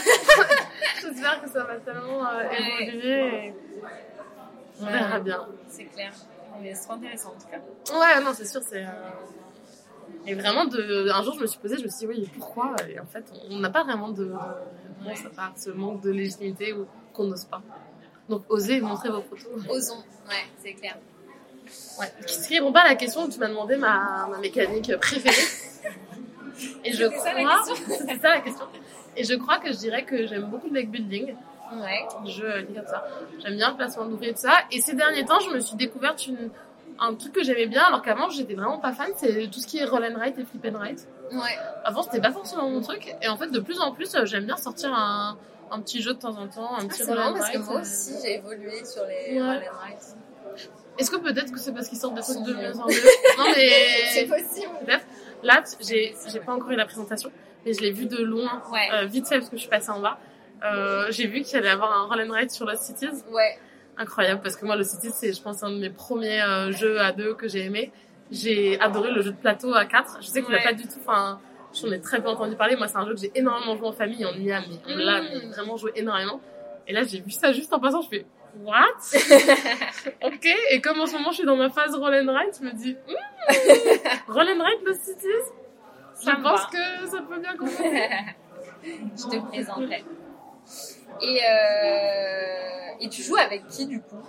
J'espère 1.02 1.42
que 1.42 1.50
ça 1.50 1.64
va 1.64 1.76
tellement 1.78 2.40
évoluer. 2.80 3.46
et 3.48 3.54
On 4.80 4.86
verra 4.86 5.18
bien. 5.18 5.46
C'est 5.68 5.84
clair. 5.86 6.12
Mais 6.62 6.74
c'est 6.74 6.84
trop 6.84 6.94
intéressant 6.94 7.30
en 7.30 7.40
tout 7.40 7.48
cas. 7.48 7.98
Ouais, 7.98 8.20
non, 8.24 8.32
c'est 8.34 8.46
sûr, 8.46 8.60
c'est. 8.66 8.84
Et 10.26 10.34
vraiment, 10.34 10.66
de... 10.66 11.08
un 11.10 11.22
jour, 11.22 11.34
je 11.36 11.40
me 11.40 11.46
suis 11.46 11.58
posée, 11.58 11.76
je 11.78 11.84
me 11.84 11.88
suis 11.88 12.06
dit, 12.06 12.06
oui, 12.06 12.30
pourquoi? 12.36 12.74
Et 12.88 13.00
en 13.00 13.06
fait, 13.06 13.24
on 13.50 13.58
n'a 13.58 13.70
pas 13.70 13.84
vraiment 13.84 14.10
de 14.10 14.30
réponse 15.04 15.26
à 15.26 15.30
part 15.30 15.52
ce 15.56 15.70
manque 15.70 16.02
de 16.02 16.10
légitimité 16.10 16.72
ou 16.72 16.86
qu'on 17.12 17.24
n'ose 17.24 17.44
pas. 17.44 17.62
Donc, 18.28 18.42
osez 18.48 18.80
montrer 18.80 19.08
vos 19.08 19.22
photos. 19.22 19.66
Osons. 19.70 20.04
Ouais, 20.28 20.44
c'est 20.58 20.74
clair. 20.74 20.96
Ouais. 21.98 22.12
Qui 22.26 22.58
répond 22.58 22.72
pas 22.72 22.80
à 22.80 22.88
la 22.88 22.94
question 22.94 23.24
où 23.24 23.28
tu 23.28 23.38
m'as 23.38 23.48
demandé 23.48 23.76
ma, 23.76 24.28
ma 24.30 24.38
mécanique 24.38 24.94
préférée. 24.96 25.34
Et 26.84 26.92
je 26.92 27.06
crois. 27.06 27.62
C'est 27.86 28.20
ça 28.20 28.30
la 28.30 28.40
question. 28.40 28.66
Et 29.16 29.24
je 29.24 29.34
crois 29.34 29.58
que 29.58 29.72
je 29.72 29.78
dirais 29.78 30.04
que 30.04 30.26
j'aime 30.26 30.44
beaucoup 30.44 30.68
le 30.68 30.74
deck 30.74 30.90
building. 30.90 31.34
Ouais. 31.72 32.06
Je 32.24 32.62
dis 32.66 32.74
comme 32.74 32.86
ça. 32.86 33.06
J'aime 33.42 33.56
bien 33.56 33.70
le 33.70 33.76
placement 33.76 34.06
d'ouvriers 34.06 34.30
et 34.30 34.34
tout 34.34 34.40
ça. 34.40 34.54
Et 34.70 34.80
ces 34.80 34.94
derniers 34.94 35.24
temps, 35.24 35.40
je 35.40 35.50
me 35.50 35.60
suis 35.60 35.76
découverte 35.76 36.26
une 36.26 36.50
un 37.00 37.14
truc 37.14 37.32
que 37.32 37.42
j'aimais 37.44 37.66
bien, 37.66 37.82
alors 37.84 38.02
qu'avant 38.02 38.28
j'étais 38.30 38.54
vraiment 38.54 38.78
pas 38.78 38.92
fan, 38.92 39.08
c'est 39.16 39.48
tout 39.50 39.60
ce 39.60 39.66
qui 39.66 39.78
est 39.78 39.84
roll 39.84 40.04
and 40.04 40.16
write 40.18 40.38
et 40.38 40.44
flip 40.44 40.64
and 40.66 40.78
write. 40.78 41.06
Ouais. 41.32 41.56
Avant 41.84 42.02
c'était 42.02 42.20
pas 42.20 42.32
forcément 42.32 42.68
mon 42.68 42.80
truc, 42.80 43.14
et 43.22 43.28
en 43.28 43.36
fait 43.36 43.48
de 43.50 43.60
plus 43.60 43.78
en 43.80 43.92
plus 43.92 44.14
euh, 44.14 44.24
j'aime 44.24 44.44
bien 44.46 44.56
sortir 44.56 44.92
un, 44.94 45.36
un 45.70 45.80
petit 45.80 46.02
jeu 46.02 46.14
de 46.14 46.18
temps 46.18 46.36
en 46.36 46.48
temps, 46.48 46.74
un 46.74 46.80
Ah, 46.80 46.86
petit 46.88 47.02
c'est 47.02 47.12
roll 47.12 47.18
and 47.18 47.32
parce 47.34 47.50
que 47.50 47.58
write. 47.58 47.70
moi 47.70 47.80
aussi 47.80 48.14
j'ai 48.22 48.34
évolué 48.36 48.84
sur 48.84 49.02
les 49.04 49.40
Ouais. 49.40 49.46
roll 49.46 49.56
and 49.56 49.76
write. 49.80 50.16
Est-ce 50.98 51.10
que 51.12 51.16
peut-être 51.16 51.52
que 51.52 51.58
c'est 51.60 51.72
parce 51.72 51.88
qu'ils 51.88 51.98
sortent 51.98 52.14
des 52.14 52.22
trucs 52.22 52.42
de 52.42 52.52
mieux 52.54 52.72
en 52.76 52.86
mieux 52.88 52.94
Non 53.38 53.44
C'est 53.54 54.26
mais 54.28 54.38
possible. 54.42 54.72
bref, 54.84 55.06
là 55.44 55.62
j'ai 55.80 56.14
j'ai 56.26 56.40
pas 56.40 56.52
encore 56.52 56.70
eu 56.72 56.76
la 56.76 56.86
présentation, 56.86 57.30
mais 57.64 57.72
je 57.72 57.80
l'ai 57.82 57.92
vu 57.92 58.06
de 58.06 58.16
loin, 58.16 58.62
Ouais. 58.72 58.88
euh, 58.94 59.04
vite 59.04 59.28
fait 59.28 59.36
parce 59.38 59.48
que 59.50 59.56
je 59.56 59.60
suis 59.60 59.70
passée 59.70 59.90
en 59.90 60.00
bas. 60.00 60.18
Euh, 60.64 61.06
j'ai 61.10 61.28
vu 61.28 61.42
qu'il 61.42 61.56
allait 61.58 61.68
avoir 61.68 61.92
un 61.96 62.06
roll 62.08 62.20
and 62.26 62.32
write 62.32 62.50
sur 62.50 62.66
Lost 62.66 62.82
Cities. 62.82 63.22
Ouais. 63.30 63.56
Incroyable 63.98 64.40
parce 64.42 64.56
que 64.56 64.64
moi 64.64 64.76
le 64.76 64.84
City 64.84 65.10
c'est 65.12 65.32
je 65.32 65.42
pense 65.42 65.62
un 65.62 65.70
de 65.70 65.78
mes 65.78 65.90
premiers 65.90 66.40
euh, 66.42 66.72
jeux 66.72 67.00
à 67.00 67.12
deux 67.12 67.34
que 67.34 67.48
j'ai 67.48 67.64
aimé. 67.64 67.92
J'ai 68.30 68.78
adoré 68.80 69.10
le 69.10 69.22
jeu 69.22 69.32
de 69.32 69.36
plateau 69.36 69.74
à 69.74 69.84
4 69.84 70.18
je 70.20 70.26
sais 70.26 70.42
qu'il 70.42 70.50
n'a 70.52 70.58
Ouais. 70.58 70.64
pas 70.64 70.72
du 70.72 70.84
tout 70.84 70.98
enfin 71.00 71.40
j'en 71.74 71.90
ai 71.92 72.00
très 72.00 72.20
peu 72.22 72.28
entendu 72.28 72.56
parler. 72.56 72.76
Moi 72.76 72.88
c'est 72.88 72.96
un 72.96 73.06
jeu 73.06 73.14
que 73.14 73.20
j'ai 73.20 73.32
énormément 73.34 73.76
joué 73.76 73.88
en 73.88 73.92
famille 73.92 74.24
on 74.26 74.38
y 74.38 74.52
a 74.52 74.60
mais 74.60 74.76
on 74.88 74.96
l'a 74.96 75.20
vraiment 75.48 75.76
joué 75.76 75.92
énormément. 75.96 76.40
Et 76.86 76.92
là 76.92 77.02
j'ai 77.04 77.20
vu 77.20 77.30
ça 77.30 77.52
juste 77.52 77.72
en 77.72 77.80
passant 77.80 78.00
je 78.02 78.08
fais 78.08 78.26
what? 78.62 78.76
Ok. 80.24 80.46
Et 80.70 80.80
comme 80.80 81.00
en 81.00 81.06
ce 81.06 81.12
moment 81.14 81.30
je 81.30 81.36
suis 81.36 81.46
dans 81.46 81.56
ma 81.56 81.70
phase 81.70 81.94
roll 81.94 82.14
and 82.14 82.32
ride 82.32 82.54
je 82.58 82.64
me 82.66 82.72
dis 82.72 82.94
hmm, 83.06 84.28
roll 84.32 84.48
and 84.48 84.64
ride 84.64 84.80
le 84.86 84.94
Cities 84.94 85.52
je 86.20 86.30
pense 86.42 86.66
que 86.66 87.06
ça 87.06 87.22
peut 87.28 87.38
bien 87.38 87.54
commencer. 87.56 88.08
Je 88.82 89.22
te 89.30 89.46
présenterai. 89.46 90.04
Et, 91.22 91.40
euh, 91.44 93.00
et 93.00 93.08
tu 93.08 93.22
joues 93.22 93.36
avec 93.36 93.66
qui 93.68 93.86
du 93.86 94.00
coup? 94.00 94.22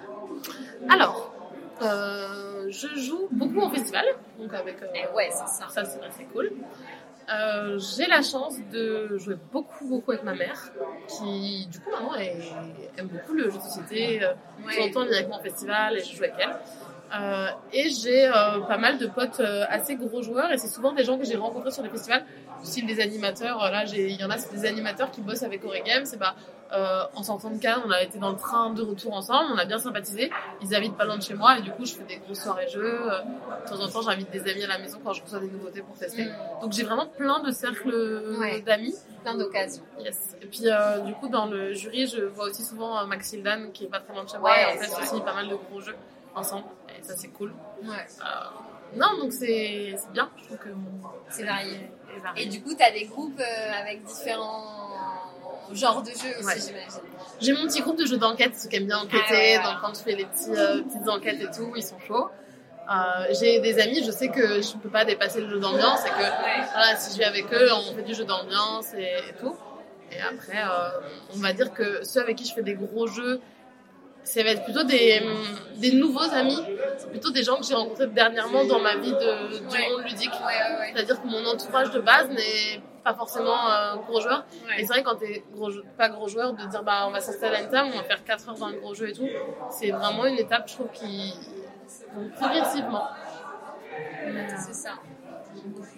Alors 0.89 1.34
euh, 1.82 2.65
je 2.69 2.88
joue 2.99 3.28
beaucoup 3.32 3.62
en 3.62 3.69
festival 3.69 4.04
donc 4.38 4.54
avec 4.54 4.82
euh, 4.82 4.88
Eh 4.95 5.15
Ouais, 5.15 5.30
c'est 5.32 5.47
ça. 5.47 5.67
Ça, 5.69 5.86
c'est 5.86 6.04
assez 6.04 6.25
cool. 6.34 6.52
Euh, 7.32 7.78
j'ai 7.78 8.08
la 8.08 8.21
chance 8.21 8.56
de 8.71 9.17
jouer 9.17 9.36
beaucoup, 9.52 9.88
beaucoup 9.88 10.12
avec 10.12 10.23
ma 10.23 10.34
mère, 10.34 10.71
qui, 11.08 11.67
du 11.67 11.80
coup, 11.80 11.91
maintenant, 11.91 12.15
elle, 12.15 12.41
aime 12.97 13.08
beaucoup 13.08 13.34
le 13.34 13.49
jeu 13.52 13.58
de 13.58 13.63
société. 13.63 14.19
De 14.19 14.25
temps 14.25 15.02
en 15.02 15.04
Ouais. 15.04 15.10
vient 15.10 15.17
avec 15.17 15.28
moi 15.28 15.38
en 15.38 15.41
festival 15.41 15.97
et 15.97 16.04
je 16.04 16.15
joue 16.15 16.23
avec 16.23 16.36
elle. 16.39 17.56
Et 17.71 17.89
j'ai 17.89 18.32
pas 18.67 18.78
mal 18.78 18.97
de 18.97 19.06
potes 19.06 19.41
assez 19.69 19.95
gros 19.95 20.23
joueurs 20.23 20.52
et 20.52 20.58
c'est 20.58 20.67
souvent 20.69 20.91
des 20.91 21.04
gens 21.04 21.17
que 21.19 21.25
j'ai 21.25 21.36
rencontrés 21.36 21.71
sur 21.71 21.84
les 21.84 21.89
festivals, 21.89 22.25
style 22.63 22.88
des 22.88 22.99
animateurs. 22.99 23.60
Là, 23.60 23.86
il 23.86 24.19
y 24.19 24.23
en 24.23 24.30
a, 24.32 24.38
c'est 24.39 24.52
des 24.52 24.65
animateurs 24.65 25.12
qui 25.12 25.21
bossent 25.21 25.43
avec 25.43 25.63
Ore 25.63 25.75
Games. 25.86 26.06
Et 26.12 26.17
bah, 26.17 26.36
euh, 26.73 27.03
en 27.15 27.23
sortant 27.23 27.49
de 27.49 27.58
Cannes, 27.60 27.82
on 27.86 27.91
a 27.91 28.01
été 28.03 28.19
dans 28.19 28.29
le 28.29 28.38
train 28.38 28.69
de 28.71 28.82
retour 28.82 29.13
ensemble, 29.13 29.51
on 29.53 29.58
a 29.58 29.65
bien 29.65 29.79
sympathisé. 29.79 30.32
Ils 30.62 30.75
habitent 30.75 30.95
pas 30.97 31.05
loin 31.05 31.17
de 31.17 31.23
chez 31.23 31.34
moi 31.34 31.58
et 31.58 31.62
du 31.62 31.71
coup, 31.71 31.86
je 31.86 31.93
fais 31.95 32.03
des 32.03 32.17
grosses 32.17 32.41
soirées 32.43 32.67
jeux. 32.69 33.12
Euh, 33.12 33.19
de 33.65 33.69
temps 33.69 33.82
en 33.84 33.88
temps, 33.89 34.01
j'invite 34.01 34.29
des 34.32 34.49
amis 34.51 34.63
à 34.63 34.67
la 34.67 34.77
maison 34.79 34.99
quand 35.03 35.13
je 35.13 35.23
reçois 35.23 35.39
des 35.39 35.47
nouveautés 35.47 35.82
pour 35.82 35.95
tester. 35.97 36.25
Mm. 36.25 36.62
Donc 36.62 36.73
j'ai 36.73 36.84
vraiment 36.84 37.08
plein 37.08 37.39
de 37.41 37.51
cercles 37.51 37.89
euh, 37.91 38.38
Ouais. 38.39 38.62
d'amis. 38.62 38.95
Plein 39.23 39.36
d'occasions. 39.36 39.84
Yes. 39.99 40.36
Et 40.41 40.45
puis 40.45 40.62
euh, 40.65 40.99
du 40.99 41.13
coup 41.15 41.27
dans 41.27 41.47
le 41.47 41.73
jury, 41.73 42.08
je 42.08 42.21
vois 42.23 42.45
aussi 42.45 42.63
souvent 42.63 42.97
euh, 42.99 43.05
Max 43.05 43.34
Hildan 43.34 43.71
qui 43.73 43.86
est 43.86 43.88
pas 43.89 43.99
très 43.99 44.13
loin 44.13 44.23
de 44.23 44.29
chez 44.29 44.38
moi 44.38 44.49
Ouais, 44.51 44.75
et 44.75 44.77
on 44.77 44.82
fait 44.82 45.01
aussi 45.13 45.21
pas 45.21 45.34
mal 45.34 45.49
de 45.49 45.55
gros 45.55 45.82
jeux 45.82 45.95
ensemble 46.36 46.65
et 46.97 47.03
ça 47.03 47.15
c'est 47.17 47.27
cool. 47.29 47.51
Ouais. 47.84 48.05
Euh, 48.21 48.95
non 48.95 49.17
donc 49.19 49.34
c'est 49.34 49.95
c'est 49.97 50.12
bien. 50.13 50.29
Je 50.38 50.45
trouve 50.45 50.58
que 50.58 50.69
C'est 51.29 51.43
varié. 51.43 51.89
varié. 52.23 52.43
Et 52.43 52.45
du 52.47 52.62
coup, 52.63 52.73
t'as 52.77 52.91
des 52.91 53.05
groupes 53.05 53.39
euh, 53.39 53.71
avec 53.82 54.03
différents 54.05 54.78
genres 55.75 56.01
de 56.01 56.10
jeux 56.10 56.13
aussi, 56.39 56.45
Ouais. 56.45 56.53
j'imagine. 56.55 57.01
J'ai 57.41 57.53
mon 57.53 57.67
petit 57.67 57.82
groupe 57.82 57.97
de 57.97 58.05
jeux 58.05 58.17
d'enquête, 58.17 58.53
ceux 58.60 58.69
qui 58.69 58.75
aiment 58.77 58.88
bien 58.88 58.99
enquêter, 58.99 59.17
Ah 59.29 59.34
ouais, 59.34 59.58
ouais. 59.58 59.63
donc 59.63 59.82
quand 59.82 59.93
je 59.95 60.01
fais 60.01 60.15
les 60.15 60.25
petits, 60.25 60.49
euh, 60.51 60.82
petites 60.84 61.08
enquêtes 61.10 61.41
et 61.41 61.51
tout, 61.55 61.71
ils 61.75 61.84
sont 61.84 61.99
chauds. 61.99 62.29
Euh, 62.91 63.25
j'ai 63.39 63.60
des 63.60 63.79
amis, 63.79 64.03
je 64.03 64.12
sais 64.12 64.29
que 64.29 64.62
je 64.62 64.75
peux 64.77 64.89
pas 64.89 65.05
dépasser 65.05 65.41
le 65.41 65.49
jeu 65.49 65.60
d'ambiance 65.60 66.03
et 66.05 66.10
que 66.10 66.71
voilà, 66.71 66.95
si 66.97 67.13
je 67.13 67.17
vais 67.19 67.25
avec 67.25 67.45
eux, 67.53 67.69
on 67.71 67.93
fait 67.95 68.01
du 68.01 68.15
jeu 68.15 68.25
d'ambiance 68.25 68.93
et, 68.95 69.03
et 69.29 69.34
tout. 69.39 69.55
Et 70.12 70.19
après, 70.19 70.58
euh, 70.63 70.89
on 71.36 71.38
va 71.39 71.53
dire 71.53 71.71
que 71.71 72.03
ceux 72.03 72.19
avec 72.21 72.38
qui 72.38 72.45
je 72.45 72.53
fais 72.55 72.63
des 72.63 72.73
gros 72.73 73.05
jeux, 73.05 73.39
ça 74.31 74.43
va 74.43 74.49
être 74.51 74.63
plutôt 74.63 74.83
des, 74.83 75.21
des 75.77 75.91
nouveaux 75.93 76.29
amis. 76.33 76.57
C'est 76.97 77.09
plutôt 77.09 77.31
des 77.31 77.43
gens 77.43 77.57
que 77.57 77.65
j'ai 77.65 77.73
rencontrés 77.75 78.07
dernièrement 78.07 78.63
dans 78.65 78.79
ma 78.79 78.95
vie 78.95 79.11
de, 79.11 79.57
du 79.57 79.67
Ouais. 79.75 79.89
monde 79.89 80.03
ludique. 80.03 80.31
Ouais, 80.33 80.45
ouais, 80.45 80.79
ouais. 80.79 80.91
C'est-à-dire 80.93 81.21
que 81.21 81.27
mon 81.27 81.43
entourage 81.45 81.91
de 81.91 81.99
base 81.99 82.29
n'est 82.29 82.81
pas 83.03 83.13
forcément 83.13 83.69
euh, 83.71 83.95
gros 84.07 84.19
joueur. 84.21 84.45
Et 84.77 84.81
c'est 84.81 84.87
vrai 84.93 85.03
quand 85.03 85.15
t'es 85.15 85.43
gros, 85.55 85.69
pas 85.97 86.09
gros 86.09 86.27
joueur 86.27 86.53
de 86.53 86.63
dire 86.65 86.83
bah 86.83 87.05
on 87.07 87.11
va 87.11 87.21
s'installer 87.21 87.55
à 87.57 87.61
une 87.61 87.69
table, 87.69 87.89
on 87.93 87.97
va 87.97 88.03
faire 88.03 88.23
4 88.23 88.49
heures 88.49 88.57
dans 88.57 88.67
le 88.69 88.79
gros 88.79 88.93
jeu 88.93 89.09
et 89.09 89.13
tout. 89.13 89.27
C'est 89.71 89.91
vraiment 89.91 90.25
une 90.25 90.37
étape 90.37 90.67
je 90.69 90.73
trouve 90.75 90.89
qui 90.91 91.33
progressivement. 92.39 93.07
C'est 94.57 94.73
ça. 94.75 94.91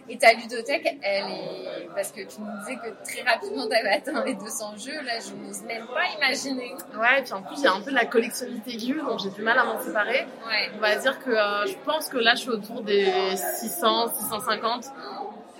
Et 0.09 0.17
ta 0.17 0.33
ludothèque, 0.33 0.97
elle 1.01 1.25
est. 1.25 1.87
Parce 1.95 2.11
que 2.11 2.21
tu 2.21 2.39
nous 2.39 2.59
disais 2.59 2.75
que 2.75 3.03
très 3.03 3.21
rapidement 3.29 3.67
t'avais 3.67 3.89
atteint 3.89 4.23
les 4.25 4.33
200 4.33 4.77
jeux, 4.77 5.01
là 5.03 5.13
je 5.19 5.33
n'ose 5.33 5.61
même 5.63 5.85
pas 5.87 6.05
imaginer. 6.17 6.73
Ouais 6.97 7.19
et 7.19 7.23
puis 7.23 7.33
en 7.33 7.41
plus 7.41 7.57
il 7.57 7.63
y 7.63 7.67
a 7.67 7.73
un 7.73 7.81
peu 7.81 7.91
de 7.91 7.95
la 7.95 8.05
collectivité 8.05 8.71
aiguë 8.71 9.01
donc 9.01 9.19
j'ai 9.19 9.29
du 9.29 9.41
mal 9.41 9.57
à 9.57 9.63
m'en 9.65 9.79
séparer. 9.81 10.25
Ouais. 10.47 10.71
On 10.75 10.79
va 10.79 10.95
dire 10.95 11.19
que 11.19 11.29
euh, 11.29 11.65
je 11.67 11.75
pense 11.85 12.09
que 12.09 12.17
là 12.17 12.35
je 12.35 12.41
suis 12.41 12.49
autour 12.49 12.81
des 12.81 13.11
600, 13.35 14.13
650, 14.15 14.85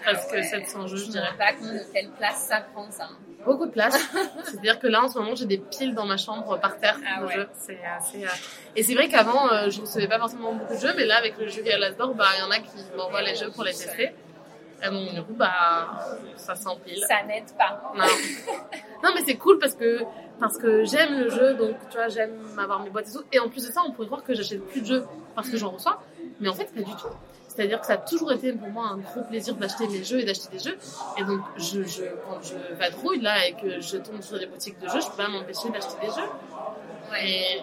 presque 0.02 0.44
700 0.44 0.88
jeux 0.88 0.98
je 0.98 1.06
Je 1.06 1.12
dirais. 1.12 1.30
rends 1.30 1.38
pas 1.38 1.54
compte 1.54 1.74
de 1.74 1.94
quelle 1.94 2.10
place 2.12 2.46
ça 2.50 2.62
prend 2.74 2.90
ça. 2.92 3.10
Beaucoup 3.46 3.66
de 3.66 3.72
place. 3.72 3.96
C'est-à-dire 4.44 4.78
que 4.80 4.88
là 4.88 5.04
en 5.04 5.08
ce 5.08 5.18
moment 5.18 5.34
j'ai 5.36 5.46
des 5.46 5.58
piles 5.58 5.96
dans 5.96 6.06
ma 6.06 6.18
chambre 6.18 6.60
par 6.60 6.78
terre 6.78 6.98
Ah 7.08 7.22
de 7.22 7.26
ouais. 7.28 7.34
jeux. 7.34 7.50
C'est 7.58 7.80
assez. 7.98 8.24
euh, 8.24 8.30
Et 8.76 8.84
c'est 8.84 8.94
vrai 8.94 9.08
qu'avant 9.08 9.52
euh, 9.52 9.70
je 9.70 9.82
recevais 9.82 10.08
pas 10.08 10.20
forcément 10.20 10.54
beaucoup 10.54 10.74
de 10.76 10.80
jeux, 10.80 10.94
mais 10.96 11.06
là 11.06 11.18
avec 11.18 11.38
le 11.38 11.48
jeu 11.48 11.62
Galasdor, 11.64 12.14
bah 12.16 12.26
il 12.38 12.42
y 12.42 12.44
en 12.44 12.52
a 12.52 12.60
qui 12.60 12.78
m'envoient 12.96 13.22
les 13.24 13.36
jeux 13.36 13.50
pour 13.52 13.64
les 13.64 13.72
tester. 13.72 14.12
Et 14.84 14.90
donc 14.90 15.14
du 15.14 15.22
coup 15.24 15.34
bah 15.34 16.00
ça 16.36 16.56
s'empile. 16.56 17.04
Ça 17.08 17.24
n'aide 17.28 17.52
pas. 17.58 17.82
Non. 17.96 18.04
non 19.04 19.10
mais 19.16 19.22
c'est 19.26 19.36
cool 19.38 19.58
parce 19.60 19.76
que 19.76 20.00
parce 20.40 20.58
que 20.58 20.84
j'aime 20.86 21.20
le 21.20 21.30
jeu, 21.30 21.54
donc 21.56 21.76
tu 21.92 21.98
vois 21.98 22.08
j'aime 22.10 22.40
avoir 22.60 22.80
mes 22.84 22.90
boîtes 22.90 23.08
et 23.10 23.12
tout. 23.14 23.24
Et 23.32 23.40
en 23.40 23.48
plus 23.50 23.66
de 23.68 23.72
ça, 23.72 23.82
on 23.88 23.92
pourrait 23.92 24.08
croire 24.08 24.24
que 24.24 24.34
j'achète 24.34 24.66
plus 24.68 24.82
de 24.82 24.86
jeux 24.88 25.06
parce 25.36 25.50
que 25.50 25.58
j'en 25.58 25.70
reçois, 25.70 26.02
mais 26.40 26.50
en 26.50 26.54
fait 26.56 26.66
pas 26.74 26.82
du 26.82 26.92
tout. 26.96 27.08
C'est-à-dire 27.62 27.80
que 27.80 27.86
ça 27.86 27.94
a 27.94 27.98
toujours 27.98 28.32
été 28.32 28.54
pour 28.54 28.70
moi 28.70 28.88
un 28.88 28.98
gros 28.98 29.22
plaisir 29.22 29.54
d'acheter 29.54 29.88
mes 29.88 30.04
jeux 30.04 30.20
et 30.20 30.26
d'acheter 30.26 30.50
des 30.52 30.58
jeux. 30.58 30.78
Et 31.20 31.24
donc 31.24 31.42
je, 31.58 31.84
je 31.84 32.06
quand 32.26 32.42
je 32.42 32.56
vadrouille 32.76 33.22
là 33.22 33.48
et 33.48 33.54
que 33.54 33.80
je 33.80 33.98
tombe 33.98 34.20
sur 34.22 34.40
des 34.40 34.48
boutiques 34.48 34.80
de 34.80 34.88
jeux, 34.88 35.00
je 35.00 35.06
peux 35.12 35.18
pas 35.18 35.28
m'empêcher 35.28 35.70
d'acheter 35.70 35.94
des 36.02 36.08
jeux. 36.08 36.30
Ouais. 37.12 37.30
Et, 37.30 37.58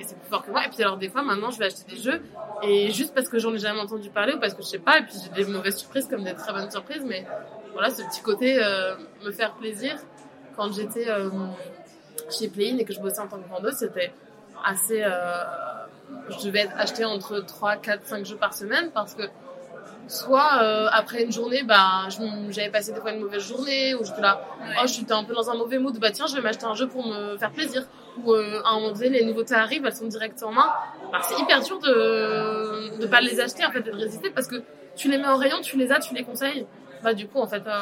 et 0.00 0.04
c'est 0.04 0.18
plus 0.18 0.28
fort 0.28 0.44
que 0.44 0.50
moi. 0.50 0.66
Et 0.66 0.70
puis 0.70 0.82
alors 0.82 0.96
des 0.96 1.08
fois 1.08 1.22
maintenant 1.22 1.52
je 1.52 1.60
vais 1.60 1.66
acheter 1.66 1.84
des 1.88 2.02
jeux 2.02 2.20
et 2.64 2.90
juste 2.90 3.14
parce 3.14 3.28
que 3.28 3.38
j'en 3.38 3.54
ai 3.54 3.58
jamais 3.58 3.78
entendu 3.78 4.10
parler 4.10 4.34
ou 4.34 4.40
parce 4.40 4.54
que 4.54 4.62
je 4.62 4.66
sais 4.66 4.80
pas 4.80 4.98
et 4.98 5.02
puis 5.02 5.14
j'ai 5.22 5.44
des 5.44 5.48
mauvaises 5.48 5.76
surprises 5.76 6.08
comme 6.08 6.24
des 6.24 6.34
très 6.34 6.52
bonnes 6.52 6.70
surprises. 6.72 7.04
Mais 7.06 7.24
voilà 7.74 7.90
ce 7.90 8.02
petit 8.02 8.22
côté 8.22 8.60
euh, 8.60 8.96
me 9.24 9.30
faire 9.30 9.54
plaisir 9.54 9.94
quand 10.56 10.72
j'étais 10.72 11.08
euh, 11.08 11.30
chez 12.28 12.48
Playin 12.48 12.78
et 12.78 12.84
que 12.84 12.92
je 12.92 12.98
bossais 12.98 13.20
en 13.20 13.28
tant 13.28 13.38
que 13.38 13.48
vendeuse 13.48 13.76
c'était 13.76 14.12
assez 14.64 15.00
euh, 15.04 15.44
je 16.28 16.46
devais 16.46 16.68
acheter 16.76 17.04
entre 17.04 17.40
3, 17.40 17.76
4, 17.76 18.04
5 18.04 18.26
jeux 18.26 18.36
par 18.36 18.54
semaine 18.54 18.90
parce 18.92 19.14
que 19.14 19.22
soit 20.08 20.62
euh, 20.62 20.88
après 20.92 21.22
une 21.24 21.32
journée 21.32 21.62
bah 21.62 22.08
j'avais 22.50 22.70
passé 22.70 22.92
des 22.92 23.00
fois 23.00 23.12
une 23.12 23.20
mauvaise 23.20 23.42
journée 23.46 23.94
ou 23.94 24.04
j'étais 24.04 24.20
là 24.20 24.40
Ouais. 24.60 24.74
oh 24.82 24.86
j'étais 24.86 25.12
un 25.12 25.24
peu 25.24 25.34
dans 25.34 25.50
un 25.50 25.56
mauvais 25.56 25.78
mood 25.78 25.98
bah 25.98 26.10
tiens 26.10 26.26
je 26.26 26.34
vais 26.36 26.42
m'acheter 26.42 26.64
un 26.66 26.74
jeu 26.74 26.88
pour 26.88 27.06
me 27.06 27.36
faire 27.36 27.50
plaisir. 27.52 27.86
Ou 28.22 28.32
euh, 28.32 28.60
à 28.64 28.70
un 28.70 28.74
moment 28.80 28.92
donné 28.92 29.08
les 29.08 29.24
nouveautés 29.24 29.54
arrivent 29.54 29.84
elles 29.86 29.94
sont 29.94 30.06
direct 30.06 30.42
en 30.42 30.52
main. 30.52 30.72
Bah, 31.12 31.18
c'est 31.22 31.38
hyper 31.40 31.60
dur 31.62 31.78
de 31.80 32.98
de 33.00 33.06
pas 33.06 33.20
les 33.20 33.40
acheter 33.40 33.64
en 33.66 33.70
fait 33.72 33.82
de 33.82 33.90
résister 33.92 34.30
parce 34.30 34.46
que 34.46 34.62
tu 34.96 35.10
les 35.10 35.18
mets 35.18 35.26
en 35.26 35.36
rayon 35.36 35.60
tu 35.62 35.76
les 35.76 35.90
as 35.92 35.98
tu 36.00 36.14
les 36.14 36.22
conseilles. 36.24 36.66
Bah 37.02 37.12
du 37.14 37.26
coup 37.28 37.40
en 37.40 37.46
fait 37.46 37.62
euh, 37.66 37.80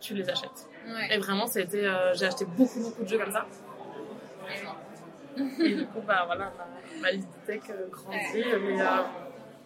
tu 0.00 0.14
les 0.14 0.28
achètes. 0.28 0.68
Ouais. 0.86 1.14
et 1.14 1.18
vraiment 1.18 1.46
c'était 1.46 1.84
euh, 1.86 2.12
j'ai 2.14 2.26
acheté 2.26 2.44
beaucoup 2.44 2.80
beaucoup 2.80 3.02
de 3.04 3.08
jeux 3.08 3.18
comme 3.18 3.32
ça. 3.32 3.46
Et 5.64 5.74
du 5.74 5.86
coup 5.86 6.00
bah 6.06 6.24
voilà 6.26 6.52
ma, 6.58 7.00
ma 7.00 7.10
liste 7.12 7.28
de 7.28 7.46
tech 7.46 7.62
euh, 7.70 7.86
grandit 7.90 8.44
mais 8.64 8.82
euh, 8.82 8.84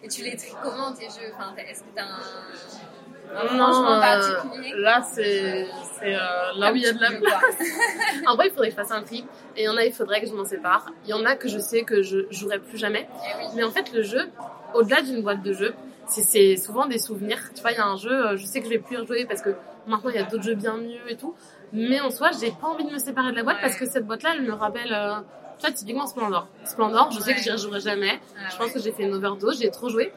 Et 0.03 0.07
tu 0.07 0.23
les 0.23 0.35
tries 0.35 0.53
comment 0.63 0.93
tes 0.93 1.05
jeux? 1.05 1.31
Enfin, 1.35 1.53
Est-ce 1.57 1.81
que 1.81 1.87
t'as 1.95 2.03
un, 2.03 3.49
un 3.51 3.57
non, 3.57 3.91
euh, 3.91 3.99
particulier? 3.99 4.73
là 4.77 5.01
c'est 5.01 5.67
euh, 6.03 6.15
là 6.57 6.71
où 6.71 6.75
il 6.75 6.83
y 6.83 6.87
a 6.87 6.93
de 6.93 7.01
la 7.01 7.11
place. 7.11 7.57
En 8.27 8.35
vrai, 8.35 8.47
il 8.47 8.51
faudrait 8.51 8.67
que 8.69 8.75
je 8.75 8.81
fasse 8.81 8.91
un 8.91 9.01
tri. 9.03 9.25
Et 9.55 9.63
il 9.63 9.65
y 9.65 9.69
en 9.69 9.77
a, 9.77 9.83
il 9.83 9.91
faudrait 9.93 10.21
que 10.21 10.27
je 10.27 10.33
m'en 10.33 10.45
sépare. 10.45 10.85
Il 11.05 11.09
y 11.09 11.13
en 11.13 11.25
a 11.25 11.35
que 11.35 11.47
je 11.47 11.59
sais 11.59 11.83
que 11.83 12.01
je 12.03 12.27
jouerai 12.31 12.59
plus 12.59 12.77
jamais. 12.77 13.07
Eh 13.11 13.37
oui. 13.39 13.51
Mais 13.55 13.63
en 13.63 13.71
fait, 13.71 13.91
le 13.93 14.03
jeu, 14.03 14.29
au-delà 14.73 15.01
d'une 15.01 15.21
boîte 15.23 15.41
de 15.41 15.53
jeux, 15.53 15.73
c'est- 16.07 16.55
souvent 16.57 16.85
des 16.85 16.99
souvenirs. 16.99 17.39
Tu 17.55 17.61
vois, 17.61 17.71
il 17.71 17.77
y 17.77 17.81
a 17.81 17.85
un 17.87 17.97
jeu, 17.97 18.11
euh, 18.27 18.37
je 18.37 18.45
sais 18.45 18.59
que 18.59 18.65
je 18.65 18.71
vais 18.71 18.79
plus 18.79 18.95
y 18.95 18.97
rejouer 18.99 19.25
parce 19.25 19.41
que 19.41 19.55
maintenant 19.87 20.09
il 20.09 20.15
y 20.15 20.19
a 20.19 20.23
d'autres 20.23 20.43
jeux 20.43 20.55
bien 20.55 20.77
mieux 20.77 21.09
et 21.09 21.17
tout. 21.17 21.35
Mais 21.73 21.99
en 21.99 22.09
soi, 22.11 22.29
j'ai 22.39 22.51
pas 22.51 22.67
envie 22.67 22.85
de 22.85 22.91
me 22.93 22.99
séparer 22.99 23.31
de 23.31 23.35
la 23.37 23.43
boîte 23.43 23.57
Ouais. 23.57 23.61
parce 23.63 23.75
que 23.75 23.85
cette 23.85 24.05
boîte-là, 24.05 24.31
elle 24.35 24.43
me 24.43 24.53
rappelle, 24.53 24.93
euh, 24.93 25.15
vois, 25.61 25.71
typiquement 25.71 26.07
Splendor. 26.07 26.47
Splendor, 26.65 27.11
je 27.11 27.19
sais 27.19 27.33
que 27.33 27.41
j'y 27.41 27.51
rejouerai 27.51 27.79
jamais. 27.79 28.19
Ah 28.37 28.49
Je 28.51 28.57
pense 28.57 28.71
que 28.71 28.79
j'ai 28.79 28.91
fait 28.91 29.03
une 29.03 29.13
overdose, 29.13 29.59
j'ai 29.59 29.71
trop 29.71 29.89
joué. 29.89 30.11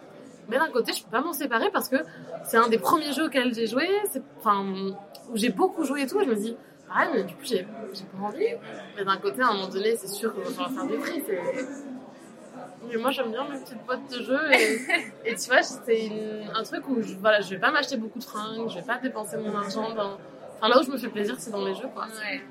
Mais 0.49 0.59
d'un 0.59 0.69
côté, 0.69 0.93
je 0.93 1.03
peux 1.05 1.11
pas 1.11 1.21
m'en 1.21 1.33
séparer 1.33 1.71
parce 1.71 1.89
que 1.89 1.97
c'est 2.45 2.57
un 2.57 2.69
des 2.69 2.79
premiers 2.79 3.13
jeux 3.13 3.27
auxquels 3.27 3.55
j'ai 3.55 3.67
joué. 3.67 3.89
Enfin, 4.39 4.65
où 5.31 5.37
j'ai 5.37 5.51
beaucoup 5.51 5.85
joué 5.85 6.03
et 6.03 6.07
tout. 6.07 6.21
Et 6.21 6.25
je 6.25 6.31
me 6.31 6.37
dis, 6.37 6.57
ah, 6.93 7.07
mais 7.15 7.23
du 7.23 7.35
coup, 7.35 7.45
j'ai, 7.45 7.63
pas 7.63 8.25
envie. 8.27 8.47
Mais 8.97 9.05
d'un 9.05 9.17
côté, 9.17 9.43
à 9.43 9.49
un 9.49 9.53
moment 9.55 9.69
donné, 9.69 9.97
c'est 9.97 10.09
sûr 10.09 10.35
qu'on 10.35 10.41
va 10.41 10.69
faire 10.69 10.87
des 10.87 10.97
prix. 10.97 11.23
Mais 12.89 12.97
moi 12.97 13.11
j'aime 13.11 13.31
bien 13.31 13.45
mes 13.45 13.59
petites 13.59 13.85
boîtes 13.87 14.11
de 14.11 14.23
jeux. 14.23 14.53
Et, 14.53 14.81
et 15.31 15.35
tu 15.37 15.51
vois, 15.51 15.63
c'est 15.63 16.13
un 16.55 16.63
truc 16.63 16.89
où 16.89 17.01
je, 17.03 17.15
voilà, 17.15 17.41
je 17.41 17.51
vais 17.51 17.59
pas 17.59 17.71
m'acheter 17.71 17.97
beaucoup 17.97 18.19
de 18.19 18.25
fringues, 18.25 18.69
je 18.69 18.77
vais 18.77 18.83
pas 18.83 18.99
dépenser 18.99 19.37
mon 19.37 19.55
argent 19.55 19.95
dans. 19.95 20.19
Enfin, 20.57 20.69
là 20.69 20.81
où 20.81 20.83
je 20.83 20.91
me 20.91 20.99
fais 20.99 21.09
plaisir, 21.09 21.37
c'est 21.39 21.51
dans 21.51 21.65
les 21.65 21.75
jeux, 21.75 21.89
quoi. 21.95 22.05
Ouais. 22.05 22.43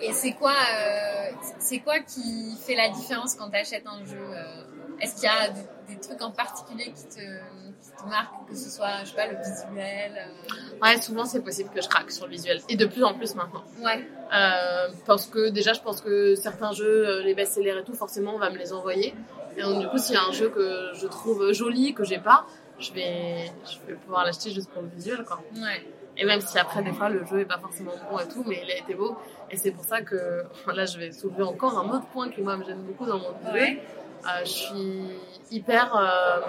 Et 0.00 0.12
c'est 0.12 0.32
quoi, 0.32 0.52
euh, 0.52 1.30
c'est 1.58 1.78
quoi 1.80 1.98
qui 2.00 2.56
fait 2.64 2.74
la 2.74 2.88
différence 2.90 3.34
quand 3.34 3.50
tu 3.50 3.56
achètes 3.56 3.86
un 3.86 4.04
jeu 4.04 4.18
euh, 4.18 4.62
Est-ce 5.00 5.14
qu'il 5.16 5.24
y 5.24 5.28
a 5.28 5.48
des, 5.50 5.94
des 5.94 6.00
trucs 6.00 6.20
en 6.22 6.30
particulier 6.30 6.92
qui 6.92 7.04
te, 7.04 7.20
qui 7.20 7.90
te 8.02 8.08
marquent, 8.08 8.48
que 8.48 8.54
ce 8.56 8.70
soit, 8.70 9.04
je 9.04 9.10
sais 9.10 9.16
pas, 9.16 9.26
le 9.26 9.36
visuel 9.38 10.12
euh, 10.16 10.78
Ouais, 10.82 11.00
souvent 11.00 11.24
c'est 11.24 11.40
possible 11.42 11.70
que 11.70 11.80
je 11.80 11.88
craque 11.88 12.10
sur 12.10 12.26
le 12.26 12.32
visuel. 12.32 12.60
Et 12.68 12.76
de 12.76 12.86
plus 12.86 13.04
en 13.04 13.14
plus 13.14 13.34
maintenant. 13.34 13.64
Ouais, 13.82 14.06
Euh, 14.34 14.88
parce 15.06 15.26
que 15.26 15.48
déjà, 15.50 15.72
je 15.72 15.80
pense 15.80 16.00
que 16.00 16.34
certains 16.34 16.72
jeux, 16.72 17.20
les 17.22 17.34
best-sellers 17.34 17.78
et 17.80 17.84
tout, 17.84 17.94
forcément, 17.94 18.34
on 18.34 18.38
va 18.38 18.50
me 18.50 18.58
les 18.58 18.72
envoyer. 18.72 19.14
Et 19.56 19.62
donc, 19.62 19.80
du 19.80 19.88
coup, 19.88 19.98
s'il 19.98 20.14
y 20.16 20.18
a 20.18 20.24
un 20.24 20.32
jeu 20.32 20.48
que 20.50 20.90
je 20.94 21.06
trouve 21.06 21.52
joli, 21.52 21.94
que 21.94 22.02
j'ai 22.04 22.18
pas, 22.18 22.44
je 22.80 22.92
vais, 22.92 23.52
je 23.64 23.78
vais 23.86 23.94
pouvoir 23.94 24.24
l'acheter 24.24 24.50
juste 24.50 24.68
pour 24.70 24.82
le 24.82 24.88
visuel, 24.88 25.24
quoi. 25.24 25.40
ouais. 25.54 25.86
Et 26.16 26.24
même 26.24 26.40
si 26.40 26.56
après, 26.58 26.82
des 26.82 26.92
fois, 26.92 27.08
le 27.08 27.24
jeu 27.26 27.40
est 27.40 27.44
pas 27.44 27.58
forcément 27.58 27.92
bon 28.10 28.18
et 28.20 28.28
tout, 28.28 28.44
mais 28.46 28.60
il 28.64 28.70
a 28.70 28.76
été 28.78 28.94
beau. 28.94 29.16
Et 29.50 29.56
c'est 29.56 29.72
pour 29.72 29.84
ça 29.84 30.00
que, 30.02 30.44
là, 30.74 30.84
je 30.86 30.98
vais 30.98 31.10
soulever 31.12 31.42
encore 31.42 31.76
un 31.78 31.88
autre 31.90 32.06
point 32.06 32.28
qui, 32.30 32.40
moi, 32.40 32.56
me 32.56 32.64
gêne 32.64 32.82
beaucoup 32.82 33.06
dans 33.06 33.18
mon 33.18 33.30
jeu. 33.46 33.52
Ouais. 33.52 33.82
Euh, 34.26 34.44
je 34.44 34.50
suis 34.50 35.10
hyper 35.50 35.94
euh, 35.96 36.40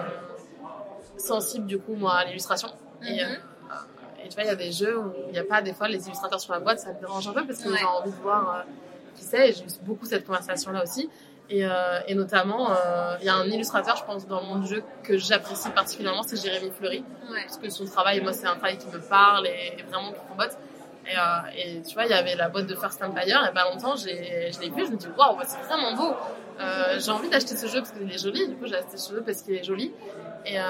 sensible, 1.16 1.66
du 1.66 1.78
coup, 1.78 1.94
moi, 1.94 2.14
à 2.14 2.24
l'illustration. 2.24 2.68
Et, 3.02 3.12
Mhm. 3.14 3.18
euh, 3.20 4.24
et 4.24 4.28
tu 4.28 4.34
vois, 4.34 4.44
il 4.44 4.46
y 4.46 4.50
a 4.50 4.56
des 4.56 4.72
jeux 4.72 4.98
où 4.98 5.12
il 5.26 5.32
n'y 5.32 5.38
a 5.38 5.44
pas 5.44 5.62
des 5.62 5.72
fois 5.74 5.88
les 5.88 6.04
illustrateurs 6.06 6.40
sur 6.40 6.52
la 6.52 6.60
boîte, 6.60 6.80
ça 6.80 6.92
me 6.92 7.00
dérange 7.00 7.26
un 7.28 7.32
peu 7.32 7.44
parce 7.46 7.62
que 7.62 7.68
Ouais. 7.68 7.78
j'ai 7.78 7.84
envie 7.84 8.10
de 8.10 8.16
voir 8.16 8.56
euh, 8.56 8.62
qui 9.14 9.24
c'est. 9.24 9.50
Et 9.50 9.52
j'ai 9.52 9.62
eu 9.64 9.68
beaucoup 9.82 10.06
cette 10.06 10.26
conversation-là 10.26 10.82
aussi. 10.82 11.10
Et, 11.48 11.64
euh, 11.64 12.00
et 12.08 12.14
notamment, 12.14 12.70
euh, 12.70 13.16
il 13.20 13.26
y 13.26 13.28
a 13.28 13.34
un 13.34 13.46
illustrateur, 13.46 13.96
je 13.96 14.04
pense, 14.04 14.26
dans 14.26 14.40
le 14.40 14.46
monde 14.46 14.62
du 14.62 14.74
jeu 14.74 14.82
que 15.04 15.16
j'apprécie 15.16 15.70
particulièrement, 15.70 16.22
c'est 16.24 16.40
Jérémy 16.42 16.72
Fleury. 16.76 17.04
Ouais. 17.30 17.42
Parce 17.42 17.58
que 17.58 17.70
son 17.70 17.84
travail, 17.84 18.20
moi, 18.20 18.32
c'est 18.32 18.46
un 18.46 18.56
travail 18.56 18.78
qui 18.78 18.88
me 18.88 18.98
parle 18.98 19.46
et, 19.46 19.76
et 19.78 19.82
vraiment 19.84 20.12
qui 20.12 20.20
combotte. 20.28 20.58
Et, 21.06 21.16
euh, 21.16 21.20
et 21.56 21.82
tu 21.82 21.94
vois, 21.94 22.04
il 22.04 22.10
y 22.10 22.14
avait 22.14 22.34
la 22.34 22.48
boîte 22.48 22.66
de 22.66 22.74
First 22.74 23.00
Empire, 23.02 23.22
il 23.24 23.28
y 23.28 23.32
a 23.32 23.52
pas 23.52 23.70
longtemps, 23.70 23.94
j'ai, 23.94 24.50
je 24.52 24.60
l'ai 24.60 24.70
vu, 24.70 24.86
je 24.86 24.90
me 24.90 24.96
dis, 24.96 25.06
waouh, 25.16 25.38
c'est 25.44 25.62
vraiment 25.68 25.94
beau. 25.94 26.16
Euh, 26.58 26.98
j'ai 26.98 27.10
envie 27.12 27.28
d'acheter 27.28 27.56
ce 27.56 27.66
jeu 27.66 27.80
parce 27.80 27.92
qu'il 27.92 28.10
est 28.10 28.18
joli, 28.18 28.48
du 28.48 28.56
coup, 28.56 28.66
j'ai 28.66 28.76
acheté 28.76 28.96
ce 28.96 29.12
jeu 29.12 29.22
parce 29.24 29.42
qu'il 29.42 29.54
est 29.54 29.62
joli. 29.62 29.92
Et, 30.44 30.58
euh, 30.58 30.62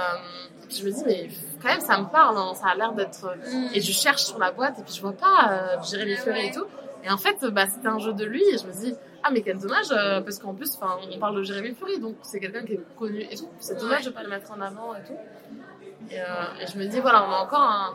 puis 0.69 0.79
je 0.79 0.85
me 0.85 0.91
dis, 0.91 1.03
mais 1.07 1.29
quand 1.63 1.69
même, 1.69 1.81
ça 1.81 1.99
me 1.99 2.07
parle, 2.07 2.37
hein, 2.37 2.53
ça 2.55 2.69
a 2.69 2.75
l'air 2.75 2.93
d'être. 2.93 3.35
Mm. 3.47 3.69
Et 3.73 3.81
je 3.81 3.93
cherche 3.93 4.25
sur 4.25 4.39
la 4.39 4.51
boîte 4.51 4.79
et 4.79 4.83
puis 4.83 4.95
je 4.95 5.01
vois 5.01 5.13
pas 5.13 5.51
euh, 5.51 5.83
Jérémy 5.89 6.17
Fleury 6.17 6.49
et 6.49 6.51
tout. 6.51 6.67
Et 7.05 7.11
en 7.11 7.19
fait, 7.19 7.45
bah, 7.47 7.67
c'était 7.73 7.89
un 7.89 7.99
jeu 7.99 8.13
de 8.13 8.25
lui 8.25 8.43
et 8.43 8.59
je 8.59 8.67
me 8.67 8.73
dis, 8.73 8.95
ah, 9.27 9.31
mais 9.33 9.43
quel 9.43 9.59
dommage, 9.59 9.87
euh, 9.91 10.21
parce 10.21 10.39
qu'en 10.39 10.55
plus, 10.55 10.73
enfin, 10.77 10.99
on 11.13 11.19
parle 11.19 11.37
de 11.37 11.43
Jérémy 11.43 11.75
Fleury, 11.75 11.99
donc 11.99 12.17
c'est 12.23 12.39
quelqu'un 12.41 12.65
qui 12.65 12.75
est 12.75 12.81
connu 12.97 13.23
et 13.31 13.37
tout. 13.37 13.49
C'est 13.59 13.79
dommage 13.79 14.05
de 14.05 14.11
pas 14.11 14.23
le 14.23 14.29
mettre 14.29 14.51
en 14.53 14.61
avant 14.61 14.95
et 14.95 15.03
tout. 15.07 15.17
Et, 16.11 16.21
euh, 16.21 16.25
et 16.61 16.67
je 16.67 16.79
me 16.79 16.87
dis, 16.87 17.01
voilà, 17.01 17.25
on 17.29 17.33
a 17.33 17.39
encore 17.39 17.61
un. 17.63 17.95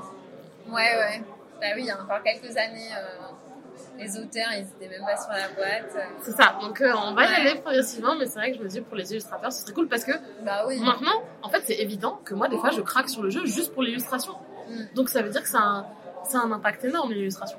Ouais, 0.67 0.95
ouais. 0.97 1.23
Bah 1.61 1.67
oui, 1.75 1.81
il 1.81 1.85
y 1.85 1.91
a 1.91 2.01
encore 2.01 2.21
quelques 2.23 2.55
années, 2.57 2.89
euh, 2.97 3.97
les 3.97 4.17
auteurs, 4.17 4.47
ils 4.57 4.63
étaient 4.65 4.89
même 4.89 5.05
pas 5.05 5.15
sur 5.15 5.29
la 5.31 5.47
boîte. 5.49 5.95
C'est 6.21 6.31
ça, 6.31 6.55
donc 6.61 6.81
on 6.83 7.13
va 7.13 7.23
y 7.23 7.27
Ouais. 7.27 7.35
aller 7.35 7.55
progressivement, 7.61 8.15
mais 8.15 8.25
c'est 8.25 8.39
vrai 8.39 8.51
que 8.51 8.57
je 8.57 8.63
me 8.63 8.67
dis, 8.67 8.81
pour 8.81 8.95
les 8.95 9.11
illustrateurs, 9.11 9.51
ce 9.53 9.61
serait 9.61 9.73
cool 9.73 9.87
parce 9.87 10.03
que 10.03 10.11
Bah 10.43 10.65
oui. 10.67 10.79
maintenant, 10.79 11.21
en 11.43 11.49
fait, 11.49 11.61
c'est 11.65 11.75
évident 11.79 12.19
que 12.25 12.33
moi, 12.33 12.47
des 12.47 12.57
fois, 12.57 12.71
je 12.71 12.81
craque 12.81 13.09
sur 13.09 13.21
le 13.23 13.29
jeu 13.29 13.45
juste 13.45 13.73
pour 13.73 13.83
l'illustration. 13.83 14.33
Mm. 14.69 14.95
Donc 14.95 15.09
ça 15.09 15.21
veut 15.21 15.29
dire 15.29 15.41
que 15.43 15.49
ça 15.49 15.59
a 15.59 15.63
un, 15.63 15.85
ça 16.25 16.39
a 16.39 16.41
un 16.43 16.51
impact 16.51 16.83
énorme, 16.85 17.11
l'illustration. 17.11 17.57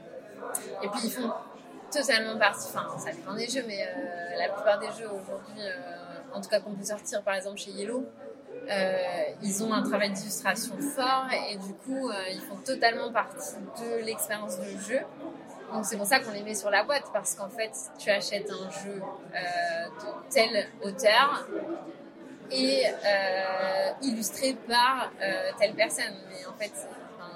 Et 0.83 0.89
puis 0.89 1.01
ils 1.05 1.11
font 1.11 1.33
totalement 1.93 2.39
partie, 2.39 2.69
enfin 2.75 2.99
ça 2.99 3.13
dépend 3.13 3.35
des 3.35 3.49
jeux, 3.49 3.65
mais 3.67 3.83
euh, 3.83 4.39
la 4.39 4.49
plupart 4.49 4.79
des 4.79 4.87
jeux 4.87 5.09
aujourd'hui, 5.09 5.61
euh, 5.61 6.35
en 6.35 6.41
tout 6.41 6.49
cas 6.49 6.61
qu'on 6.61 6.73
peut 6.73 6.85
sortir 6.85 7.23
par 7.23 7.35
exemple 7.35 7.59
chez 7.59 7.71
Yellow, 7.73 8.07
euh, 8.71 8.99
ils 9.43 9.63
ont 9.63 9.73
un 9.73 9.83
travail 9.83 10.11
d'illustration 10.11 10.77
fort 10.79 11.27
et 11.51 11.57
du 11.57 11.75
coup 11.75 12.11
ils 12.31 12.41
font 12.41 12.57
totalement 12.65 13.13
partie 13.13 13.57
de 13.81 14.05
l'expérience 14.05 14.59
de 14.59 14.79
jeu. 14.79 15.01
Donc 15.73 15.85
c'est 15.85 15.97
pour 15.97 16.07
ça 16.07 16.21
qu'on 16.21 16.33
les 16.33 16.43
met 16.43 16.55
sur 16.55 16.71
la 16.71 16.85
boîte 16.85 17.05
parce 17.13 17.35
qu'en 17.35 17.49
fait 17.49 17.73
tu 17.99 18.11
achètes 18.11 18.51
un 18.51 18.71
jeu 18.71 18.95
de 18.95 20.31
tel 20.31 20.69
auteur 20.83 21.47
et 22.51 22.85
illustré 24.03 24.55
par 24.69 25.11
telle 25.59 25.75
personne. 25.75 26.15
Mais 26.29 26.47
en 26.47 26.53
fait 26.53 26.73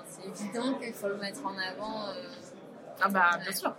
c'est 0.09 0.29
évident 0.29 0.75
qu'il 0.75 0.93
faut 0.93 1.09
le 1.09 1.17
mettre 1.17 1.45
en 1.45 1.57
avant. 1.59 2.13
Ah 3.01 3.09
bah, 3.09 3.31
bien 3.43 3.53
sûr. 3.53 3.75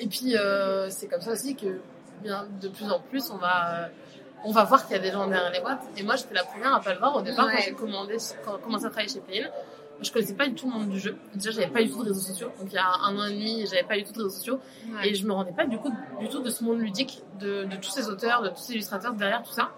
Et 0.00 0.06
puis, 0.06 0.36
euh, 0.36 0.88
c'est 0.90 1.06
comme 1.06 1.20
ça 1.20 1.32
aussi 1.32 1.54
que 1.54 1.80
bien, 2.22 2.46
de 2.60 2.68
plus 2.68 2.90
en 2.90 3.00
plus, 3.00 3.30
on 3.30 3.36
va, 3.36 3.84
euh, 3.84 3.88
on 4.44 4.50
va 4.50 4.64
voir 4.64 4.86
qu'il 4.86 4.96
y 4.96 4.98
a 4.98 5.02
des 5.02 5.10
gens 5.12 5.26
derrière 5.28 5.50
les 5.52 5.60
boîtes. 5.60 5.82
Et 5.96 6.02
moi, 6.02 6.16
j'étais 6.16 6.34
la 6.34 6.44
première 6.44 6.74
à 6.74 6.80
pas 6.80 6.92
le 6.92 6.98
voir 6.98 7.16
au 7.16 7.22
départ 7.22 7.46
Ouais. 7.46 7.52
quand 7.56 7.62
j'ai 7.62 7.72
commandé, 7.74 8.16
quand 8.44 8.56
j'ai 8.56 8.62
commencé 8.62 8.84
à 8.86 8.88
travailler 8.90 9.12
chez 9.12 9.20
Playin. 9.20 9.48
Je 10.02 10.10
connaissais 10.10 10.32
pas 10.34 10.46
du 10.48 10.54
tout 10.54 10.66
le 10.66 10.72
monde 10.72 10.88
du 10.88 10.98
jeu. 10.98 11.14
Déjà, 11.34 11.50
j'avais 11.50 11.66
pas 11.66 11.82
du 11.82 11.90
tout 11.90 12.02
de 12.02 12.08
réseaux 12.08 12.20
sociaux. 12.22 12.48
Donc, 12.58 12.68
il 12.70 12.74
y 12.74 12.78
a 12.78 12.86
un 13.04 13.18
an 13.18 13.26
et 13.26 13.32
demi, 13.34 13.66
j'avais 13.66 13.82
pas 13.82 13.96
du 13.98 14.04
tout 14.04 14.12
de 14.14 14.22
réseaux 14.22 14.30
sociaux. 14.34 14.58
ouais. 14.94 15.10
Et 15.10 15.14
je 15.14 15.26
me 15.26 15.32
rendais 15.34 15.52
pas 15.52 15.66
du, 15.66 15.76
coup, 15.76 15.92
du 16.18 16.28
tout 16.30 16.40
de 16.40 16.48
ce 16.48 16.64
monde 16.64 16.80
ludique, 16.80 17.22
de, 17.38 17.64
de 17.64 17.76
tous 17.76 17.90
ces 17.90 18.08
auteurs, 18.08 18.40
de 18.40 18.48
tous 18.48 18.56
ces 18.62 18.72
illustrateurs 18.72 19.12
derrière 19.12 19.42
tout 19.42 19.52
ça. 19.52 19.72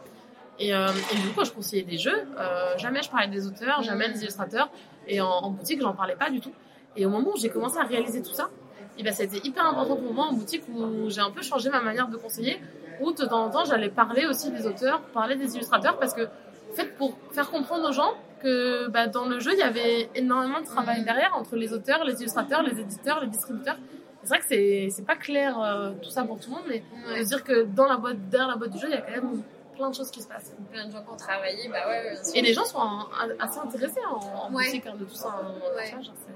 Et, 0.60 0.72
euh, 0.72 0.86
et 1.12 1.16
du 1.16 1.22
coup, 1.28 1.34
quand 1.38 1.44
je 1.44 1.52
conseillais 1.52 1.82
des 1.82 1.98
jeux, 1.98 2.24
euh, 2.38 2.78
jamais 2.78 3.02
je 3.02 3.10
parlais 3.10 3.26
des 3.26 3.48
auteurs, 3.48 3.82
jamais 3.82 4.06
Mhm. 4.06 4.14
des 4.14 4.20
illustrateurs. 4.22 4.70
Et 5.08 5.20
en, 5.20 5.26
en 5.28 5.50
boutique, 5.50 5.80
j'en 5.80 5.92
parlais 5.94 6.14
pas 6.14 6.30
du 6.30 6.38
tout. 6.40 6.52
Et 6.94 7.04
au 7.04 7.08
moment 7.10 7.30
où 7.34 7.36
j'ai 7.36 7.48
commencé 7.48 7.78
à 7.78 7.82
réaliser 7.84 8.22
tout 8.22 8.32
ça, 8.34 8.48
et 8.98 9.02
ben, 9.02 9.12
ça 9.12 9.22
a 9.22 9.26
été 9.26 9.40
hyper 9.46 9.64
important 9.66 9.96
pour 9.96 10.12
moi 10.12 10.26
en 10.26 10.32
boutique 10.32 10.64
où 10.74 11.08
j'ai 11.08 11.20
un 11.20 11.30
peu 11.30 11.42
changé 11.42 11.70
ma 11.70 11.80
manière 11.80 12.08
de 12.08 12.16
conseiller. 12.16 12.60
Où 13.00 13.12
de 13.12 13.24
temps 13.24 13.44
en 13.46 13.50
temps, 13.50 13.64
j'allais 13.64 13.88
parler 13.88 14.26
aussi 14.26 14.50
des 14.50 14.66
auteurs, 14.66 15.00
parler 15.12 15.34
des 15.34 15.54
illustrateurs, 15.56 15.98
parce 15.98 16.14
que, 16.14 16.22
en 16.22 16.74
fait, 16.74 16.96
pour 16.96 17.16
faire 17.32 17.50
comprendre 17.50 17.88
aux 17.88 17.92
gens 17.92 18.12
que 18.42 18.88
bah, 18.88 19.06
dans 19.08 19.24
le 19.24 19.40
jeu, 19.40 19.52
il 19.54 19.58
y 19.58 19.62
avait 19.62 20.08
énormément 20.14 20.60
de 20.60 20.66
travail 20.66 21.02
derrière 21.04 21.34
entre 21.36 21.56
les 21.56 21.72
auteurs, 21.72 22.04
les 22.04 22.20
illustrateurs, 22.20 22.62
les 22.62 22.78
éditeurs, 22.80 23.20
les 23.20 23.28
distributeurs. 23.28 23.76
C'est 24.22 24.28
vrai 24.28 24.38
que 24.38 24.44
c'est 24.90 25.06
pas 25.06 25.16
clair 25.16 25.60
euh, 25.60 25.90
tout 26.00 26.10
ça 26.10 26.22
pour 26.22 26.38
tout 26.38 26.50
le 26.50 26.56
monde, 26.56 26.64
mais 26.68 26.82
Ouais. 27.08 27.24
se 27.24 27.28
dire 27.28 27.42
que 27.42 27.64
dans 27.64 27.86
la 27.86 27.96
boîte, 27.96 28.28
derrière 28.28 28.48
la 28.48 28.56
boîte 28.56 28.70
du 28.70 28.78
jeu, 28.78 28.86
il 28.88 28.94
y 28.94 28.96
a 28.96 29.00
quand 29.00 29.10
même 29.10 29.42
plein 29.74 29.90
de 29.90 29.94
choses 29.96 30.10
qui 30.12 30.22
se 30.22 30.28
passent. 30.28 30.54
plein 30.70 30.86
de 30.86 30.92
gens 30.92 31.02
qui 31.02 31.10
ont 31.10 31.16
travaillé, 31.16 31.68
bah 31.68 31.78
ouais. 31.88 32.14
Et 32.34 32.42
les 32.42 32.52
gens 32.52 32.64
sont 32.64 32.78
assez 33.40 33.58
intéressés 33.58 34.00
en, 34.08 34.46
en 34.46 34.50
boutique 34.50 34.86
hein, 34.86 34.94
de 35.00 35.04
tout 35.04 35.14
ça. 35.14 35.40
tu 35.40 35.72
vois, 35.94 36.02
genre, 36.02 36.14
c'est- 36.24 36.32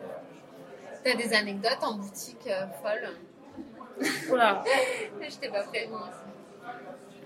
T'as 1.07 1.15
des 1.15 1.33
anecdotes 1.35 1.79
en 1.83 1.95
boutique 1.99 2.49
euh, 2.49 2.67
folles 2.83 3.13
Voilà. 4.29 4.65
Je 5.21 5.37
t'ai 5.37 5.49
pas. 5.49 5.65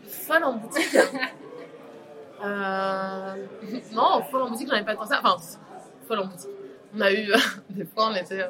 Folle 0.07 0.45
en 0.45 0.53
boutique. 0.57 0.97
euh... 2.45 3.47
Non, 3.93 4.23
folle 4.31 4.43
en 4.43 4.51
boutique, 4.51 4.69
j'en 4.69 4.77
ai 4.77 4.85
pas 4.85 4.95
tant 4.95 5.07
ça. 5.07 5.23
Enfin, 5.25 5.39
folle 6.07 6.19
en 6.19 6.27
boutique. 6.27 6.51
On 6.95 7.01
a 7.01 7.11
eu, 7.11 7.33
des 7.71 7.87
fois, 7.87 8.11
on 8.11 8.15
était 8.17 8.45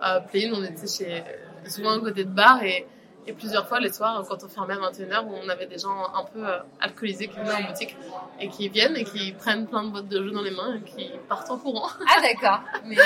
à 0.00 0.20
Playin, 0.20 0.52
on 0.52 0.64
était 0.64 0.88
chez, 0.88 1.22
souvent 1.68 1.92
à 1.92 2.00
côté 2.00 2.24
de 2.24 2.30
bar 2.30 2.60
et, 2.64 2.84
et 3.26 3.32
plusieurs 3.32 3.68
fois 3.68 3.78
les 3.78 3.92
soirs, 3.92 4.24
quand 4.28 4.42
on 4.44 4.48
fermait 4.48 4.74
à 4.74 4.78
21h, 4.90 5.24
où 5.26 5.32
on 5.44 5.48
avait 5.48 5.66
des 5.66 5.78
gens 5.78 6.12
un 6.14 6.24
peu 6.24 6.44
euh, 6.46 6.58
alcoolisés 6.80 7.28
qui 7.28 7.38
venaient 7.38 7.52
en 7.64 7.68
boutique 7.68 7.96
et 8.40 8.48
qui 8.48 8.68
viennent 8.68 8.96
et 8.96 9.04
qui 9.04 9.32
prennent 9.32 9.66
plein 9.66 9.84
de 9.84 9.90
boîtes 9.90 10.08
de 10.08 10.22
jeux 10.22 10.32
dans 10.32 10.42
les 10.42 10.50
mains 10.50 10.74
et 10.76 10.80
qui 10.82 11.10
partent 11.28 11.50
en 11.50 11.58
courant. 11.58 11.88
Ah 12.08 12.20
d'accord. 12.20 12.60
Mais 12.84 12.98
euh, 12.98 13.02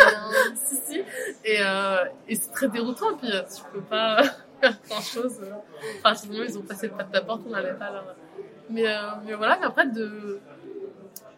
si, 0.55 0.76
si. 0.76 0.98
Et, 1.44 1.59
euh, 1.61 2.05
et 2.29 2.35
c'est 2.35 2.50
très 2.50 2.68
déroutant, 2.68 3.16
puis 3.16 3.29
tu 3.31 3.62
peux 3.72 3.83
pas 3.83 4.22
faire 4.61 4.79
grand 4.88 5.00
chose. 5.02 5.38
Enfin, 5.98 6.14
sinon, 6.14 6.42
ils 6.48 6.57
ont 6.57 6.62
passé 6.62 6.87
le 6.88 6.94
pas 6.94 7.02
de 7.05 7.12
ta 7.12 7.20
porte, 7.20 7.42
on 7.46 7.50
n'allait 7.50 7.74
pas 7.74 7.90
là. 7.90 8.05
Mais, 8.70 8.87
euh, 8.88 8.98
mais 9.24 9.35
voilà, 9.35 9.59
mais 9.61 9.66
après, 9.66 9.87
de, 9.87 10.40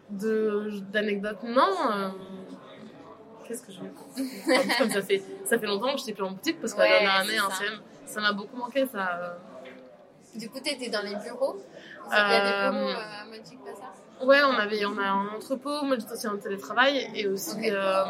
de, 0.09 0.79
d'anecdotes, 0.91 1.43
non. 1.43 1.61
euh, 1.91 2.09
Qu'est-ce 3.47 3.63
que 3.63 3.71
je 3.71 3.79
enfin, 3.79 4.75
comme 4.77 4.89
ça 4.91 5.01
fait, 5.01 5.23
ça 5.45 5.57
fait 5.57 5.65
longtemps 5.65 5.91
que 5.93 5.97
je 5.99 6.03
n'étais 6.03 6.13
plus 6.13 6.23
en 6.23 6.31
boutique 6.31 6.61
parce 6.61 6.73
que 6.73 6.79
Ouais, 6.79 6.89
la 6.89 6.99
dernière 6.99 7.15
année, 7.21 7.55
c'est 7.57 7.65
hein, 7.67 7.79
ça. 8.13 8.21
m'a 8.21 8.31
beaucoup 8.33 8.57
manqué, 8.57 8.85
ça. 8.85 9.37
du 10.35 10.49
coup, 10.49 10.59
t'étais 10.59 10.89
dans 10.89 11.01
les 11.01 11.15
bureaux 11.15 11.57
Il 12.11 12.13
y 12.13 12.17
a 12.17 12.39
des 12.41 12.67
Euh, 12.67 12.71
bureaux 12.71 12.89
euh, 12.89 13.21
à 13.21 13.25
Magic 13.25 13.59
Bazar 13.63 13.93
Ouais, 14.27 14.41
on 14.43 14.57
avait, 14.59 14.85
on 14.85 14.97
a 14.97 15.07
un 15.07 15.27
entrepôt, 15.37 15.83
moi 15.83 15.95
j'étais 15.97 16.11
aussi 16.13 16.27
en 16.27 16.37
télétravail 16.37 17.09
et 17.15 17.25
aussi 17.27 17.55
euh, 17.71 18.03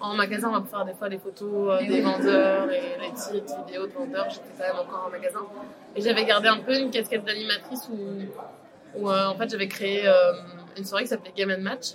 en 0.00 0.14
magasin, 0.14 0.48
on 0.48 0.58
va 0.58 0.64
faire 0.68 0.84
des 0.84 0.94
fois 0.94 1.08
des 1.08 1.18
photos 1.18 1.78
des 1.82 1.88
oui. 1.88 2.00
vendeurs 2.00 2.68
et 2.70 2.80
les 3.00 3.10
petites 3.10 3.54
vidéos 3.66 3.86
de 3.86 3.92
vendeurs. 3.92 4.28
J'étais 4.28 4.50
quand 4.58 4.64
même 4.64 4.78
encore 4.84 5.04
en 5.06 5.10
magasin. 5.10 5.40
Et 5.94 6.00
j'avais 6.00 6.24
gardé 6.24 6.48
un 6.48 6.58
peu 6.58 6.76
une 6.76 6.90
casquette 6.90 7.24
d'animatrice 7.24 7.88
où, 7.90 7.96
où 8.98 9.10
en 9.12 9.34
fait 9.36 9.48
j'avais 9.48 9.68
créé 9.68 10.04
une 10.76 10.84
soirée 10.84 11.04
qui 11.04 11.08
s'appelait 11.10 11.32
Game 11.36 11.50
and 11.50 11.62
Match. 11.62 11.92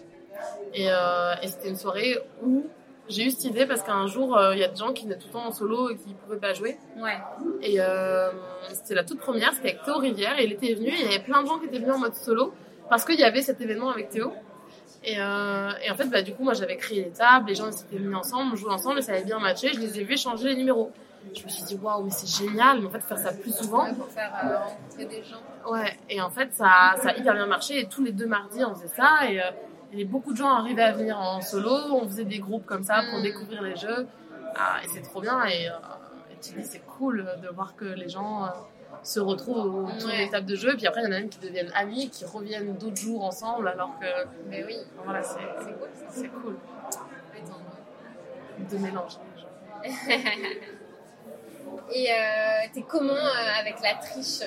Et, 0.73 0.87
euh, 0.89 1.33
et 1.43 1.47
c'était 1.47 1.67
une 1.69 1.75
soirée 1.75 2.17
où 2.41 2.65
j'ai 3.11 3.25
eu 3.25 3.31
cette 3.31 3.45
idée 3.45 3.65
parce 3.65 3.83
qu'un 3.83 4.07
jour 4.07 4.37
euh, 4.37 4.53
il 4.53 4.59
y 4.59 4.63
a 4.63 4.67
des 4.67 4.75
gens 4.75 4.93
qui 4.93 5.05
venaient 5.05 5.17
tout 5.17 5.27
le 5.27 5.33
temps 5.33 5.45
en 5.45 5.51
solo 5.51 5.89
et 5.89 5.95
qui 5.95 6.13
pouvaient 6.13 6.39
pas 6.39 6.53
jouer. 6.53 6.77
Ouais. 6.97 7.17
Et 7.61 7.79
euh, 7.79 8.31
c'était 8.69 8.95
la 8.95 9.03
toute 9.03 9.19
première, 9.19 9.53
c'était 9.53 9.69
avec 9.69 9.83
Théo 9.83 9.97
Rivière, 9.97 10.39
et 10.39 10.45
il 10.45 10.53
était 10.53 10.73
venu, 10.73 10.87
et 10.87 10.99
il 10.99 11.05
y 11.05 11.07
avait 11.07 11.23
plein 11.23 11.43
de 11.43 11.47
gens 11.47 11.59
qui 11.59 11.65
étaient 11.65 11.79
venus 11.79 11.93
en 11.93 11.99
mode 11.99 12.15
solo, 12.15 12.53
parce 12.89 13.05
qu'il 13.05 13.19
y 13.19 13.23
avait 13.23 13.41
cet 13.41 13.61
événement 13.61 13.89
avec 13.89 14.09
Théo. 14.09 14.31
Et, 15.03 15.19
euh, 15.19 15.71
et 15.83 15.89
en 15.89 15.95
fait, 15.95 16.05
bah, 16.05 16.21
du 16.21 16.33
coup, 16.33 16.43
moi 16.43 16.53
j'avais 16.53 16.77
créé 16.77 17.03
les 17.03 17.11
tables, 17.11 17.47
les 17.49 17.55
gens 17.55 17.71
s'étaient 17.71 17.97
venus 17.97 18.15
ensemble, 18.15 18.53
on 18.53 18.55
jouait 18.55 18.73
ensemble, 18.73 18.99
et 18.99 19.01
ça 19.01 19.13
avait 19.13 19.23
bien 19.23 19.39
matché, 19.39 19.73
je 19.73 19.79
les 19.79 19.99
ai 19.99 20.03
vus 20.03 20.17
changer 20.17 20.49
les 20.49 20.55
numéros. 20.55 20.91
Je 21.35 21.43
me 21.43 21.49
suis 21.49 21.63
dit, 21.63 21.79
waouh, 21.81 22.03
mais 22.03 22.09
c'est 22.09 22.45
génial, 22.45 22.79
mais 22.81 22.87
en 22.87 22.89
fait, 22.89 23.01
faire 23.01 23.17
ça 23.17 23.31
plus 23.31 23.55
souvent. 23.55 23.83
Ouais, 23.85 23.93
pour 23.93 24.07
faire 24.07 24.31
rencontrer 24.33 25.05
des 25.05 25.23
gens. 25.23 25.71
Ouais, 25.71 25.95
et 26.09 26.19
en 26.19 26.31
fait, 26.31 26.51
ça, 26.53 26.95
ça 26.97 27.09
a 27.09 27.15
hyper 27.15 27.35
bien 27.35 27.45
marché. 27.45 27.79
Et 27.79 27.87
tous 27.87 28.03
les 28.03 28.11
deux 28.11 28.25
mardis, 28.25 28.65
on 28.65 28.73
faisait 28.73 28.87
ça. 28.87 29.29
Et, 29.29 29.39
et 29.93 30.05
beaucoup 30.05 30.31
de 30.33 30.37
gens 30.37 30.49
arrivaient 30.49 30.83
à 30.83 30.91
venir 30.93 31.19
en 31.19 31.41
solo. 31.41 31.71
On 31.91 32.07
faisait 32.07 32.25
des 32.25 32.39
groupes 32.39 32.65
comme 32.65 32.83
ça 32.83 33.01
pour 33.09 33.19
Mm. 33.19 33.23
découvrir 33.23 33.61
les 33.61 33.75
jeux. 33.75 34.07
Ah, 34.55 34.77
et 34.83 34.87
c'est 34.93 35.01
trop 35.01 35.21
bien. 35.21 35.43
Et, 35.45 35.67
euh, 35.69 35.73
et 36.31 36.37
tu 36.41 36.53
dis, 36.53 36.63
c'est 36.65 36.83
cool 36.85 37.25
de 37.41 37.47
voir 37.49 37.75
que 37.75 37.85
les 37.85 38.09
gens 38.09 38.45
euh, 38.45 38.49
se 39.03 39.19
retrouvent 39.19 39.85
autour 39.85 40.09
Ouais. 40.09 40.25
des 40.25 40.29
tables 40.29 40.45
de 40.45 40.55
jeu. 40.55 40.75
Puis 40.75 40.87
après, 40.87 41.01
il 41.01 41.05
y 41.05 41.07
en 41.07 41.11
a 41.11 41.19
même 41.19 41.29
qui 41.29 41.39
deviennent 41.39 41.71
amis, 41.75 42.09
qui 42.09 42.25
reviennent 42.25 42.75
d'autres 42.77 42.97
jours 43.01 43.23
ensemble. 43.23 43.67
Alors 43.67 43.97
que, 43.99 44.05
Mais 44.49 44.63
oui, 44.65 44.75
voilà, 45.03 45.21
c'est 45.23 45.39
cool 45.39 45.89
c'est 46.09 46.27
cool 46.27 46.57
de 48.69 48.77
mélanger 48.77 49.17
les 49.35 49.41
gens. 49.41 49.47
Et 51.93 52.11
euh, 52.11 52.67
t'es 52.73 52.81
comment 52.83 53.13
euh, 53.13 53.59
avec 53.59 53.75
la 53.81 53.95
triche? 53.95 54.41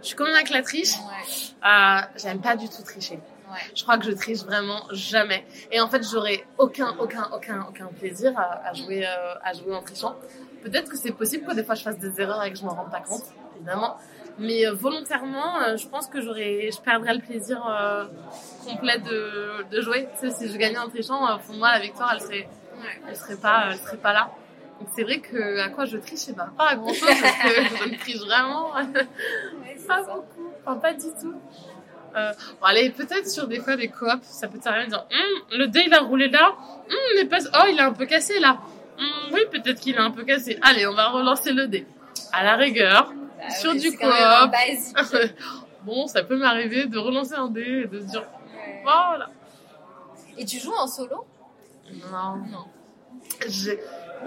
Je 0.00 0.06
suis 0.06 0.16
comme 0.16 0.28
avec 0.28 0.50
la 0.50 0.62
triche? 0.62 0.94
Ouais. 0.98 1.66
Euh, 1.66 2.00
J'aime 2.16 2.40
pas 2.40 2.56
du 2.56 2.68
tout 2.68 2.82
tricher. 2.82 3.18
Ouais. 3.50 3.58
Je 3.74 3.82
crois 3.82 3.98
que 3.98 4.04
je 4.04 4.12
triche 4.12 4.42
vraiment 4.44 4.82
jamais. 4.90 5.44
Et 5.70 5.80
en 5.80 5.88
fait, 5.88 6.02
j'aurais 6.10 6.44
aucun, 6.58 6.94
aucun, 6.98 7.28
aucun, 7.34 7.66
aucun 7.68 7.86
plaisir 7.86 8.32
à, 8.38 8.68
à 8.68 8.72
jouer, 8.72 9.06
euh, 9.06 9.34
à 9.44 9.52
jouer 9.52 9.74
en 9.74 9.82
trichant. 9.82 10.16
Peut-être 10.62 10.90
que 10.90 10.96
c'est 10.96 11.12
possible 11.12 11.46
que 11.46 11.54
des 11.54 11.62
fois 11.62 11.74
je 11.74 11.82
fasse 11.82 11.98
des 11.98 12.20
erreurs 12.20 12.42
et 12.42 12.50
que 12.52 12.58
je 12.58 12.64
m'en 12.64 12.74
rende 12.74 12.90
pas 12.90 13.00
compte, 13.00 13.22
évidemment. 13.56 13.96
Mais 14.38 14.66
euh, 14.66 14.72
volontairement, 14.72 15.60
euh, 15.60 15.76
je 15.76 15.86
pense 15.86 16.06
que 16.08 16.20
j'aurais, 16.22 16.70
je 16.72 16.80
perdrais 16.80 17.14
le 17.14 17.20
plaisir 17.20 17.60
complet 18.66 18.98
de, 18.98 19.64
de 19.70 19.80
jouer. 19.82 20.08
Tu 20.20 20.30
sais, 20.30 20.36
si 20.36 20.52
je 20.52 20.56
gagnais 20.56 20.78
en 20.78 20.88
trichant, 20.88 21.38
pour 21.46 21.54
moi, 21.54 21.72
la 21.72 21.80
victoire, 21.80 22.12
elle 22.14 22.20
serait, 22.22 22.48
elle 23.06 23.16
serait 23.16 23.36
pas, 23.36 23.66
elle 23.72 23.78
serait 23.78 23.98
pas 23.98 24.12
là. 24.12 24.30
Donc 24.80 24.88
c'est 24.96 25.04
vrai 25.04 25.20
que 25.20 25.60
à 25.60 25.68
quoi 25.68 25.84
je 25.84 25.98
triche, 25.98 26.18
je 26.20 26.24
sais 26.24 26.32
pas, 26.32 26.48
pas 26.58 26.70
à 26.70 26.74
grand 26.76 26.92
chose 26.92 27.08
parce 27.22 27.38
que 27.54 27.76
je 27.76 27.90
ne 27.90 27.96
triche 27.96 28.18
vraiment 28.20 28.72
Ouais, 28.72 29.04
pas 29.86 30.02
ça. 30.02 30.14
beaucoup, 30.14 30.50
enfin 30.66 30.76
pas 30.80 30.92
du 30.94 31.06
tout. 31.20 31.34
Euh, 32.16 32.32
bon, 32.60 32.66
allez, 32.66 32.90
peut-être 32.90 33.28
sur 33.28 33.46
des 33.48 33.60
fois 33.60 33.76
des 33.76 33.88
coops, 33.88 34.22
ça 34.22 34.46
peut 34.48 34.58
t'arriver 34.58 34.86
de 34.86 34.90
dire 34.90 35.04
Hum, 35.10 35.58
le 35.58 35.66
dé 35.66 35.82
il 35.86 35.92
a 35.94 36.00
roulé 36.00 36.28
là, 36.28 36.52
Hum, 36.90 36.96
mais 37.16 37.24
pas... 37.24 37.38
oh 37.54 37.64
il 37.70 37.76
est 37.78 37.82
un 37.82 37.92
peu 37.92 38.06
cassé 38.06 38.38
là, 38.38 38.58
Hum, 38.98 39.32
oui 39.32 39.40
peut-être 39.50 39.80
qu'il 39.80 39.96
est 39.96 39.98
un 40.00 40.10
peu 40.12 40.22
cassé, 40.24 40.58
allez 40.62 40.86
on 40.86 40.94
va 40.94 41.08
relancer 41.08 41.52
le 41.52 41.66
dé. 41.66 41.86
À 42.32 42.44
la 42.44 42.54
rigueur, 42.56 43.12
Bah, 43.38 43.50
sur 43.50 43.74
du 43.74 43.90
coop. 43.96 44.08
bon 45.84 46.06
ça 46.06 46.22
peut 46.22 46.36
m'arriver 46.36 46.86
de 46.86 46.98
relancer 46.98 47.34
un 47.34 47.48
dé 47.48 47.82
et 47.84 47.86
de 47.86 48.00
se 48.00 48.04
dire 48.06 48.22
Ouais. 48.22 48.80
voilà. 48.84 49.28
Et 50.38 50.44
tu 50.44 50.58
joues 50.58 50.72
en 50.74 50.86
solo? 50.86 51.26
Non, 52.12 52.36
Non. 52.50 52.64
j'ai 53.48 53.78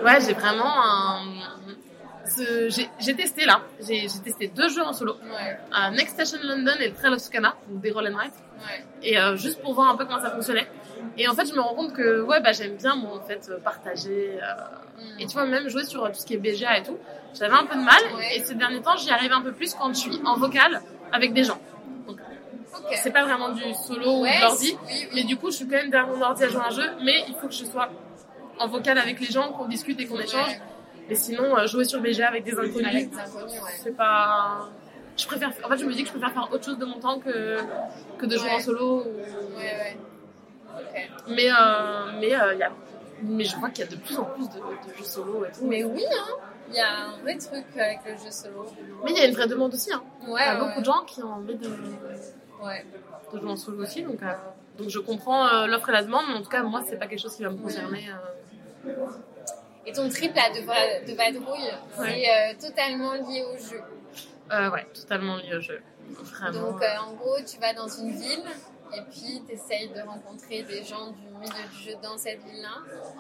ouais 0.04 0.20
j'ai 0.26 0.34
vraiment 0.34 0.84
un... 0.84 1.24
ce- 2.30 2.88
J'ai 2.99 3.15
testé 3.15 3.45
là, 3.45 3.61
j'ai 3.86 4.07
testé 4.23 4.47
deux 4.47 4.69
jeux 4.69 4.84
en 4.84 4.93
solo, 4.93 5.13
Ouais. 5.13 5.57
euh, 5.73 5.89
Next 5.91 6.13
Station 6.19 6.38
London 6.43 6.73
et 6.80 6.89
le 6.89 6.93
Trail 6.93 7.13
of 7.13 7.21
Tucana, 7.23 7.55
donc 7.69 7.82
des 7.82 7.91
roll 7.91 8.07
and. 8.07 8.17
Ouais. 8.17 8.84
et 9.03 9.19
euh, 9.19 9.36
juste 9.36 9.61
pour 9.61 9.73
voir 9.75 9.89
un 9.89 9.95
peu 9.97 10.05
comment 10.05 10.19
ça 10.21 10.32
fonctionnait. 10.32 10.67
Et 11.17 11.28
en 11.28 11.34
fait, 11.36 11.45
je 11.45 11.53
me 11.53 11.61
rends 11.61 11.75
compte 11.75 11.93
que 11.93 12.21
ouais, 12.21 12.41
bah, 12.41 12.51
j'aime 12.53 12.75
bien 12.75 12.95
moi 12.95 13.17
en 13.17 13.21
fait 13.21 13.47
euh, 13.49 13.59
partager. 13.59 14.39
euh, 14.41 14.45
Mm. 14.99 15.19
et 15.19 15.28
tu 15.28 15.34
vois, 15.34 15.45
même 15.45 15.69
jouer 15.69 15.84
sur 15.86 16.03
euh, 16.03 16.07
tout 16.09 16.15
ce 16.15 16.25
qui 16.25 16.34
est 16.34 16.38
BGA 16.38 16.80
et 16.80 16.84
tout, 16.84 16.97
j'avais 17.38 17.53
un 17.53 17.65
peu 17.65 17.75
de 17.75 17.84
mal. 17.84 18.01
Ouais. 18.15 18.38
Et 18.38 18.43
ces 18.43 18.55
derniers 18.55 18.82
temps, 18.82 18.95
j'y 18.97 19.11
arrive 19.11 19.32
un 19.32 19.41
peu 19.43 19.51
plus 19.51 19.75
quand 19.75 19.89
je 19.89 19.99
suis 19.99 20.19
en 20.25 20.38
vocal 20.38 20.82
avec 21.11 21.34
des 21.34 21.43
gens. 21.43 21.59
Ok. 22.07 22.17
C'est 22.95 23.11
pas 23.11 23.23
vraiment 23.23 23.49
du 23.49 23.61
solo 23.75 24.21
ou 24.21 24.25
de 24.25 24.41
l'ordi, 24.41 24.75
oui, 24.88 24.89
oui. 24.89 25.09
mais 25.13 25.23
du 25.23 25.38
coup, 25.38 25.51
je 25.51 25.57
suis 25.57 25.65
quand 25.67 25.75
même 25.75 25.91
derrière 25.91 26.09
mon 26.15 26.19
ordi 26.23 26.43
à 26.45 26.47
jouer 26.49 26.61
à 26.61 26.67
un 26.67 26.71
jeu, 26.71 26.89
mais 27.03 27.25
il 27.28 27.36
faut 27.36 27.47
que 27.47 27.53
je 27.53 27.63
sois 27.65 27.89
en 28.59 28.67
vocal 28.67 28.97
avec 28.97 29.19
les 29.19 29.28
gens, 29.28 29.51
qu'on 29.51 29.65
discute 29.67 29.99
et 29.99 30.07
qu'on 30.07 30.19
échange. 30.19 30.59
Et 31.10 31.16
sinon, 31.16 31.58
euh, 31.58 31.68
jouer 31.68 31.86
sur 31.86 32.01
BGA 32.01 32.28
avec 32.28 32.43
des 32.43 32.53
inconnus, 32.58 33.10
c'est 33.82 33.95
pas. 33.95 34.70
Je 35.18 35.26
préfère. 35.26 35.51
En 35.64 35.70
fait, 35.70 35.78
je 35.78 35.86
me 35.86 35.93
dis 35.93 36.03
que 36.03 36.10
je 36.10 36.14
préfère 36.14 36.32
faire 36.34 36.49
autre 36.51 36.64
chose 36.66 36.78
de 36.78 36.86
mon 36.86 36.99
temps 36.99 37.20
que 37.20 37.58
que 38.18 38.26
de 38.26 38.38
jouer 38.38 38.49
Ouais. 38.49 38.55
en 38.55 38.60
solo. 38.60 39.01
ou- 39.01 39.58
Ouais, 39.58 39.64
ouais. 39.64 39.97
Ok. 40.78 41.10
Mais, 41.30 41.49
euh, 41.49 42.20
mais, 42.20 42.36
euh, 42.36 42.53
y 42.55 42.64
a, 42.64 42.72
mais 43.24 43.43
je 43.43 43.55
vois 43.58 43.70
qu'il 43.70 43.86
y 43.86 43.88
a 43.88 43.91
de 43.91 43.95
plus 43.95 44.18
en 44.20 44.26
plus 44.26 44.47
de, 44.49 44.55
de 44.60 44.97
jeux 44.97 45.03
solo 45.03 45.43
et 45.45 45.51
tout. 45.51 45.66
Mais 45.66 45.84
oui, 45.84 46.03
hein. 46.12 46.36
Il 46.70 46.76
y 46.76 46.80
a 46.82 47.05
un 47.08 47.18
vrai 47.24 47.38
truc 47.38 47.66
avec 47.78 47.99
le 48.05 48.12
jeu 48.18 48.30
solo. 48.30 48.66
Mais 49.05 49.12
il 49.12 49.18
y 49.18 49.22
a 49.22 49.26
une 49.28 49.34
vraie 49.34 49.47
demande 49.47 49.74
aussi. 49.74 49.91
Hein. 49.93 50.03
Ouais, 50.28 50.41
Il 50.43 50.45
y 50.45 50.49
a 50.49 50.55
beaucoup 50.58 50.82
de 50.82 50.86
gens 50.86 51.01
qui 51.08 51.24
ont 51.24 51.32
envie 51.34 51.55
de, 51.55 51.68
Ouais. 52.62 52.86
de 53.34 53.39
jouer 53.39 53.49
en 53.51 53.55
solo 53.55 53.84
aussi. 53.84 54.03
Donc, 54.03 54.22
euh, 54.22 54.34
donc 54.78 54.89
je 54.89 54.99
comprends 54.99 55.47
euh, 55.47 55.66
l'offre 55.68 55.88
et 55.89 55.93
la 55.93 56.03
demande, 56.03 56.26
mais 56.28 56.36
en 56.36 56.41
tout 56.41 56.49
cas, 56.49 56.62
moi, 56.64 56.82
c'est 56.86 56.97
pas 56.97 57.08
quelque 57.08 57.22
chose 57.22 57.36
qui 57.36 57.43
va 57.43 57.49
me 57.49 57.58
concerner. 57.58 58.03
Et 59.88 59.94
ton 59.94 60.10
trip 60.10 60.36
là 60.36 60.50
de, 60.50 61.10
de 61.10 61.16
vadrouille, 61.16 61.72
c'est 61.98 62.26
euh, 62.30 62.54
totalement 62.60 63.14
lié 63.14 63.44
au 63.44 63.58
jeu. 63.58 63.82
Euh, 64.52 64.70
ouais, 64.72 64.86
totalement 64.94 65.38
lié 65.38 65.56
au 65.56 65.62
jeu. 65.62 65.82
Vraiment. 66.10 66.72
Donc 66.72 66.82
euh, 66.82 66.86
en 67.08 67.14
gros, 67.14 67.38
tu 67.50 67.58
vas 67.60 67.74
dans 67.74 67.88
une 67.88 68.12
ville 68.12 68.44
et 68.94 69.02
puis 69.12 69.42
tu 69.48 69.54
essayes 69.54 69.90
de 69.90 70.00
rencontrer 70.02 70.64
des 70.64 70.84
gens 70.84 71.08
du 71.08 71.28
milieu 71.40 71.68
du 71.72 71.84
jeu 71.84 71.96
dans 72.04 72.18
cette 72.18 72.42
ville-là. 72.44 72.70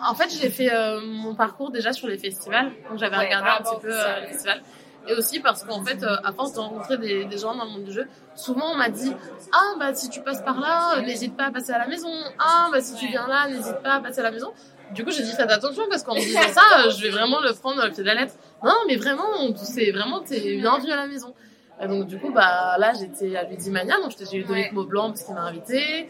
En 0.09 0.13
fait, 0.15 0.29
j'ai 0.29 0.49
fait 0.49 0.71
euh, 0.73 1.01
mon 1.01 1.35
parcours 1.35 1.71
déjà 1.71 1.91
sur 1.93 2.07
les 2.07 2.17
festivals. 2.17 2.71
Donc, 2.89 2.99
j'avais 2.99 3.17
Ouais, 3.17 3.25
regardé 3.25 3.47
un 3.49 3.53
rapport 3.53 3.79
petit 3.79 3.87
peu 3.87 3.93
les 4.21 4.27
festivals. 4.27 4.61
Et 5.09 5.13
aussi 5.13 5.39
parce 5.39 5.63
qu'en 5.63 5.83
fait, 5.85 6.03
euh, 6.03 6.17
à 6.25 6.33
force 6.33 6.51
de 6.53 6.59
rencontrer 6.59 6.97
des, 6.97 7.23
des 7.25 7.37
gens 7.37 7.55
dans 7.55 7.63
le 7.63 7.71
monde 7.71 7.85
du 7.85 7.93
jeu, 7.93 8.07
souvent 8.35 8.71
on 8.73 8.75
m'a 8.75 8.89
dit 8.89 9.13
Ah, 9.53 9.75
bah 9.79 9.93
si 9.93 10.09
tu 10.09 10.21
passes 10.21 10.41
par 10.41 10.59
là, 10.59 10.97
euh, 10.97 11.01
n'hésite 11.01 11.35
pas 11.37 11.45
à 11.45 11.51
passer 11.51 11.71
à 11.71 11.77
la 11.77 11.87
maison. 11.87 12.11
Ah, 12.39 12.67
bah 12.73 12.81
si 12.81 12.93
tu 12.95 13.07
viens 13.07 13.25
là, 13.25 13.47
n'hésite 13.47 13.77
pas 13.83 13.95
à 13.95 13.99
passer 14.01 14.19
à 14.19 14.23
la 14.23 14.31
maison. 14.31 14.51
Du 14.93 15.03
coup, 15.03 15.11
j'ai 15.11 15.23
dit 15.23 15.31
Faites 15.31 15.51
attention 15.51 15.83
parce 15.89 16.03
qu'en 16.03 16.15
me 16.15 16.19
disant 16.19 16.39
ça, 16.53 16.61
euh, 16.79 16.89
je 16.91 17.01
vais 17.01 17.09
vraiment 17.09 17.39
le 17.41 17.53
prendre 17.53 17.85
au 17.85 17.89
pied 17.91 18.03
de 18.03 18.07
la 18.07 18.15
lettre. 18.15 18.33
Non, 18.63 18.75
mais 18.87 18.95
vraiment, 18.95 19.55
c'est 19.55 19.91
vraiment, 19.91 20.21
t'es 20.21 20.57
bienvenue 20.57 20.91
à 20.91 20.95
la 20.95 21.07
maison. 21.07 21.33
Et 21.81 21.87
donc, 21.87 22.07
du 22.07 22.17
coup, 22.17 22.31
bah 22.31 22.77
là, 22.79 22.93
j'étais 22.93 23.35
à 23.35 23.43
Ludimania, 23.43 23.97
donc 24.01 24.11
j'ai 24.19 24.37
eu 24.37 24.43
Dominique. 24.43 24.71
Maublanc 24.71 25.09
parce 25.09 25.23
qu'il 25.23 25.35
m'a 25.35 25.41
invité. 25.43 26.09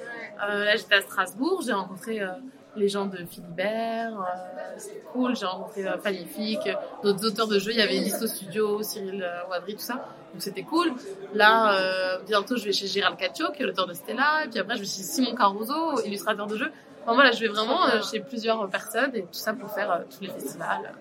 Euh, 0.49 0.63
là, 0.63 0.75
j'étais 0.77 0.95
à 0.95 1.01
Strasbourg, 1.01 1.61
j'ai 1.65 1.73
rencontré 1.73 2.21
euh, 2.21 2.27
les 2.77 2.87
gens 2.87 3.05
de 3.05 3.17
Philibert, 3.25 4.13
euh, 4.13 4.75
c'était 4.77 5.03
cool, 5.11 5.35
j'ai 5.35 5.45
rencontré 5.45 5.85
euh, 5.85 5.97
Magnifique, 6.03 6.69
d'autres 7.03 7.25
auteurs 7.25 7.47
de 7.47 7.59
jeux, 7.59 7.71
il 7.71 7.77
y 7.77 7.81
avait 7.81 7.95
Listo 7.95 8.27
Studio, 8.27 8.81
Cyril 8.83 9.23
euh, 9.23 9.49
Wadry, 9.49 9.73
tout 9.75 9.81
ça, 9.81 9.95
donc 9.95 10.41
c'était 10.41 10.61
cool. 10.63 10.93
Là, 11.33 11.73
euh, 11.73 12.19
bientôt, 12.25 12.55
je 12.55 12.63
vais 12.63 12.71
chez 12.71 12.87
Gérald 12.87 13.17
Caccio, 13.17 13.51
qui 13.51 13.63
est 13.63 13.65
l'auteur 13.65 13.87
de 13.87 13.93
Stella, 13.93 14.45
et 14.45 14.47
puis 14.47 14.59
après, 14.59 14.75
je 14.75 14.81
vais 14.81 14.85
chez 14.85 15.01
Simon 15.01 15.35
Caruso, 15.35 16.01
illustrateur 16.05 16.47
de 16.47 16.55
jeux. 16.55 16.71
Enfin 17.07 17.15
voilà, 17.15 17.31
je 17.31 17.39
vais 17.39 17.47
vraiment 17.47 17.85
euh, 17.87 18.01
chez 18.01 18.19
plusieurs 18.19 18.69
personnes, 18.69 19.15
et 19.15 19.21
tout 19.21 19.27
ça 19.31 19.53
pour 19.53 19.71
faire 19.71 19.89
euh, 19.89 19.99
tous 20.13 20.21
les 20.25 20.29
festivals. 20.29 20.91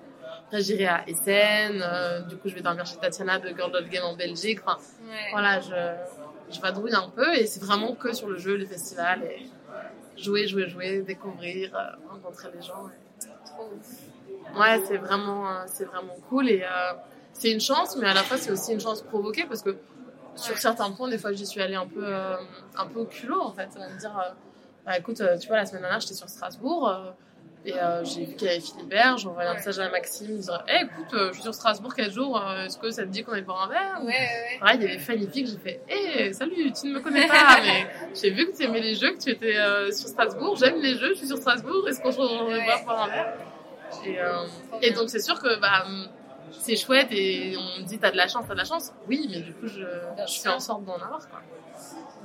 Après, 0.46 0.60
j'irai 0.62 0.86
à 0.86 1.02
Essen, 1.08 1.82
euh, 1.82 2.20
du 2.20 2.36
coup, 2.36 2.48
je 2.48 2.54
vais 2.54 2.60
dormir 2.60 2.86
chez 2.86 2.94
Tatiana 2.96 3.40
de 3.40 3.48
Girl 3.48 3.72
Dot 3.72 3.88
Game 3.88 4.04
en 4.04 4.14
Belgique, 4.14 4.60
enfin, 4.64 4.78
Ouais. 5.04 5.16
voilà, 5.32 5.58
je, 5.58 6.54
je 6.54 6.60
vadrouille 6.60 6.94
un 6.94 7.08
peu 7.10 7.34
et 7.34 7.46
c'est 7.46 7.58
vraiment 7.58 7.96
que 7.96 8.12
sur 8.12 8.28
le 8.28 8.38
jeu, 8.38 8.54
les 8.54 8.66
festivals 8.66 9.24
et 9.24 9.48
jouer, 10.16 10.46
jouer, 10.46 10.68
jouer, 10.68 11.02
découvrir, 11.02 11.74
euh, 11.74 11.80
rencontrer 12.08 12.50
les 12.54 12.62
gens. 12.62 12.88
et- 12.88 13.26
Trop 13.50 13.64
ouf. 13.76 14.56
Ouais, 14.60 14.80
c'est 14.86 14.98
vraiment, 14.98 15.50
euh, 15.50 15.64
c'est 15.66 15.86
vraiment 15.86 16.14
cool 16.28 16.48
et 16.48 16.62
euh, 16.62 16.92
c'est 17.32 17.50
une 17.50 17.60
chance, 17.60 17.96
mais 17.96 18.06
à 18.06 18.14
la 18.14 18.22
fois 18.22 18.36
c'est 18.36 18.52
aussi 18.52 18.72
une 18.72 18.80
chance 18.80 19.02
provoquée 19.02 19.44
parce 19.44 19.62
que 19.62 19.76
sur 20.36 20.56
certains 20.56 20.92
points, 20.92 21.08
des 21.08 21.18
fois 21.18 21.32
j'y 21.32 21.46
suis 21.46 21.60
allée 21.60 21.74
un 21.74 21.88
peu, 21.88 22.04
euh, 22.04 22.36
un 22.78 22.86
peu 22.86 23.00
au 23.00 23.06
culot 23.06 23.40
en 23.42 23.52
fait, 23.52 23.68
à 23.76 23.88
me 23.92 23.98
dire, 23.98 24.16
euh, 24.16 24.30
bah 24.86 24.98
écoute, 24.98 25.20
euh, 25.20 25.36
tu 25.38 25.48
vois, 25.48 25.56
la 25.56 25.66
semaine 25.66 25.82
dernière 25.82 26.00
j'étais 26.00 26.14
sur 26.14 26.28
Strasbourg. 26.28 26.88
euh, 26.88 27.10
et 27.64 27.74
euh, 27.74 28.04
j'ai 28.04 28.24
vu 28.24 28.36
qu'il 28.36 28.46
y 28.46 28.50
avait 28.50 28.60
Philibert, 28.60 29.18
j'ai 29.18 29.26
envoyé 29.26 29.48
un 29.48 29.54
message 29.54 29.80
à 29.80 29.88
Maxime, 29.90 30.36
disant 30.36 30.58
hey, 30.68 30.84
écoute, 30.84 31.12
euh, 31.14 31.28
je 31.28 31.32
suis 31.34 31.42
sur 31.42 31.52
Strasbourg 31.52 31.92
4 31.96 32.12
jours, 32.12 32.40
est-ce 32.64 32.78
que 32.78 32.92
ça 32.92 33.02
te 33.02 33.08
dit 33.08 33.24
qu'on 33.24 33.34
est 33.34 33.42
boire 33.42 33.64
un 33.64 33.68
verre 33.68 33.98
Ouais, 34.04 34.12
ouais, 34.12 34.58
Pareil, 34.60 34.78
il 34.80 34.82
y 34.84 34.86
avait 34.86 34.98
Fanny-Fique, 34.98 35.48
j'ai 35.48 35.58
fait 35.58 35.80
Hé, 35.88 36.32
salut, 36.32 36.72
tu 36.72 36.86
ne 36.86 36.92
me 36.94 37.00
connais 37.00 37.26
pas, 37.26 37.58
mais 37.64 37.88
j'ai 38.14 38.30
vu 38.30 38.46
que 38.46 38.56
tu 38.56 38.62
aimais 38.62 38.80
les 38.80 38.94
jeux, 38.94 39.12
que 39.14 39.18
tu 39.18 39.30
étais 39.30 39.56
sur 39.90 40.08
Strasbourg. 40.08 40.56
J'aime 40.56 40.80
les 40.80 40.94
jeux, 40.94 41.10
je 41.14 41.18
suis 41.18 41.26
sur 41.26 41.38
Strasbourg, 41.38 41.88
est-ce 41.88 42.00
qu'on 42.00 42.12
se 42.12 42.66
pas 42.66 42.78
pour 42.84 43.02
un 43.02 43.08
verre? 43.08 43.34
Et, 44.04 44.18
euh, 44.20 44.94
donc, 44.94 45.10
c'est 45.10 45.20
sûr 45.20 45.40
que 45.40 45.58
bah, 45.60 45.84
c'est 46.52 46.76
chouette 46.76 47.08
et 47.10 47.56
on 47.56 47.80
me 47.80 47.84
dit 47.84 47.98
T'as 47.98 48.10
de 48.10 48.16
la 48.16 48.28
chance, 48.28 48.44
t'as 48.46 48.54
de 48.54 48.58
la 48.58 48.64
chance. 48.64 48.92
Oui, 49.08 49.28
mais 49.30 49.40
du 49.40 49.52
coup, 49.52 49.66
je, 49.66 49.80
je 49.82 50.40
fais 50.40 50.48
en 50.48 50.60
sorte 50.60 50.84
d'en 50.84 50.94
avoir. 50.94 51.28
Quoi. 51.28 51.40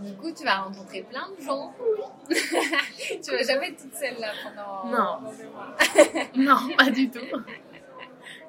Du 0.03 0.13
coup, 0.13 0.31
tu 0.31 0.43
vas 0.43 0.61
rencontrer 0.61 1.01
plein 1.03 1.27
de 1.37 1.43
gens. 1.43 1.73
tu 2.29 3.31
vas 3.31 3.43
jamais 3.43 3.69
être 3.69 3.81
toute 3.81 3.93
seule 3.95 4.19
là 4.19 4.31
pendant. 4.43 4.91
Non. 4.97 5.31
Non, 6.35 6.75
pas 6.77 6.89
du 6.89 7.09
tout. 7.09 7.19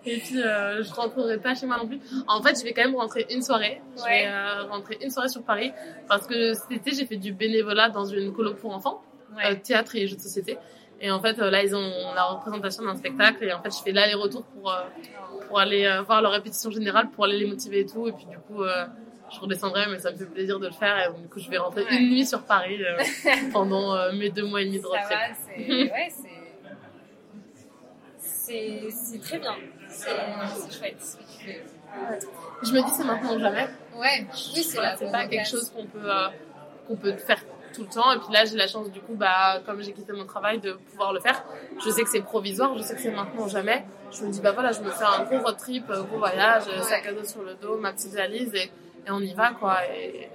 Et 0.05 0.19
puis, 0.19 0.43
euh, 0.43 0.83
je 0.83 0.93
rentrerai 0.93 1.39
pas 1.39 1.55
chez 1.55 1.67
moi 1.67 1.77
non 1.79 1.87
plus. 1.87 2.01
En 2.27 2.43
fait, 2.43 2.59
je 2.59 2.65
vais 2.65 2.73
quand 2.73 2.85
même 2.85 2.97
rentrer 2.97 3.27
une 3.31 3.43
soirée. 3.43 3.81
Je 3.97 4.03
Ouais. 4.03 4.23
vais 4.25 4.29
euh, 4.29 4.65
rentrer 4.65 4.99
une 5.01 5.11
soirée 5.11 5.29
sur 5.29 5.43
Paris 5.45 5.73
parce 6.09 6.27
que 6.27 6.55
cet 6.55 6.71
été, 6.73 6.93
j'ai 6.93 7.07
fait 7.07 7.17
du 7.17 7.33
bénévolat 7.33 7.89
dans 7.91 8.05
une 8.05 8.33
colo 8.33 8.55
pour 8.55 8.75
enfants. 8.75 9.03
Ouais. 9.37 9.53
euh, 9.53 9.55
théâtre 9.63 9.95
et 9.97 10.07
jeux 10.07 10.17
de 10.17 10.21
société. 10.21 10.59
Et 11.01 11.11
en 11.11 11.21
fait, 11.21 11.39
euh, 11.39 11.51
là, 11.51 11.63
ils 11.65 11.75
ont 11.75 12.15
la 12.15 12.25
représentation 12.25 12.85
d'un 12.85 12.97
spectacle. 12.97 13.45
Et 13.45 13.53
en 13.53 13.63
fait, 13.63 13.71
je 13.71 13.83
fais 13.83 13.93
l'aller-retour 13.93 14.43
pour, 14.45 14.75
pour 15.49 15.59
aller 15.61 16.01
voir 16.07 16.21
leur 16.23 16.33
répétition 16.33 16.71
générale, 16.71 17.09
pour 17.11 17.25
aller 17.25 17.39
les 17.39 17.47
motiver 17.47 17.81
et 17.81 17.87
tout. 17.87 18.07
Et 18.09 18.13
puis, 18.13 18.27
du 18.27 18.39
coup, 18.39 18.63
je 19.35 19.41
redescendrai, 19.41 19.87
mais 19.91 19.99
ça 19.99 20.11
me 20.13 20.17
fait 20.17 20.27
plaisir 20.27 20.59
de 20.59 20.67
le 20.67 20.73
faire. 20.73 20.99
Et 21.03 21.07
donc, 21.09 21.23
du 21.23 21.29
coup, 21.29 21.41
je 21.41 21.49
vais 21.51 21.59
rentrer 21.59 21.85
Ouais. 21.85 21.97
une 21.97 22.11
nuit 22.11 22.27
sur 22.27 22.43
Paris 22.43 22.79
euh, 22.83 22.99
pendant 23.53 23.95
euh, 23.95 24.13
mes 24.13 24.31
deux 24.31 24.45
mois 24.45 24.63
et 24.63 24.67
demi 24.67 24.81
de 24.81 24.87
road 24.87 24.99
Ça 25.09 25.19
c'est. 25.57 25.91
Ouais, 25.91 26.09
très 29.23 29.39
bien. 29.39 29.57
C'est 29.89 30.79
chouette. 30.79 31.19
Je 32.63 32.73
me 32.73 32.83
dis, 32.83 32.91
c'est 32.97 33.05
maintenant 33.05 33.35
ou 33.37 33.39
jamais. 33.41 33.69
Ouais, 33.97 34.27
oui, 34.55 34.63
c'est 34.63 35.11
pas 35.11 35.27
quelque 35.27 35.49
chose 35.49 35.71
qu'on 35.71 35.87
peut, 35.87 36.11
euh, 36.11 36.29
qu'on 36.87 36.97
peut 36.97 37.13
faire 37.15 37.43
tout 37.75 37.83
le 37.83 37.89
temps. 37.89 38.13
Et 38.13 38.19
puis 38.19 38.33
là, 38.33 38.45
j'ai 38.45 38.57
la 38.57 38.67
chance, 38.67 38.91
du 38.91 39.01
coup, 39.01 39.15
bah, 39.15 39.61
comme 39.67 39.83
j'ai 39.83 39.93
quitté 39.93 40.13
mon 40.13 40.27
travail, 40.27 40.61
de 40.61 40.73
pouvoir 40.73 41.13
le 41.13 41.21
faire. 41.21 41.43
Je 41.85 41.91
sais 41.91 42.03
que 42.03 42.09
c'est 42.11 42.21
provisoire, 42.21 42.77
je 42.77 42.83
sais 42.83 42.95
que 42.95 43.01
c'est 43.01 43.11
maintenant 43.11 43.45
ou 43.45 43.49
jamais. 43.49 43.85
Je 44.11 44.25
me 44.25 44.31
dis, 44.31 44.41
bah 44.41 44.53
voilà, 44.53 44.73
je 44.73 44.81
me 44.81 44.91
fais 44.91 45.05
un 45.05 45.25
gros 45.25 45.39
road 45.41 45.57
trip, 45.57 45.87
gros 45.87 46.19
voyage, 46.19 46.65
sac 46.83 47.07
à 47.07 47.13
dos 47.13 47.25
sur 47.25 47.43
le 47.43 47.55
dos, 47.55 47.79
ma 47.79 47.93
petite 47.93 48.13
valise, 48.15 48.55
et, 48.55 48.71
et 49.07 49.11
on 49.11 49.21
y 49.21 49.33
va, 49.35 49.51
quoi. 49.53 49.79
Et, 49.95 50.23
et 50.25 50.31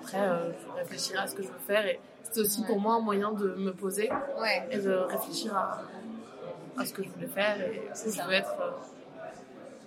après, 0.00 0.20
euh, 0.20 0.52
je 0.52 0.72
réfléchirai 0.80 1.18
à 1.18 1.26
ce 1.26 1.34
que 1.34 1.42
je 1.42 1.48
veux 1.48 1.58
faire. 1.66 1.86
Et 1.86 2.00
c'est 2.30 2.40
aussi 2.40 2.64
pour 2.64 2.80
moi 2.80 2.94
un 2.94 3.00
moyen 3.00 3.32
de 3.32 3.54
me 3.54 3.72
poser 3.72 4.10
Ouais, 4.40 4.66
et 4.70 4.78
de 4.78 4.92
réfléchir 4.92 5.56
à, 5.56 5.82
à 6.78 6.84
ce 6.84 6.92
que 6.92 7.02
je 7.02 7.08
voulais 7.08 7.28
faire 7.28 7.60
et 7.60 7.88
où 8.06 8.12
je 8.12 8.22
veux 8.22 8.32
être 8.32 8.54
euh, 8.60 8.70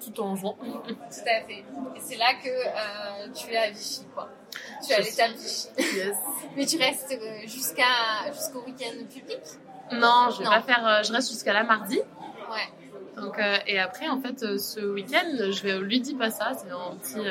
tout 0.03 0.21
en 0.21 0.35
jouant. 0.35 0.57
tout 0.87 0.95
à 0.95 1.45
fait. 1.45 1.59
Et 1.95 1.99
c'est 1.99 2.17
là 2.17 2.33
que 2.41 2.47
euh, 2.49 3.31
tu 3.33 3.51
es 3.51 3.57
à 3.57 3.69
Vichy, 3.69 4.05
quoi. 4.13 4.29
Tu 4.85 4.93
es 4.93 4.95
à 4.95 4.99
l'étape 5.01 5.31
Vichy. 5.31 5.67
Yes. 5.77 6.15
Mais 6.55 6.65
tu 6.65 6.77
restes 6.77 7.13
jusqu'à 7.47 8.31
jusqu'au 8.33 8.61
week-end 8.63 8.95
public? 9.13 9.39
Non, 9.91 10.29
je 10.31 10.39
vais 10.39 10.45
Non. 10.45 10.51
pas 10.51 10.61
faire. 10.61 11.03
je 11.03 11.11
reste 11.11 11.29
jusqu'à 11.31 11.53
la 11.53 11.63
mardi. 11.63 11.97
Ouais. 11.99 13.21
Donc, 13.21 13.37
et 13.67 13.79
après, 13.79 14.07
en 14.07 14.21
fait, 14.21 14.57
ce 14.57 14.79
week-end, 14.79 15.27
je 15.51 15.61
vais 15.63 15.73
au 15.73 15.81
Ludipassa. 15.81 16.53
C'est 16.53 16.69
un 16.71 16.95
petit 16.95 17.27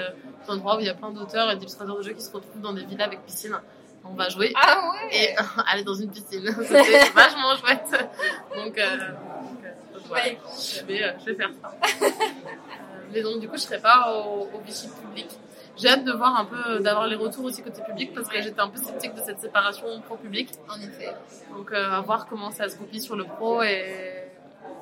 euh, 0.48 0.52
endroit 0.52 0.76
où 0.76 0.80
il 0.80 0.86
y 0.86 0.90
a 0.90 0.94
plein 0.94 1.10
d'auteurs 1.10 1.50
et 1.50 1.56
d'illustrateurs 1.56 1.96
de 1.96 2.02
jeux 2.02 2.12
qui 2.12 2.22
se 2.22 2.32
retrouvent 2.32 2.60
dans 2.60 2.72
des 2.72 2.84
villas 2.84 3.06
avec 3.06 3.24
piscine. 3.24 3.56
On 4.04 4.14
va 4.14 4.28
jouer 4.28 4.52
Ah 4.54 4.90
ouais 4.90 5.16
et 5.16 5.36
aller 5.66 5.84
dans 5.84 5.94
une 5.94 6.10
piscine. 6.10 6.46
C'était 6.62 7.10
vachement 7.10 7.56
chouette. 7.56 8.10
Donc, 8.56 8.78
euh, 8.78 8.96
donc, 8.96 9.64
euh, 9.64 9.98
voilà. 10.06 10.24
Je, 10.24 10.84
vais, 10.86 11.04
euh, 11.04 11.12
je 11.20 11.24
vais 11.26 11.34
faire 11.34 11.50
ça. 11.60 11.72
Euh, 12.02 12.08
mais 13.12 13.22
donc, 13.22 13.40
du 13.40 13.48
coup, 13.48 13.56
je 13.56 13.62
serai 13.62 13.78
pas 13.78 14.12
au, 14.12 14.48
au 14.54 14.60
Vichy 14.64 14.88
public. 14.88 15.28
J'ai 15.78 15.88
hâte 15.88 16.04
de 16.04 16.12
voir 16.12 16.36
un 16.36 16.44
peu, 16.44 16.80
d'avoir 16.80 17.06
les 17.06 17.14
retours 17.14 17.44
aussi 17.44 17.62
côté 17.62 17.80
public 17.82 18.12
parce 18.12 18.28
que 18.28 18.40
j'étais 18.42 18.60
un 18.60 18.68
peu 18.68 18.78
sceptique 18.78 19.14
de 19.14 19.20
cette 19.20 19.38
séparation 19.38 19.86
pro-public. 20.00 20.50
En 20.68 20.80
effet. 20.80 21.14
Donc, 21.54 21.70
euh, 21.72 21.90
à 21.90 22.00
voir 22.00 22.26
comment 22.26 22.50
ça 22.50 22.68
se 22.68 22.76
copie 22.76 23.00
sur 23.00 23.14
le 23.14 23.24
pro 23.24 23.62
et, 23.62 24.24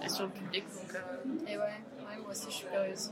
et 0.04 0.08
sur 0.08 0.24
le 0.24 0.30
public. 0.30 0.64
Donc, 0.64 0.94
euh, 0.94 1.50
Et 1.52 1.56
ouais, 1.56 1.62
ouais, 1.62 2.16
moi 2.22 2.30
aussi 2.30 2.46
je 2.50 2.54
suis 2.56 2.66
curieuse. 2.66 3.10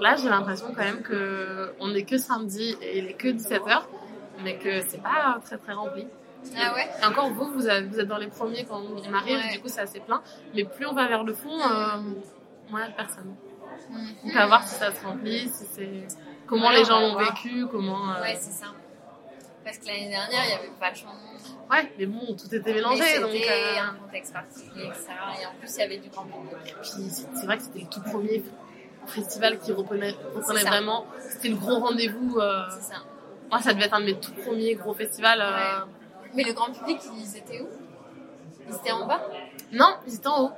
Là, 0.00 0.16
j'ai 0.16 0.28
l'impression 0.28 0.66
quand 0.68 0.84
même 0.84 1.02
que 1.02 1.72
on 1.80 1.94
est 1.94 2.04
que 2.04 2.18
samedi 2.18 2.76
et 2.82 2.98
il 2.98 3.06
est 3.06 3.14
que 3.14 3.28
17h, 3.28 3.82
mais 4.42 4.56
que 4.58 4.80
c'est 4.82 5.02
pas 5.02 5.38
très 5.44 5.56
très 5.58 5.72
rempli. 5.72 6.06
Ah 6.58 6.74
ouais? 6.74 6.88
Et 7.02 7.06
encore, 7.06 7.30
vous, 7.30 7.46
vous, 7.52 7.66
avez- 7.68 7.86
vous 7.86 7.98
êtes 8.00 8.06
dans 8.08 8.18
les 8.18 8.26
premiers 8.26 8.64
quand 8.64 8.78
on 8.80 9.14
arrive, 9.14 9.38
Ouais. 9.38 9.52
du 9.52 9.60
coup, 9.60 9.68
c'est 9.68 9.80
assez 9.80 10.00
plein. 10.00 10.22
Mais 10.54 10.64
plus 10.64 10.84
on 10.86 10.92
va 10.92 11.08
vers 11.08 11.24
le 11.24 11.32
fond, 11.32 11.58
euh, 11.58 11.96
moins 12.70 12.90
personne. 12.90 13.34
Donc, 14.24 14.36
à 14.36 14.46
voir 14.46 14.66
si 14.66 14.74
ça 14.74 14.92
se 14.92 15.04
remplit, 15.04 15.48
si 15.48 15.64
c'est 15.64 16.06
comment 16.46 16.68
Ouais, 16.68 16.78
les 16.78 16.84
gens 16.84 17.00
l'ont 17.00 17.16
vécu, 17.18 17.66
comment. 17.70 18.10
euh, 18.14 18.20
Ouais, 18.20 18.36
c'est 18.38 18.50
ça. 18.52 18.66
Parce 19.64 19.78
que 19.78 19.86
l'année 19.86 20.08
dernière, 20.10 20.44
il 20.44 20.50
y 20.50 20.52
avait 20.52 20.70
vachement 20.80 21.12
de 21.12 21.16
monde. 21.18 21.70
ouais, 21.70 21.92
mais 21.98 22.06
bon, 22.06 22.34
tout 22.36 22.54
était 22.54 22.72
mélangé. 22.74 23.02
c'était 23.02 23.48
euh, 23.50 23.80
un 23.82 23.94
contexte 23.94 24.32
particulier, 24.32 24.84
etc. 24.86 25.06
Et 25.40 25.46
en 25.46 25.52
plus, 25.58 25.74
il 25.74 25.78
y 25.78 25.82
avait 25.82 25.98
du 25.98 26.08
grand 26.10 26.24
public. 26.24 26.74
Puis 26.82 26.90
c'est 27.10 27.46
vrai 27.46 27.56
que 27.56 27.62
c'était 27.64 27.80
le 27.80 27.86
tout 27.86 28.02
premier 28.02 28.42
festival 29.06 29.58
qui 29.58 29.72
reprenait, 29.72 30.14
vraiment. 30.34 31.06
C'était 31.30 31.48
le 31.48 31.56
gros 31.56 31.78
rendez-vous. 31.80 32.38
euh, 32.38 32.62
C'est 32.70 32.92
ça. 32.94 33.00
Moi, 33.50 33.60
ça 33.62 33.72
devait 33.74 33.86
être 33.86 33.94
un 33.94 34.00
de 34.00 34.06
mes 34.06 34.20
tout 34.20 34.32
premiers 34.32 34.74
gros 34.74 34.94
festivals. 34.94 35.40
euh, 35.40 35.50
Ouais. 35.84 35.90
Mais 36.34 36.42
le 36.44 36.52
grand 36.52 36.72
public, 36.72 36.98
ils 37.16 37.36
étaient 37.36 37.60
où? 37.60 37.68
Ils 38.68 38.74
étaient 38.74 38.92
en 38.92 39.06
bas? 39.06 39.20
Non, 39.72 39.94
ils 40.06 40.14
étaient 40.16 40.26
en 40.26 40.44
haut. 40.46 40.50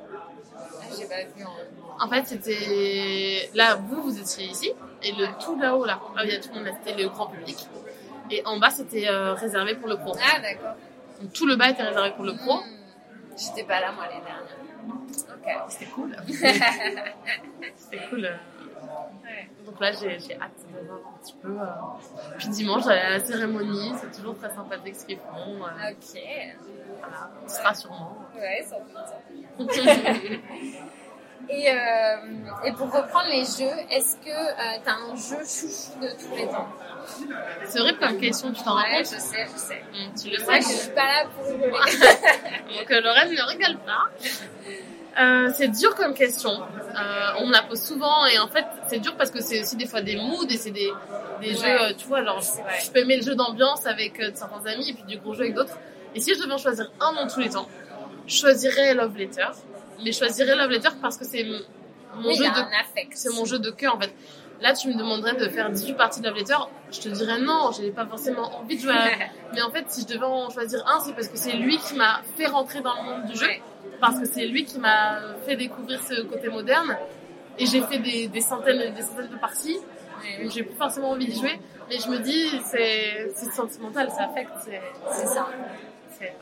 ah, 0.56 0.84
J'ai 0.98 1.06
pas 1.06 1.22
vu 1.36 1.44
en 1.44 2.04
En 2.04 2.08
fait, 2.08 2.26
c'était 2.26 3.50
là, 3.54 3.74
vous, 3.76 4.02
vous 4.02 4.18
étiez 4.18 4.46
ici, 4.46 4.72
et 5.02 5.12
le 5.12 5.26
tout 5.42 5.58
là-haut, 5.60 5.84
là, 5.84 6.00
là 6.14 6.22
où 6.22 6.26
il 6.26 6.32
y 6.32 6.36
a 6.36 6.40
tout 6.40 6.48
le 6.54 6.60
monde, 6.64 6.72
c'était 6.82 7.02
le 7.02 7.08
grand 7.08 7.26
public. 7.26 7.56
Et 8.30 8.42
en 8.46 8.58
bas, 8.58 8.70
c'était 8.70 9.08
euh, 9.08 9.34
réservé 9.34 9.74
pour 9.74 9.88
le 9.88 9.96
pro. 9.96 10.14
Ah, 10.20 10.40
d'accord. 10.40 10.74
Donc 11.20 11.32
tout 11.32 11.46
le 11.46 11.56
bas 11.56 11.70
était 11.70 11.82
réservé 11.82 12.10
pour 12.12 12.24
le 12.24 12.34
pro. 12.36 12.56
Hmm. 12.58 12.62
J'étais 13.36 13.64
pas 13.64 13.80
là, 13.80 13.92
moi, 13.92 14.04
l'année 14.08 14.22
dernière. 14.24 14.56
Ok. 15.30 15.70
C'était 15.70 15.86
cool. 15.90 16.16
c'était 17.76 18.02
cool. 18.08 18.22
Ouais. 19.24 19.48
Donc 19.64 19.80
là, 19.80 19.92
j'ai 19.92 20.18
j'ai 20.20 20.34
hâte 20.34 20.50
de 20.72 20.86
voir 20.86 21.00
un 21.14 21.18
petit 21.18 21.34
peu. 21.42 21.48
euh. 21.48 22.36
Puis 22.38 22.48
dimanche, 22.48 22.84
j'allais 22.84 23.00
à 23.00 23.10
la 23.10 23.20
cérémonie, 23.24 23.92
c'est 24.00 24.16
toujours 24.16 24.36
très 24.38 24.50
sympathique 24.54 24.96
ce 24.96 25.06
qu'ils 25.06 25.18
font. 25.18 25.64
euh, 25.64 25.90
Ok. 25.90 26.20
voilà, 27.00 27.30
on 27.44 27.48
sera 27.48 27.74
sûrement. 27.74 28.16
Ouais, 28.36 28.64
sans 28.68 28.78
doute. 29.58 29.70
Et, 31.48 31.70
euh, 31.70 31.74
et 32.64 32.72
pour 32.72 32.86
reprendre 32.92 33.28
les 33.28 33.44
jeux, 33.44 33.72
est-ce 33.90 34.16
que 34.16 34.30
euh, 34.30 34.78
t'as 34.84 34.94
un 34.94 35.14
jeu 35.14 35.38
chouchou 35.44 36.00
de 36.00 36.08
tous 36.18 36.34
les 36.36 36.46
temps? 36.48 36.68
C'est 37.64 37.78
vrai 37.78 37.94
comme 37.94 38.18
question, 38.18 38.52
tu 38.52 38.62
t'en 38.64 38.76
Ouais, 38.76 38.82
compte? 38.96 39.04
je 39.04 39.20
sais, 39.20 39.46
je 39.52 39.58
sais. 39.58 39.82
Hum, 39.94 40.12
Tu 40.20 40.28
le 40.30 40.42
Moi, 40.44 40.56
je 40.58 40.62
sais. 40.64 40.74
suis 40.74 40.90
pas 40.90 41.04
là 41.06 41.24
pour 41.34 41.46
rigoler. 41.46 41.70
Donc 42.78 42.90
euh, 42.90 43.00
Lorraine 43.00 43.30
ne 43.32 43.42
rigole 43.42 43.78
pas. 43.86 45.22
Euh, 45.22 45.50
c'est 45.54 45.68
dur 45.68 45.94
comme 45.94 46.14
question. 46.14 46.50
Euh, 46.50 47.30
on 47.38 47.46
me 47.46 47.52
la 47.52 47.62
pose 47.62 47.80
souvent 47.80 48.26
et 48.26 48.38
en 48.38 48.48
fait 48.48 48.64
c'est 48.88 48.98
dur 48.98 49.14
parce 49.16 49.30
que 49.30 49.40
c'est 49.40 49.60
aussi 49.62 49.76
des 49.76 49.86
fois 49.86 50.02
des 50.02 50.16
moods 50.16 50.46
et 50.50 50.56
c'est 50.58 50.72
des, 50.72 50.90
des 51.40 51.54
Ouais. 51.54 51.78
jeux, 51.78 51.94
tu 51.96 52.06
vois, 52.08 52.22
genre 52.24 52.40
je, 52.40 52.90
peux 52.90 52.98
aimer 52.98 53.16
le 53.18 53.22
jeu 53.22 53.34
d'ambiance 53.34 53.86
avec 53.86 54.20
certains 54.34 54.66
amis 54.66 54.90
et 54.90 54.94
puis 54.94 55.04
du 55.04 55.16
gros 55.18 55.32
jeu 55.32 55.42
avec 55.42 55.54
d'autres. 55.54 55.78
Et 56.14 56.20
si 56.20 56.34
je 56.34 56.40
devais 56.42 56.52
en 56.52 56.58
choisir 56.58 56.90
un 57.00 57.12
dans 57.14 57.26
tous 57.28 57.40
les 57.40 57.50
temps, 57.50 57.68
je 58.26 58.34
choisirais 58.36 58.92
Love 58.94 59.16
Letter. 59.16 59.46
Mais 60.04 60.12
je 60.12 60.18
choisirais 60.18 60.54
Love 60.56 60.70
Letter 60.70 60.90
parce 61.00 61.16
que 61.16 61.24
c'est 61.24 61.44
mon 61.44 62.28
Oui, 62.28 62.36
jeu 62.36 62.44
de 62.44 62.60
c'est 63.14 63.32
mon 63.34 63.44
jeu 63.44 63.58
de 63.58 63.70
cœur 63.70 63.96
en 63.96 64.00
fait. 64.00 64.12
Là, 64.60 64.72
tu 64.72 64.88
me 64.88 64.94
demanderais 64.94 65.34
de 65.34 65.48
faire 65.48 65.70
18 65.70 65.94
parties 65.94 66.20
de 66.20 66.28
Love 66.28 66.38
Letter, 66.38 66.56
je 66.90 67.00
te 67.00 67.08
dirais 67.10 67.38
non, 67.40 67.72
j'ai 67.76 67.90
pas 67.90 68.06
forcément 68.06 68.56
envie 68.58 68.76
de 68.76 68.82
jouer 68.82 68.94
à... 68.94 69.08
Mais 69.54 69.60
en 69.62 69.70
fait, 69.70 69.84
si 69.88 70.02
je 70.02 70.06
devais 70.06 70.24
en 70.24 70.48
choisir 70.48 70.82
un, 70.88 71.00
c'est 71.00 71.12
parce 71.12 71.28
que 71.28 71.36
c'est 71.36 71.52
lui 71.52 71.76
qui 71.78 71.94
m'a 71.94 72.22
fait 72.36 72.46
rentrer 72.46 72.80
dans 72.80 72.94
le 72.96 73.02
monde 73.02 73.26
du 73.26 73.36
jeu, 73.38 73.46
Ouais. 73.46 73.62
parce 74.00 74.18
que 74.18 74.26
c'est 74.26 74.46
lui 74.46 74.64
qui 74.64 74.78
m'a 74.78 75.20
fait 75.46 75.56
découvrir 75.56 76.00
ce 76.02 76.22
côté 76.22 76.48
moderne. 76.48 76.96
Et 77.58 77.66
j'ai 77.66 77.80
fait 77.82 77.98
des, 77.98 78.28
des 78.28 78.40
centaines 78.40 78.94
des 78.94 79.02
centaines 79.02 79.28
de 79.28 79.36
parties, 79.36 79.78
Ouais, 80.22 80.48
j'ai 80.48 80.62
plus 80.62 80.76
forcément 80.76 81.10
envie 81.10 81.26
d'y 81.26 81.38
jouer. 81.38 81.60
Mais 81.90 81.98
je 81.98 82.08
me 82.08 82.18
dis, 82.18 82.48
c'est 82.64 83.30
c'est 83.34 83.52
sentimental, 83.52 84.10
ça 84.10 84.24
affecte, 84.24 84.52
c'est... 84.64 85.26
Ça. 85.26 85.46
c'est-. 86.18 86.34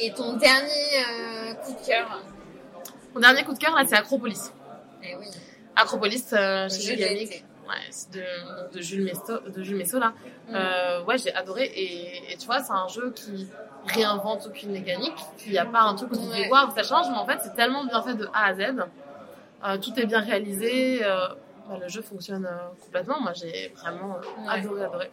Et 0.00 0.12
ton 0.12 0.34
dernier 0.36 0.68
euh, 1.10 1.54
coup 1.54 1.72
de 1.72 1.86
cœur 1.86 2.22
Mon 3.14 3.20
dernier 3.20 3.44
coup 3.44 3.52
de 3.54 3.58
cœur, 3.58 3.74
là, 3.74 3.84
c'est 3.86 3.96
Acropolis. 3.96 4.52
Eh 5.02 5.16
oui. 5.16 5.26
Acropolis, 5.76 6.32
euh, 6.32 6.68
chez 6.68 6.96
jeu 6.96 6.96
de 6.96 8.22
de, 8.74 8.80
Jules 8.80 9.04
Messo, 9.04 9.40
de 9.46 9.62
Jules 9.62 9.76
Messo 9.76 9.98
là. 9.98 10.14
Mm. 10.48 10.54
Euh, 10.54 11.04
ouais, 11.04 11.18
j'ai 11.18 11.34
adoré. 11.34 11.64
Et, 11.64 12.32
et 12.32 12.36
tu 12.38 12.46
vois, 12.46 12.62
c'est 12.62 12.72
un 12.72 12.88
jeu 12.88 13.12
qui 13.14 13.46
réinvente 13.86 14.46
aucune 14.46 14.72
mécanique. 14.72 15.16
Il 15.44 15.52
n'y 15.52 15.58
a 15.58 15.66
pas 15.66 15.82
un 15.82 15.94
truc 15.94 16.10
où 16.12 16.16
tu 16.16 16.22
te 16.22 16.34
dis 16.34 16.48
waouh, 16.48 16.70
ça 16.74 16.82
change, 16.82 17.06
mais 17.10 17.16
en 17.18 17.26
fait, 17.26 17.38
c'est 17.42 17.54
tellement 17.54 17.84
bien 17.84 18.02
fait 18.02 18.14
de 18.14 18.26
A 18.32 18.46
à 18.46 18.54
Z. 18.54 18.60
Euh, 19.64 19.76
tout 19.78 19.98
est 19.98 20.06
bien 20.06 20.20
réalisé. 20.20 21.04
euh, 21.04 21.28
bah, 21.68 21.76
le 21.80 21.88
jeu 21.88 22.00
fonctionne 22.00 22.48
complètement. 22.82 23.20
Moi, 23.20 23.32
j'ai 23.34 23.68
vraiment 23.76 24.14
Ouais. 24.38 24.48
adoré, 24.48 24.84
adoré. 24.84 25.10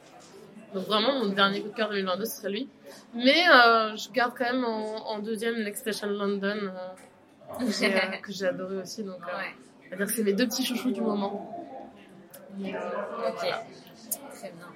Donc 0.76 0.86
vraiment, 0.88 1.14
mon 1.24 1.30
dernier 1.30 1.62
coup 1.62 1.70
de 1.70 1.74
cœur 1.74 1.90
2022, 1.90 2.26
ce 2.26 2.38
serait 2.38 2.50
lui. 2.52 2.70
Mais 3.16 3.48
euh, 3.50 3.96
je 3.96 4.10
garde 4.12 4.34
quand 4.38 4.44
même 4.44 4.64
en, 4.66 5.10
en 5.10 5.20
deuxième 5.20 5.64
Next 5.64 5.82
Station 5.82 6.08
London, 6.08 6.58
euh, 6.64 7.60
que 7.66 7.72
j'ai, 7.72 7.96
euh, 7.96 8.00
que 8.22 8.32
j'ai 8.32 8.46
adoré 8.48 8.78
aussi. 8.78 9.04
Donc, 9.04 9.16
euh, 9.22 9.38
Ouais. 9.38 9.56
c'est-à-dire 9.88 10.06
que 10.06 10.12
c'est 10.12 10.24
mes 10.24 10.34
deux 10.34 10.46
petits 10.48 10.66
chouchous 10.66 10.92
du 10.92 11.02
moment. 11.02 11.50
Ok. 12.60 13.40
Très 13.40 14.52
bien. 14.52 14.68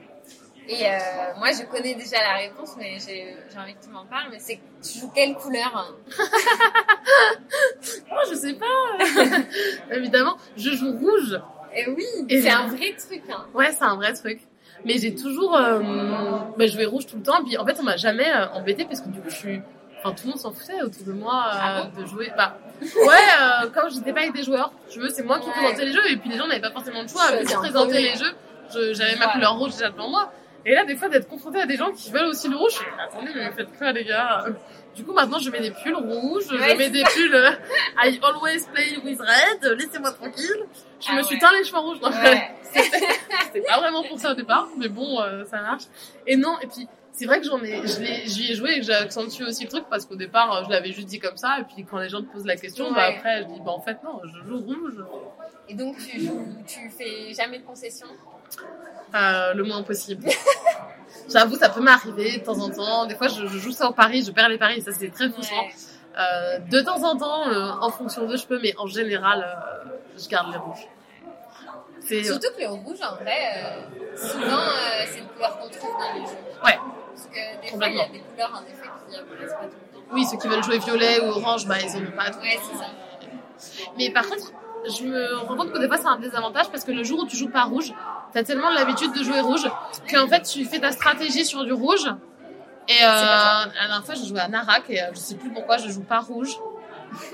Et 0.68 0.86
euh, 0.86 1.00
moi, 1.38 1.50
je 1.52 1.64
connais 1.66 1.96
déjà 1.96 2.18
la 2.22 2.36
réponse, 2.38 2.76
mais 2.78 2.98
j'ai 3.00 3.36
j'ai 3.52 3.58
envie 3.60 3.74
que 3.74 3.84
tu 3.84 3.90
m'en 3.90 4.06
parles. 4.06 4.28
Mais 4.32 4.40
c'est 4.40 4.58
que 4.58 4.62
tu 4.88 5.00
joues 5.00 5.10
quelle 5.14 5.34
couleur 5.36 5.96
Oh, 8.12 8.16
je 8.30 8.36
sais 8.36 8.54
pas. 8.54 8.98
Évidemment, 9.96 10.38
je 10.56 10.70
joue 10.72 10.92
rouge. 10.98 11.40
Eh 11.76 11.90
oui, 11.90 12.06
Et 12.30 12.42
c'est 12.42 12.50
je- 12.50 12.56
un 12.56 12.68
vrai 12.68 12.96
truc. 12.98 13.24
Hein. 13.32 13.46
Ouais, 13.54 13.72
c'est 13.72 13.84
un 13.84 13.96
vrai 13.96 14.14
truc. 14.14 14.42
Mais 14.86 14.98
j'ai 14.98 15.14
toujours 15.16 15.56
euh, 15.58 15.80
bah, 16.58 16.68
joué 16.68 16.86
rouge 16.86 17.06
tout 17.06 17.18
le 17.18 17.24
temps. 17.24 17.44
Puis 17.44 17.58
en 17.58 17.66
fait, 17.66 17.76
on 17.80 17.84
m'a 17.84 17.98
jamais 17.98 18.30
euh, 18.34 18.48
embêté 18.54 18.86
parce 18.86 19.02
que 19.02 19.10
du 19.10 19.20
coup, 19.20 19.30
je 19.30 19.36
suis. 19.36 19.62
Enfin, 20.02 20.16
tout 20.16 20.24
le 20.26 20.30
monde 20.30 20.40
s'en 20.40 20.52
foutait 20.54 20.82
autour 20.82 21.06
de 21.06 21.12
moi 21.12 21.34
euh, 21.48 21.58
Ah 21.62 21.84
de 22.00 22.06
jouer. 22.06 22.32
Bah, 22.38 22.58
ouais, 22.82 22.88
euh, 23.64 23.70
comme 23.70 23.90
j'étais 23.92 24.14
pas 24.14 24.22
avec 24.22 24.34
des 24.34 24.44
joueurs, 24.44 24.72
tu 24.90 25.00
veux, 25.00 25.10
c'est 25.10 25.24
moi 25.24 25.40
qui 25.40 25.48
Ouais. 25.48 25.54
présentais 25.54 25.86
les 25.86 25.92
jeux 25.92 26.10
et 26.12 26.16
puis 26.18 26.30
les 26.30 26.38
gens 26.38 26.48
n'avaient 26.48 26.62
pas 26.62 26.72
forcément 26.72 27.02
le 27.02 27.08
choix. 27.10 27.24
Puis 27.44 27.54
en 27.56 27.60
présenter 27.60 28.02
les 28.02 28.16
jeux, 28.16 28.34
je- 28.74 28.94
j'avais 28.94 29.18
ma 29.18 29.28
couleur 29.28 29.58
rouge 29.58 29.72
déjà 29.72 29.90
devant 29.90 30.10
moi. 30.10 30.32
Et 30.66 30.74
là, 30.76 30.86
des 30.86 30.96
fois, 30.96 31.10
d'être 31.10 31.28
confronté 31.28 31.62
à 31.62 31.66
des 31.66 31.76
gens 31.78 31.92
qui 31.92 32.12
veulent 32.12 32.28
aussi 32.28 32.48
le 32.50 32.56
rouge, 32.56 32.72
je 32.74 33.02
attendez, 33.04 33.32
mais 33.36 33.50
faites 33.52 33.78
quoi, 33.78 33.92
les 33.92 34.06
gars? 34.06 34.46
Du 35.00 35.06
coup, 35.06 35.14
maintenant, 35.14 35.40
je 35.40 35.50
mets 35.50 35.62
des 35.62 35.72
pulls 35.72 35.96
rouges, 35.96 36.52
Ouais, 36.52 36.72
je 36.72 36.78
mets 36.78 36.90
des 36.90 37.04
pulls 37.06 37.34
euh, 37.34 37.52
I 38.04 38.20
always 38.22 38.66
play 38.74 38.98
with 39.02 39.22
red, 39.22 39.78
laissez-moi 39.78 40.12
tranquille. 40.12 40.66
Je 41.00 41.08
Ah 41.10 41.16
me 41.16 41.24
suis 41.24 41.40
teint 41.40 41.54
les 41.58 41.64
cheveux 41.64 41.80
rouges. 41.80 42.00
Ouais. 42.02 42.52
C'était 42.74 43.62
pas 43.62 43.80
vraiment 43.80 44.04
pour 44.04 44.20
ça 44.20 44.32
au 44.32 44.36
départ, 44.36 44.68
mais 44.78 44.90
bon, 44.90 45.22
euh, 45.22 45.46
ça 45.46 45.62
marche. 45.62 45.84
Et 46.28 46.36
non, 46.36 46.60
et 46.62 46.68
puis 46.68 46.86
c'est 47.14 47.26
vrai 47.26 47.40
que 47.40 47.46
j'en 47.48 47.64
ai, 47.64 47.82
j'y 48.26 48.52
ai 48.52 48.56
joué 48.56 48.74
et 48.74 48.80
que 48.82 48.86
j'accentue 48.86 49.44
aussi 49.44 49.64
le 49.64 49.70
truc 49.70 49.86
parce 49.90 50.06
qu'au 50.06 50.18
départ, 50.18 50.54
euh, 50.54 50.64
je 50.66 50.70
l'avais 50.70 50.92
juste 50.92 51.08
dit 51.08 51.20
comme 51.20 51.38
ça. 51.38 51.60
Et 51.62 51.64
puis 51.64 51.86
quand 51.90 52.00
les 52.00 52.10
gens 52.10 52.22
te 52.22 52.28
posent 52.30 52.46
la 52.46 52.58
question, 52.58 52.92
bah 52.92 53.06
après, 53.16 53.44
je 53.44 53.54
dis, 53.54 53.62
bah 53.62 53.72
en 53.72 53.82
fait, 53.82 54.04
non, 54.04 54.20
je 54.26 54.50
joue 54.50 54.60
rouge. 54.60 55.02
Et 55.70 55.76
donc, 55.76 55.96
tu 55.98 56.20
joues, 56.20 56.46
tu 56.68 56.90
fais 56.90 57.34
jamais 57.34 57.60
de 57.60 57.64
concessions 57.64 58.08
Euh, 59.16 59.54
le 59.54 59.64
moins 59.64 59.82
possible. 59.84 60.26
J'avoue, 61.32 61.56
ça 61.56 61.70
peut 61.70 61.82
m'arriver 61.82 62.38
de 62.40 62.44
temps 62.44 62.60
en 62.60 62.70
temps. 62.70 63.06
Des 63.06 63.16
fois, 63.16 63.28
je, 63.28 63.46
je 63.48 63.58
joue 63.58 63.72
ça 63.72 63.88
au 63.90 63.94
pari, 63.94 64.24
je 64.24 64.32
perds 64.32 64.50
les 64.50 64.58
paris, 64.58 64.82
ça 64.82 64.92
c'est 64.92 65.10
très 65.10 65.30
frustrant. 65.30 65.66
Euh, 66.18 66.60
de 66.60 66.82
temps 66.82 67.02
en 67.04 67.16
temps, 67.16 67.48
euh, 67.48 67.72
en 67.82 67.90
fonction 67.90 68.26
d'eux, 68.26 68.36
je 68.36 68.46
peux, 68.46 68.60
mais 68.62 68.74
en 68.78 68.88
général, 68.88 69.42
euh, 69.42 69.90
je 70.18 70.28
garde 70.28 70.52
les 70.52 70.58
rouges. 70.58 70.88
Surtout 72.26 72.48
que 72.58 72.62
le 72.62 72.70
rouge, 72.70 72.98
en 73.04 73.16
vrai, 73.16 73.78
souvent, 74.16 74.58
c'est 75.06 75.20
une 75.20 75.28
couleur 75.28 75.60
qu'on 75.60 75.70
trouve 75.70 75.92
dans 75.92 76.14
les 76.14 76.26
jeux. 76.26 76.36
Ouais. 76.66 76.80
Parce 77.14 77.28
que 77.28 77.62
des 77.62 77.68
fois, 77.78 77.88
il 77.88 77.96
y 77.96 78.02
a 78.02 78.08
des 78.08 78.20
couleurs, 78.20 78.52
en 78.54 78.64
effet, 78.64 78.90
qui 79.08 79.16
apparaissent 79.16 79.54
pas 79.54 79.66
tout 79.66 79.76
le 79.94 80.00
temps. 80.00 80.06
oui, 80.14 80.26
ceux 80.26 80.38
qui 80.38 80.48
veulent 80.48 80.64
jouer 80.64 80.80
violet 80.80 81.22
ou 81.22 81.30
orange, 81.30 81.68
bah 81.68 81.76
ils 81.80 81.96
en 81.96 82.00
ont 82.00 82.12
pas. 82.12 82.32
tout 82.32 82.40
le 82.40 82.44
Ouais, 82.44 82.60
c'est 82.62 82.78
ça. 82.78 83.88
Mais 83.98 84.10
par 84.10 84.28
contre, 84.28 84.52
je 84.86 85.04
me 85.04 85.38
rends 85.38 85.56
compte 85.56 85.72
que 85.72 85.80
des 85.80 85.88
fois 85.88 85.98
c'est 85.98 86.08
un 86.08 86.18
désavantage 86.18 86.70
parce 86.70 86.84
que 86.84 86.92
le 86.92 87.04
jour 87.04 87.20
où 87.20 87.28
tu 87.28 87.36
joues 87.38 87.50
pas 87.50 87.64
rouge, 87.64 87.94
t'as 88.34 88.44
tellement 88.44 88.70
l'habitude 88.70 89.14
de 89.14 89.24
jouer 89.24 89.40
rouge 89.42 89.70
qu'en 90.12 90.28
fait 90.28 90.42
tu 90.42 90.66
fais 90.66 90.80
ta 90.80 90.92
stratégie 90.92 91.46
sur 91.46 91.64
du 91.64 91.74
rouge. 91.74 92.08
Et 92.88 93.04
euh, 93.04 93.08
la 93.08 93.68
dernière 93.72 94.04
fois, 94.04 94.16
j'ai 94.16 94.26
joué 94.26 94.40
à 94.40 94.48
Narak 94.48 94.90
et 94.90 95.00
euh, 95.00 95.12
je 95.14 95.20
sais 95.20 95.36
plus 95.36 95.52
pourquoi 95.52 95.78
je 95.78 95.90
joue 95.90 96.02
pas 96.02 96.22
rouge 96.22 96.58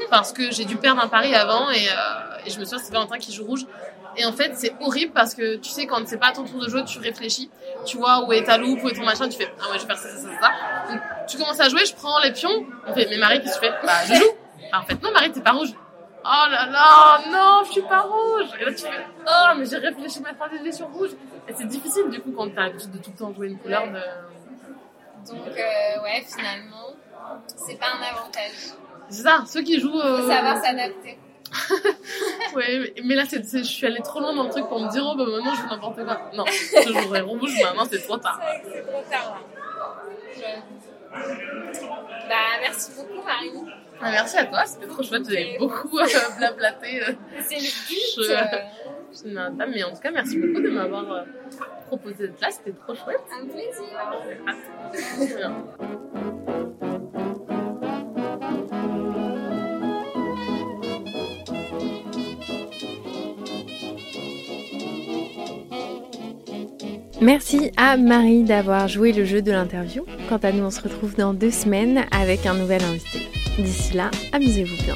parce 0.10 0.34
que 0.34 0.52
j'ai 0.52 0.66
dû 0.66 0.76
perdre 0.76 1.02
un 1.02 1.08
pari 1.08 1.34
avant 1.34 1.70
et, 1.70 1.88
euh, 1.88 2.46
et 2.46 2.50
je 2.50 2.60
me 2.60 2.66
souviens 2.66 2.80
c'est 2.80 2.92
Valentin 2.92 3.18
qui 3.18 3.32
joue 3.32 3.46
rouge. 3.46 3.66
Et 4.18 4.26
en 4.26 4.32
fait, 4.34 4.54
c'est 4.56 4.74
horrible 4.80 5.14
parce 5.14 5.34
que 5.36 5.58
tu 5.58 5.70
sais, 5.70 5.88
quand 5.88 6.02
c'est 6.08 6.18
pas 6.18 6.32
ton 6.32 6.46
tour 6.46 6.62
de 6.62 6.70
jouer, 6.70 6.84
tu 6.86 7.00
réfléchis. 7.00 7.50
Tu 7.86 7.98
vois 7.98 8.26
où 8.26 8.32
est 8.32 8.44
ta 8.44 8.58
loupe, 8.58 8.82
où 8.84 8.90
est 8.90 8.94
ton 8.94 9.04
machin, 9.04 9.28
tu 9.28 9.38
fais 9.38 9.52
Ah 9.62 9.72
ouais, 9.72 9.78
je 9.78 9.82
vais 9.82 9.88
faire 9.88 9.98
ça, 9.98 10.10
ça, 10.10 10.18
ça, 10.18 10.30
ça. 10.40 10.92
Donc, 10.92 11.02
tu 11.28 11.38
commences 11.38 11.60
à 11.60 11.70
jouer, 11.70 11.86
je 11.86 11.94
prends 11.96 12.20
les 12.20 12.32
pions. 12.32 12.66
On 12.88 12.94
fait 12.94 13.08
Mais 13.10 13.18
Marie, 13.18 13.42
qu'est-ce 13.42 13.60
que 13.60 13.66
tu 13.66 13.72
fais? 13.72 13.78
Bah, 13.86 13.94
je 14.08 14.14
joue. 14.16 14.32
Bah, 14.72 14.80
en 14.82 14.86
fait, 14.86 15.02
non, 15.02 15.12
Marie, 15.12 15.32
t'es 15.32 15.42
pas 15.42 15.52
rouge. 15.52 15.74
Oh 16.28 16.50
là 16.50 16.66
là, 16.66 17.22
non, 17.30 17.64
je 17.66 17.72
suis 17.74 17.82
pas 17.84 18.02
rouge. 18.02 18.48
Et 18.60 18.66
là, 18.66 18.74
tu 18.74 18.84
fais 18.84 19.06
Oh, 19.28 19.54
mais 19.58 19.66
j'ai 19.66 19.78
réfléchi 19.78 20.22
ma 20.22 20.34
stratégie 20.34 20.74
sur 20.74 20.88
rouge. 20.88 21.12
Et 21.48 21.54
c'est 21.54 21.68
difficile 21.68 22.10
du 22.10 22.20
coup 22.20 22.32
quand 22.36 22.50
t'as 22.50 22.64
l'habitude 22.64 22.92
de 22.92 22.98
tout 22.98 23.12
le 23.12 23.18
temps 23.18 23.32
jouer 23.34 23.48
une 23.48 23.60
couleur 23.60 23.84
de. 23.88 24.00
Donc, 25.32 25.48
euh, 25.48 26.04
ouais, 26.04 26.24
finalement, 26.28 26.96
c'est 27.56 27.80
pas 27.80 27.88
un 28.00 28.02
avantage. 28.16 28.74
C'est 29.10 29.22
ça, 29.22 29.44
ceux 29.46 29.62
qui 29.62 29.80
jouent. 29.80 29.92
Faut 29.92 30.00
euh, 30.00 30.28
savoir 30.28 30.58
s'adapter. 30.58 31.20
Ouais, 32.56 32.94
mais- 33.04 33.16
là, 33.16 33.24
c'est, 33.28 33.44
je 33.46 33.64
suis 33.64 33.86
allée 33.86 34.02
trop 34.02 34.20
loin 34.20 34.34
dans 34.34 34.44
le 34.44 34.50
truc 34.50 34.68
pour 34.68 34.80
me 34.80 34.90
dire, 34.90 35.04
oh 35.06 35.16
bah 35.16 35.26
maintenant 35.26 35.54
je 35.54 35.62
joue 35.62 35.68
n'importe 35.68 36.04
quoi. 36.06 36.22
Non, 36.34 36.46
je 36.48 36.92
jouerai 37.02 37.22
rouge, 37.22 37.52
maintenant 37.62 37.86
c'est 37.90 38.02
trop 38.02 38.18
tard. 38.18 38.40
C'est 38.64 38.82
trop 38.82 39.04
tard, 39.12 39.36
là. 39.36 39.96
J'avoue. 40.40 41.26
Bah, 42.30 42.36
merci 42.62 42.92
beaucoup, 42.96 43.26
Marie. 43.26 43.52
Ah, 44.02 44.12
merci 44.12 44.38
à 44.38 44.46
toi, 44.46 44.64
c'était 44.66 44.88
trop 44.88 45.04
chouette, 45.04 45.24
j'ai 45.30 45.56
beaucoup 45.58 45.98
euh, 45.98 46.06
blablaté. 46.38 47.02
euh, 47.02 47.14
C'est 47.48 47.56
le 47.56 47.72
but. 47.88 48.30
euh, 48.30 48.36
je 49.14 49.30
dame, 49.58 49.72
mais 49.74 49.84
en 49.84 49.92
tout 49.92 50.02
cas, 50.02 50.12
merci 50.12 50.38
beaucoup 50.38 50.62
de 50.62 50.70
m'avoir 50.70 51.10
euh, 51.12 51.24
proposé 51.88 52.28
d'être 52.28 52.42
là, 52.42 52.50
c'était 52.52 52.74
trop 52.78 52.94
chouette. 52.96 53.22
un 53.42 53.48
plaisir. 53.48 55.52
Merci 67.22 67.72
à 67.78 67.98
Marie 67.98 68.44
d'avoir 68.44 68.88
joué 68.88 69.12
le 69.12 69.26
jeu 69.26 69.42
de 69.42 69.52
l'interview. 69.52 70.06
Quant 70.30 70.38
à 70.38 70.52
nous, 70.52 70.64
on 70.66 70.72
se 70.72 70.82
retrouve 70.82 71.16
dans 71.16 71.34
deux 71.34 71.52
semaines 71.52 72.06
avec 72.12 72.46
un 72.46 72.54
nouvel 72.54 72.84
invité. 72.84 73.20
D'ici 73.58 73.94
là, 73.94 74.12
amusez-vous 74.34 74.76
bien. 74.84 74.96